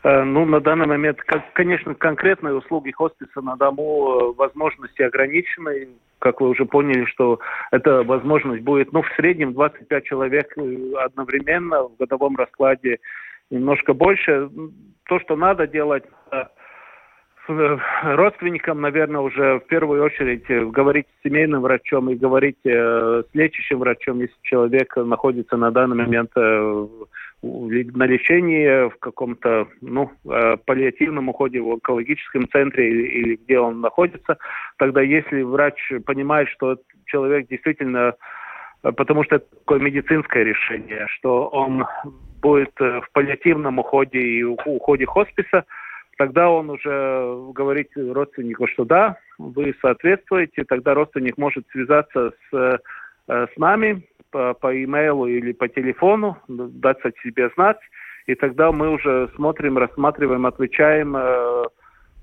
Э, 0.02 0.24
ну, 0.24 0.44
на 0.44 0.60
данный 0.60 0.88
момент, 0.88 1.20
конечно, 1.54 1.94
конкретные 1.94 2.54
услуги 2.54 2.90
хосписа 2.90 3.40
на 3.40 3.56
дому 3.56 4.34
возможности 4.34 5.00
ограничены. 5.00 5.88
Как 6.18 6.42
вы 6.42 6.50
уже 6.50 6.66
поняли, 6.66 7.06
что 7.06 7.40
эта 7.70 8.02
возможность 8.02 8.62
будет, 8.62 8.92
ну, 8.92 9.00
в 9.00 9.08
среднем 9.16 9.54
25 9.54 10.04
человек 10.04 10.54
одновременно 11.02 11.84
в 11.84 11.96
годовом 11.96 12.36
раскладе 12.36 12.98
немножко 13.50 13.94
больше. 13.94 14.50
То, 15.06 15.20
что 15.20 15.36
надо 15.36 15.66
делать, 15.66 16.04
родственникам, 17.46 18.80
наверное, 18.80 19.20
уже 19.20 19.60
в 19.60 19.66
первую 19.66 20.02
очередь 20.02 20.46
говорить 20.72 21.06
с 21.06 21.28
семейным 21.28 21.62
врачом 21.62 22.10
и 22.10 22.14
говорить 22.14 22.56
с 22.64 23.26
лечащим 23.34 23.80
врачом, 23.80 24.20
если 24.20 24.36
человек 24.42 24.96
находится 24.96 25.56
на 25.56 25.70
данный 25.70 25.96
момент 25.96 26.30
на 27.44 28.06
лечении 28.06 28.88
в 28.88 28.96
каком-то 28.98 29.68
ну, 29.82 30.10
э, 30.24 30.56
паллиативном 30.64 31.28
уходе 31.28 31.60
в 31.60 31.72
онкологическом 31.72 32.48
центре 32.48 32.88
или, 32.88 33.36
где 33.36 33.58
он 33.58 33.80
находится, 33.80 34.38
тогда 34.78 35.02
если 35.02 35.42
врач 35.42 35.92
понимает, 36.06 36.48
что 36.48 36.78
человек 37.04 37.48
действительно, 37.48 37.98
э, 37.98 38.12
потому 38.92 39.24
что 39.24 39.36
это 39.36 39.46
такое 39.50 39.80
медицинское 39.80 40.44
решение, 40.44 41.06
что 41.08 41.46
он 41.48 41.86
будет 42.42 42.72
э, 42.80 43.00
в 43.00 43.10
паллиативном 43.12 43.78
уходе 43.78 44.18
и 44.18 44.42
уходе 44.42 45.06
хосписа, 45.06 45.64
тогда 46.16 46.50
он 46.50 46.70
уже 46.70 47.50
говорит 47.52 47.90
родственнику, 47.96 48.66
что 48.68 48.84
да, 48.84 49.16
вы 49.38 49.74
соответствуете, 49.80 50.64
тогда 50.64 50.94
родственник 50.94 51.38
может 51.38 51.66
связаться 51.72 52.32
с, 52.50 52.80
с 53.26 53.56
нами, 53.56 54.06
по, 54.34 54.52
по 54.54 54.84
имейлу 54.84 55.26
или 55.26 55.52
по 55.52 55.68
телефону, 55.68 56.36
дать 56.48 56.98
о 57.04 57.12
себе 57.22 57.50
знать, 57.54 57.78
и 58.26 58.34
тогда 58.34 58.72
мы 58.72 58.90
уже 58.90 59.30
смотрим, 59.36 59.78
рассматриваем, 59.78 60.44
отвечаем, 60.44 61.16
э, 61.16 61.64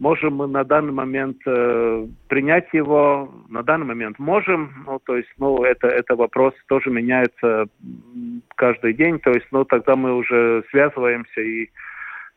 можем 0.02 0.38
мы 0.38 0.48
на 0.48 0.64
данный 0.64 0.92
момент 0.92 1.38
э, 1.46 2.08
принять 2.28 2.68
его, 2.74 3.32
на 3.50 3.62
данный 3.62 3.86
момент 3.86 4.18
можем, 4.18 4.84
ну, 4.88 5.00
то 5.06 5.16
есть, 5.16 5.30
ну, 5.38 5.64
это, 5.64 5.88
это 5.88 6.16
вопрос 6.16 6.56
тоже 6.68 6.90
меняется 6.90 7.68
каждый 8.56 8.94
день, 8.96 9.20
то 9.20 9.30
есть, 9.30 9.46
ну, 9.52 9.64
тогда 9.64 9.96
мы 9.96 10.16
уже 10.16 10.64
связываемся 10.72 11.42
и 11.42 11.70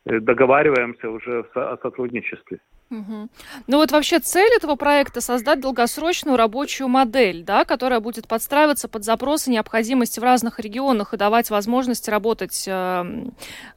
договариваемся 0.05 1.09
уже 1.09 1.45
о 1.55 1.77
сотрудничестве. 1.81 2.59
Угу. 2.91 3.29
Ну 3.67 3.77
вот 3.77 3.91
вообще 3.91 4.19
цель 4.19 4.51
этого 4.55 4.75
проекта 4.75 5.19
создать 5.19 5.59
долгосрочную 5.59 6.37
рабочую 6.37 6.87
модель, 6.87 7.43
да, 7.43 7.65
которая 7.65 7.99
будет 7.99 8.27
подстраиваться 8.27 8.87
под 8.87 9.03
запросы 9.03 9.49
необходимости 9.49 10.19
в 10.19 10.23
разных 10.23 10.59
регионах 10.59 11.13
и 11.13 11.17
давать 11.17 11.49
возможность 11.49 12.07
работать 12.07 12.67
э, 12.67 13.05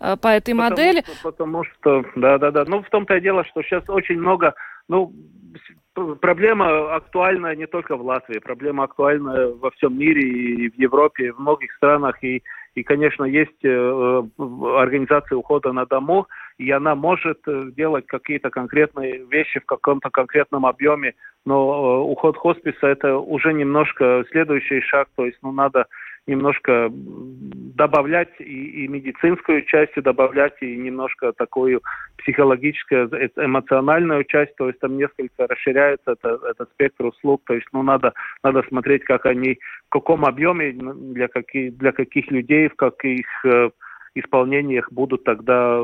э, 0.00 0.16
по 0.16 0.28
этой 0.28 0.52
потому 0.52 0.70
модели. 0.70 1.00
Что, 1.00 1.32
потому 1.32 1.64
что, 1.64 2.04
да, 2.16 2.38
да, 2.38 2.50
да. 2.50 2.64
Ну 2.66 2.82
в 2.82 2.90
том-то 2.90 3.16
и 3.16 3.20
дело, 3.22 3.44
что 3.44 3.62
сейчас 3.62 3.88
очень 3.88 4.18
много, 4.18 4.54
ну 4.88 5.14
проблема 6.20 6.94
актуальна 6.94 7.54
не 7.54 7.66
только 7.66 7.96
в 7.96 8.02
Латвии, 8.02 8.38
проблема 8.38 8.84
актуальна 8.84 9.48
во 9.48 9.70
всем 9.70 9.98
мире 9.98 10.22
и 10.22 10.70
в 10.70 10.78
Европе, 10.78 11.28
и 11.28 11.30
в 11.30 11.38
многих 11.38 11.72
странах 11.72 12.22
и 12.22 12.42
и, 12.78 12.82
конечно, 12.84 13.24
есть 13.24 13.64
э, 13.64 14.22
организация 14.76 15.36
ухода 15.36 15.72
на 15.72 15.84
дому, 15.84 16.28
и 16.58 16.70
она 16.70 16.94
может 16.94 17.40
э, 17.46 17.70
делать 17.76 18.06
какие-то 18.06 18.50
конкретные 18.50 19.24
вещи 19.24 19.58
в 19.58 19.66
каком-то 19.66 20.10
конкретном 20.10 20.64
объеме, 20.64 21.14
но 21.44 21.56
э, 21.56 21.98
уход 22.12 22.36
хосписа 22.36 22.86
это 22.86 23.16
уже 23.16 23.52
немножко 23.52 24.24
следующий 24.30 24.80
шаг, 24.80 25.08
то 25.16 25.26
есть 25.26 25.38
ну, 25.42 25.50
надо 25.50 25.86
немножко 26.28 26.90
добавлять 26.90 28.28
и, 28.38 28.84
и 28.84 28.88
медицинскую 28.88 29.64
часть, 29.64 29.96
и 29.96 30.00
добавлять 30.00 30.54
и 30.60 30.76
немножко 30.76 31.32
такую 31.32 31.80
психологическую, 32.18 33.08
эмоциональную 33.36 34.24
часть, 34.24 34.54
то 34.56 34.66
есть 34.68 34.80
там 34.80 34.98
несколько 34.98 35.46
расширяется 35.46 36.12
это, 36.12 36.38
этот 36.50 36.70
спектр 36.70 37.06
услуг, 37.06 37.42
то 37.46 37.54
есть 37.54 37.66
ну 37.72 37.82
надо, 37.82 38.12
надо 38.42 38.62
смотреть, 38.68 39.04
как 39.04 39.26
они, 39.26 39.58
в 39.86 39.90
каком 39.90 40.24
объеме, 40.24 40.72
для 40.72 41.28
каких, 41.28 41.76
для 41.76 41.92
каких 41.92 42.30
людей, 42.30 42.68
в 42.68 42.74
каких 42.74 43.26
э, 43.44 43.70
исполнениях 44.20 44.90
будут 44.92 45.24
тогда 45.24 45.78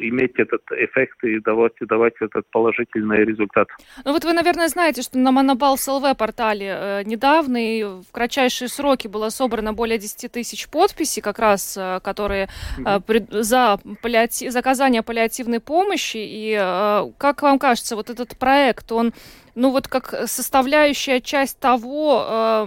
иметь 0.00 0.34
этот 0.36 0.62
эффект 0.72 1.24
и 1.24 1.40
давать, 1.40 1.72
давать 1.80 2.14
этот 2.20 2.44
положительный 2.50 3.24
результат. 3.24 3.68
Ну 4.04 4.12
вот 4.12 4.24
вы, 4.24 4.32
наверное, 4.32 4.68
знаете, 4.68 5.02
что 5.02 5.18
на 5.18 5.32
Монобал 5.32 5.76
СЛВ 5.76 6.16
портале 6.16 6.66
э, 6.66 7.02
недавно 7.04 7.56
и 7.56 7.82
в 7.84 8.04
кратчайшие 8.12 8.68
сроки 8.68 9.08
было 9.08 9.30
собрано 9.30 9.72
более 9.72 9.98
10 9.98 10.32
тысяч 10.32 10.68
подписей, 10.68 11.22
как 11.22 11.38
раз 11.38 11.76
э, 11.76 12.00
которые 12.02 12.48
э, 12.84 13.00
пред, 13.00 13.28
за, 13.30 13.78
паллиати, 14.02 14.48
за 14.48 14.58
оказание 14.58 15.02
паллиативной 15.02 15.60
помощи. 15.60 16.18
И 16.18 16.56
э, 16.58 17.12
как 17.18 17.42
вам 17.42 17.58
кажется, 17.58 17.96
вот 17.96 18.10
этот 18.10 18.36
проект, 18.38 18.92
он 18.92 19.12
ну 19.56 19.70
вот 19.70 19.88
как 19.88 20.14
составляющая 20.26 21.20
часть 21.20 21.58
того, 21.58 22.22
э, 22.28 22.66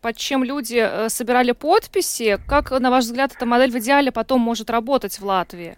под 0.00 0.16
чем 0.16 0.44
люди 0.44 0.78
э, 0.80 1.08
собирали 1.08 1.52
подписи, 1.52 2.38
как, 2.48 2.70
на 2.70 2.90
ваш 2.90 3.04
взгляд, 3.04 3.32
эта 3.36 3.44
модель 3.44 3.72
в 3.72 3.78
идеале 3.78 4.12
потом 4.12 4.40
может 4.40 4.70
работать 4.70 5.18
в 5.18 5.24
Латвии? 5.24 5.76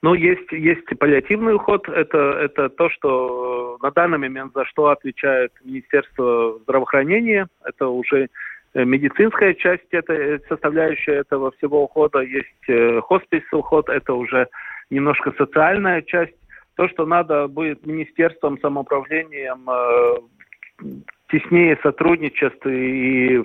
Ну, 0.00 0.14
есть, 0.14 0.50
есть 0.52 0.86
паллиативный 0.98 1.54
уход. 1.54 1.86
Это, 1.88 2.18
это 2.18 2.68
то, 2.70 2.88
что 2.88 3.78
на 3.82 3.90
данный 3.90 4.18
момент 4.18 4.52
за 4.54 4.64
что 4.64 4.88
отвечает 4.88 5.52
Министерство 5.64 6.58
здравоохранения. 6.62 7.46
Это 7.62 7.88
уже 7.88 8.28
э, 8.72 8.84
медицинская 8.84 9.52
часть, 9.52 9.88
это 9.90 10.40
составляющая 10.48 11.16
этого 11.16 11.50
всего 11.58 11.84
ухода. 11.84 12.20
Есть 12.20 13.02
хоспис 13.04 13.42
уход, 13.52 13.90
это 13.90 14.14
уже 14.14 14.48
немножко 14.88 15.32
социальная 15.36 16.00
часть 16.00 16.37
то, 16.78 16.88
что 16.88 17.06
надо 17.06 17.48
будет 17.48 17.84
министерством, 17.84 18.56
самоуправлением 18.60 19.68
э, 19.68 20.92
теснее 21.28 21.76
сотрудничать 21.82 22.64
и, 22.66 23.42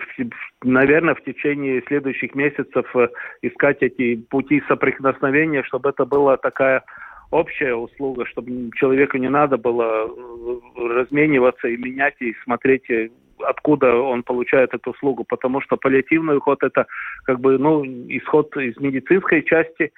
наверное, 0.62 1.16
в 1.16 1.24
течение 1.24 1.82
следующих 1.88 2.36
месяцев 2.36 2.86
э, 2.96 3.08
искать 3.42 3.78
эти 3.82 4.18
пути 4.18 4.62
соприкосновения, 4.68 5.64
чтобы 5.64 5.90
это 5.90 6.06
была 6.06 6.38
такая 6.38 6.84
общая 7.32 7.74
услуга, 7.74 8.28
чтобы 8.28 8.70
человеку 8.76 9.18
не 9.18 9.30
надо 9.30 9.58
было 9.58 10.06
э, 10.06 10.60
размениваться 11.00 11.70
и 11.70 11.78
менять 11.78 12.14
и 12.20 12.36
смотреть 12.44 12.88
э, 12.92 13.10
откуда 13.40 13.96
он 13.96 14.22
получает 14.22 14.76
эту 14.76 14.92
услугу, 14.92 15.26
потому 15.28 15.60
что 15.60 15.76
паллиативный 15.76 16.38
уход 16.38 16.62
это 16.62 16.86
как 17.24 17.40
бы 17.40 17.58
ну 17.58 17.84
исход 17.84 18.56
из 18.58 18.78
медицинской 18.78 19.42
части, 19.42 19.92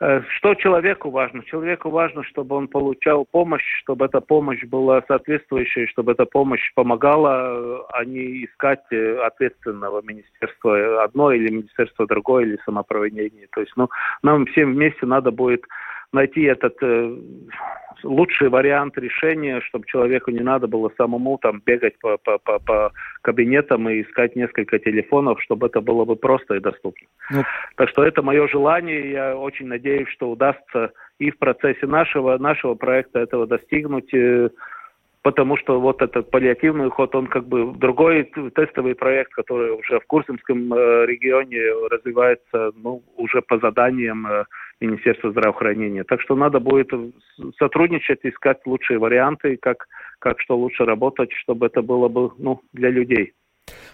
что 0.00 0.54
человеку 0.54 1.10
важно? 1.10 1.44
Человеку 1.44 1.90
важно, 1.90 2.24
чтобы 2.24 2.56
он 2.56 2.68
получал 2.68 3.26
помощь, 3.30 3.64
чтобы 3.82 4.06
эта 4.06 4.22
помощь 4.22 4.64
была 4.64 5.02
соответствующей, 5.06 5.86
чтобы 5.88 6.12
эта 6.12 6.24
помощь 6.24 6.72
помогала, 6.74 7.86
а 7.92 8.04
не 8.06 8.46
искать 8.46 8.80
э, 8.90 9.18
ответственного 9.18 10.00
министерства 10.00 11.04
одно 11.04 11.32
или 11.32 11.52
министерство 11.52 12.06
другое, 12.06 12.46
или 12.46 12.58
самоуправление. 12.64 13.48
То 13.52 13.60
есть 13.60 13.72
ну, 13.76 13.90
нам 14.22 14.46
всем 14.46 14.72
вместе 14.72 15.04
надо 15.04 15.30
будет 15.32 15.64
найти 16.12 16.42
этот 16.42 16.76
э, 16.82 17.16
лучший 18.02 18.48
вариант 18.48 18.98
решения, 18.98 19.60
чтобы 19.60 19.86
человеку 19.86 20.30
не 20.30 20.40
надо 20.40 20.66
было 20.66 20.90
самому 20.96 21.38
там 21.38 21.62
бегать 21.64 21.98
по, 21.98 22.16
по, 22.18 22.38
по, 22.38 22.58
по 22.58 22.92
кабинетам 23.22 23.88
и 23.88 24.02
искать 24.02 24.36
несколько 24.36 24.78
телефонов, 24.78 25.40
чтобы 25.42 25.66
это 25.66 25.80
было 25.80 26.04
бы 26.04 26.16
просто 26.16 26.54
и 26.54 26.60
доступно. 26.60 27.06
Ну. 27.30 27.42
Так 27.76 27.88
что 27.90 28.04
это 28.04 28.22
мое 28.22 28.48
желание, 28.48 29.10
я 29.10 29.36
очень 29.36 29.66
надеюсь, 29.66 30.08
что 30.08 30.30
удастся 30.30 30.92
и 31.18 31.30
в 31.30 31.38
процессе 31.38 31.86
нашего, 31.86 32.38
нашего 32.38 32.74
проекта 32.74 33.20
этого 33.20 33.46
достигнуть, 33.46 34.12
э, 34.14 34.50
потому 35.22 35.56
что 35.56 35.80
вот 35.80 36.02
этот 36.02 36.30
паллиативный 36.30 36.88
уход, 36.88 37.14
он 37.14 37.26
как 37.26 37.46
бы 37.46 37.72
другой 37.76 38.24
тестовый 38.54 38.94
проект, 38.94 39.32
который 39.32 39.72
уже 39.72 40.00
в 40.00 40.06
Курсимском 40.06 40.72
э, 40.72 41.06
регионе 41.06 41.60
развивается, 41.90 42.72
ну, 42.74 43.02
уже 43.16 43.42
по 43.42 43.58
заданиям 43.58 44.26
э, 44.26 44.44
Министерства 44.80 45.30
здравоохранения. 45.30 46.04
Так 46.04 46.20
что 46.22 46.34
надо 46.34 46.58
будет 46.60 46.90
сотрудничать, 47.58 48.20
искать 48.22 48.58
лучшие 48.64 48.98
варианты, 48.98 49.58
как, 49.60 49.86
как 50.18 50.40
что 50.40 50.56
лучше 50.56 50.84
работать, 50.84 51.32
чтобы 51.32 51.66
это 51.66 51.82
было 51.82 52.08
бы 52.08 52.30
ну, 52.38 52.62
для 52.72 52.90
людей. 52.90 53.34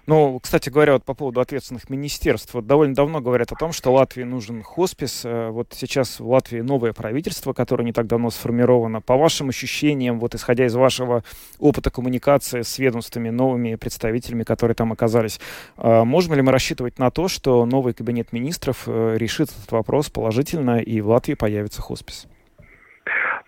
Ну, 0.06 0.38
кстати 0.40 0.68
говоря, 0.68 0.94
вот 0.94 1.04
по 1.04 1.14
поводу 1.14 1.40
ответственных 1.40 1.90
министерств, 1.90 2.54
вот 2.54 2.66
довольно 2.66 2.94
давно 2.94 3.20
говорят 3.20 3.52
о 3.52 3.56
том, 3.56 3.72
что 3.72 3.92
Латвии 3.92 4.22
нужен 4.22 4.62
хоспис. 4.62 5.22
Э, 5.24 5.50
вот 5.50 5.74
сейчас 5.76 6.20
в 6.20 6.28
Латвии 6.28 6.60
новое 6.60 6.92
правительство, 6.92 7.52
которое 7.52 7.84
не 7.84 7.92
так 7.92 8.06
давно 8.06 8.30
сформировано. 8.30 9.00
По 9.00 9.16
вашим 9.16 9.48
ощущениям, 9.48 10.20
вот 10.20 10.34
исходя 10.34 10.66
из 10.66 10.74
вашего 10.74 11.24
опыта 11.58 11.90
коммуникации 11.90 12.62
с 12.62 12.78
ведомствами, 12.78 13.30
новыми 13.30 13.74
представителями, 13.74 14.44
которые 14.44 14.74
там 14.74 14.92
оказались, 14.92 15.40
э, 15.76 16.04
можем 16.04 16.34
ли 16.34 16.42
мы 16.42 16.52
рассчитывать 16.52 16.98
на 16.98 17.10
то, 17.10 17.28
что 17.28 17.66
новый 17.66 17.94
кабинет 17.94 18.32
министров 18.32 18.84
э, 18.86 19.16
решит 19.16 19.50
этот 19.50 19.72
вопрос 19.72 20.10
положительно 20.10 20.78
и 20.78 21.00
в 21.00 21.08
Латвии 21.08 21.34
появится 21.34 21.82
хоспис? 21.82 22.26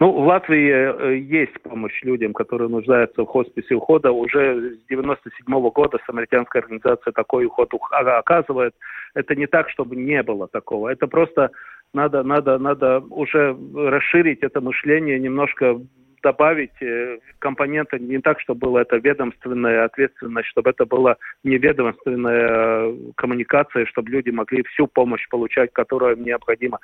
Ну, 0.00 0.12
в 0.12 0.26
Латвии 0.26 0.70
э, 0.70 1.18
есть 1.18 1.60
помощь 1.62 2.02
людям, 2.02 2.32
которые 2.32 2.68
нуждаются 2.68 3.22
в 3.22 3.26
хосписе 3.26 3.74
ухода. 3.74 4.12
Уже 4.12 4.76
с 4.76 4.88
97 4.88 5.46
-го 5.46 5.72
года 5.72 5.98
самаритянская 6.06 6.62
организация 6.62 7.12
такой 7.12 7.46
уход 7.46 7.72
оказывает. 7.90 8.74
Это 9.14 9.34
не 9.34 9.46
так, 9.46 9.68
чтобы 9.70 9.96
не 9.96 10.22
было 10.22 10.46
такого. 10.46 10.88
Это 10.88 11.08
просто 11.08 11.50
надо, 11.94 12.22
надо, 12.22 12.58
надо 12.58 13.00
уже 13.10 13.56
расширить 13.74 14.40
это 14.42 14.60
мышление, 14.60 15.18
немножко 15.18 15.80
добавить 16.22 16.80
э, 16.80 17.18
компоненты 17.38 17.98
не 17.98 18.18
так, 18.18 18.40
чтобы 18.40 18.60
была 18.60 18.82
это 18.82 18.96
ведомственная 18.96 19.84
ответственность, 19.84 20.48
чтобы 20.48 20.70
это 20.70 20.86
была 20.86 21.16
не 21.44 21.58
ведомственная 21.58 22.88
э, 22.88 22.96
коммуникация, 23.16 23.86
чтобы 23.86 24.10
люди 24.10 24.30
могли 24.30 24.62
всю 24.64 24.86
помощь 24.86 25.26
получать, 25.28 25.72
которая 25.72 26.14
им 26.14 26.24
необходима. 26.24 26.78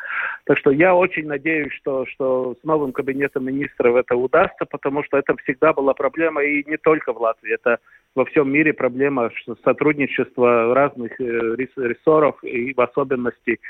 Так 0.44 0.58
что 0.58 0.70
я 0.70 0.94
очень 0.94 1.26
надеюсь, 1.26 1.72
что, 1.74 2.06
что 2.06 2.56
с 2.60 2.64
новым 2.64 2.92
кабинетом 2.92 3.46
министров 3.46 3.96
это 3.96 4.16
удастся, 4.16 4.64
потому 4.64 5.02
что 5.04 5.18
это 5.18 5.36
всегда 5.44 5.72
была 5.72 5.94
проблема 5.94 6.42
и 6.42 6.68
не 6.68 6.76
только 6.76 7.12
в 7.12 7.20
Латвии. 7.20 7.54
Это 7.54 7.78
во 8.14 8.24
всем 8.24 8.50
мире 8.50 8.72
проблема 8.72 9.30
сотрудничества 9.64 10.74
разных 10.74 11.20
э, 11.20 11.56
рессоров 11.56 12.42
и 12.44 12.72
в 12.74 12.80
особенности 12.80 13.60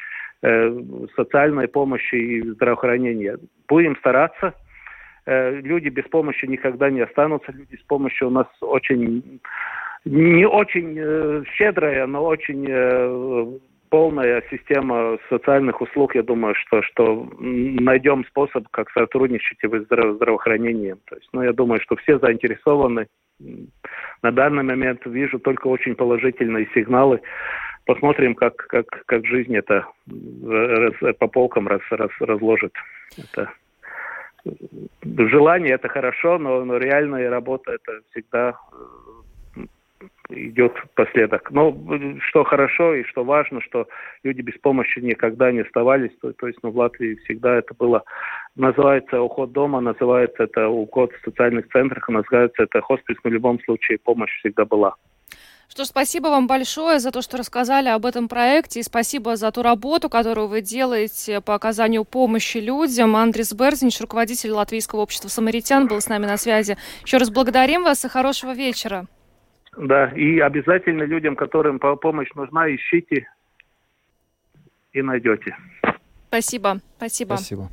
социальной 1.17 1.69
помощи 1.69 2.17
и 2.17 2.51
здравоохранения. 2.51 3.39
Будем 3.67 3.97
стараться, 3.97 4.53
люди 5.27 5.89
без 5.89 6.05
помощи 6.05 6.45
никогда 6.47 6.91
не 6.91 7.01
останутся. 7.01 7.53
Люди 7.53 7.77
с 7.77 7.85
помощью 7.87 8.29
у 8.29 8.31
нас 8.31 8.47
очень 8.61 9.41
не 10.05 10.47
очень 10.47 10.97
э, 10.99 11.45
щедрая, 11.57 12.07
но 12.07 12.25
очень 12.25 12.67
э, 12.69 13.59
полная 13.89 14.43
система 14.51 15.19
социальных 15.31 15.81
услуг. 15.81 16.15
Я 16.15 16.23
думаю, 16.23 16.55
что, 16.55 16.83
что 16.83 17.29
найдем 17.39 18.25
способ, 18.27 18.69
как 18.71 18.91
сотрудничать 18.91 19.59
и 19.63 19.67
в 19.67 19.81
здраво 19.85 20.15
здравоохранении. 20.15 20.95
То 21.07 21.17
есть, 21.17 21.29
ну, 21.33 21.43
я 21.43 21.53
думаю, 21.53 21.81
что 21.81 21.97
все 21.97 22.19
заинтересованы. 22.19 23.07
На 24.23 24.31
данный 24.31 24.63
момент 24.63 25.01
вижу 25.07 25.39
только 25.39 25.69
очень 25.69 25.95
положительные 25.95 26.69
сигналы. 26.75 27.21
Посмотрим, 27.87 28.35
как, 28.35 28.57
как, 28.57 28.87
как 29.07 29.27
жизнь 29.27 29.57
это 29.57 29.87
по 31.19 31.27
полкам 31.29 31.69
раз, 31.69 31.83
раз, 31.91 32.11
разложит. 32.21 32.73
Это 33.17 33.51
желание 35.05 35.75
это 35.75 35.89
хорошо, 35.89 36.39
но, 36.39 36.65
но 36.65 36.77
реальная 36.77 37.31
работа 37.31 37.73
это 37.73 38.01
всегда 38.11 38.55
э, 38.73 39.65
идет 40.31 40.73
последок. 40.95 41.51
Но 41.51 41.77
что 42.29 42.45
хорошо 42.45 42.95
и 42.95 43.05
что 43.05 43.25
важно, 43.25 43.61
что 43.61 43.87
люди 44.23 44.41
без 44.41 44.59
помощи 44.61 44.99
никогда 44.99 45.53
не 45.53 45.61
оставались. 45.61 46.13
То, 46.21 46.33
то 46.33 46.47
есть 46.47 46.59
ну, 46.63 46.71
в 46.71 46.77
Латвии 46.77 47.17
всегда 47.25 47.57
это 47.57 47.75
было, 47.75 48.05
называется 48.57 49.21
уход 49.21 49.53
дома, 49.53 49.81
называется 49.81 50.45
это 50.45 50.69
уход 50.69 51.13
в 51.13 51.25
социальных 51.25 51.69
центрах, 51.69 52.09
называется 52.09 52.65
это 52.65 52.81
хоспис, 52.81 53.17
но 53.25 53.31
в 53.31 53.33
любом 53.33 53.61
случае 53.61 53.99
помощь 53.99 54.35
всегда 54.39 54.65
была. 54.65 54.95
Что 55.69 55.85
ж, 55.85 55.89
спасибо 55.89 56.29
вам 56.29 56.47
большое 56.47 56.99
за 57.01 57.11
то, 57.11 57.23
что 57.23 57.37
рассказали 57.37 57.89
об 57.89 58.07
этом 58.07 58.29
проекте, 58.29 58.81
и 58.81 58.83
спасибо 58.83 59.37
за 59.37 59.51
ту 59.51 59.63
работу, 59.63 60.09
которую 60.09 60.47
вы 60.47 60.61
делаете 60.61 61.41
по 61.41 61.55
оказанию 61.55 62.05
помощи 62.05 62.59
людям. 62.59 63.17
Андрис 63.17 63.53
Берзинч, 63.53 64.01
руководитель 64.01 64.51
Латвийского 64.53 65.01
общества 65.01 65.29
самаритян, 65.29 65.89
был 65.89 66.01
с 66.01 66.09
нами 66.09 66.27
на 66.27 66.37
связи. 66.37 66.77
Еще 67.05 67.17
раз 67.17 67.31
благодарим 67.31 67.85
вас 67.85 68.05
и 68.05 68.09
хорошего 68.09 68.53
вечера. 68.53 69.07
Да, 69.77 70.07
и 70.15 70.39
обязательно 70.39 71.03
людям, 71.03 71.35
которым 71.35 71.79
помощь 71.79 72.31
нужна, 72.35 72.73
ищите 72.73 73.27
и 74.93 75.03
найдете. 75.03 75.57
Спасибо, 76.29 76.81
спасибо. 76.97 77.35
Спасибо. 77.35 77.69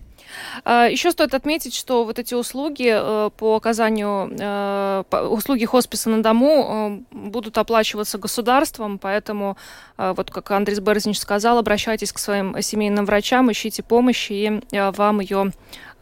А, 0.63 0.88
Еще 0.88 1.11
стоит 1.11 1.34
отметить, 1.34 1.75
что 1.75 2.03
вот 2.03 2.19
эти 2.19 2.34
услуги 2.34 2.91
э, 2.93 3.29
по 3.38 3.55
оказанию 3.55 4.32
э, 4.39 5.03
услуги 5.29 5.65
хосписа 5.65 6.09
на 6.09 6.23
дому 6.23 7.03
э, 7.11 7.15
будут 7.15 7.57
оплачиваться 7.57 8.17
государством, 8.17 8.99
поэтому, 8.99 9.57
вот 9.97 10.32
как 10.32 10.51
Андрей 10.51 10.79
Берзнич 10.79 11.19
сказал, 11.19 11.57
обращайтесь 11.57 12.11
к 12.11 12.19
своим 12.19 12.61
семейным 12.61 13.05
врачам, 13.05 13.51
ищите 13.51 13.84
помощи, 13.84 14.34
и 14.34 14.61
вам 14.71 15.19
ее 15.19 15.51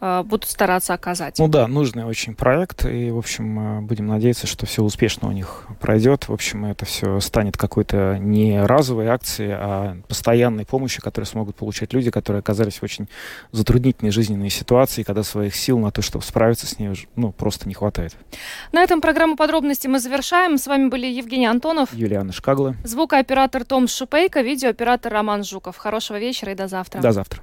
будут 0.00 0.48
стараться 0.48 0.94
оказать. 0.94 1.38
Ну 1.38 1.48
да, 1.48 1.66
нужный 1.66 2.04
очень 2.04 2.34
проект, 2.34 2.86
и, 2.86 3.10
в 3.10 3.18
общем, 3.18 3.78
э, 3.78 3.80
будем 3.82 4.06
надеяться, 4.06 4.46
что 4.46 4.66
все 4.66 4.82
успешно 4.82 5.28
у 5.28 5.32
них 5.32 5.66
пройдет. 5.78 6.28
В 6.28 6.32
общем, 6.32 6.64
это 6.64 6.84
все 6.84 7.20
станет 7.20 7.56
какой-то 7.56 8.18
не 8.18 8.62
разовой 8.62 9.08
акцией, 9.08 9.52
а 9.52 9.96
постоянной 10.08 10.64
помощью, 10.64 11.02
которую 11.02 11.26
смогут 11.26 11.56
получать 11.56 11.92
люди, 11.92 12.10
которые 12.10 12.40
оказались 12.40 12.78
в 12.78 12.82
очень 12.82 13.08
затруднительной 13.52 14.10
жизненной 14.10 14.50
ситуации, 14.50 15.02
когда 15.02 15.22
своих 15.22 15.54
сил 15.54 15.78
на 15.78 15.90
то, 15.90 16.02
чтобы 16.02 16.24
справиться 16.24 16.66
с 16.66 16.78
ней, 16.78 16.90
ну, 17.16 17.32
просто 17.32 17.68
не 17.68 17.74
хватает. 17.74 18.16
На 18.72 18.82
этом 18.82 19.00
программу 19.00 19.36
подробности 19.36 19.86
мы 19.86 20.00
завершаем. 20.00 20.58
С 20.58 20.66
вами 20.66 20.88
были 20.88 21.06
Евгений 21.06 21.46
Антонов, 21.46 21.92
Юлиана 21.92 22.32
Шкагла, 22.32 22.74
звукооператор 22.84 23.64
Том 23.64 23.86
Шупейко, 23.86 24.40
видеооператор 24.40 25.12
Роман 25.12 25.44
Жуков. 25.44 25.76
Хорошего 25.76 26.18
вечера 26.18 26.52
и 26.52 26.54
до 26.54 26.68
завтра. 26.68 27.00
До 27.00 27.12
завтра. 27.12 27.42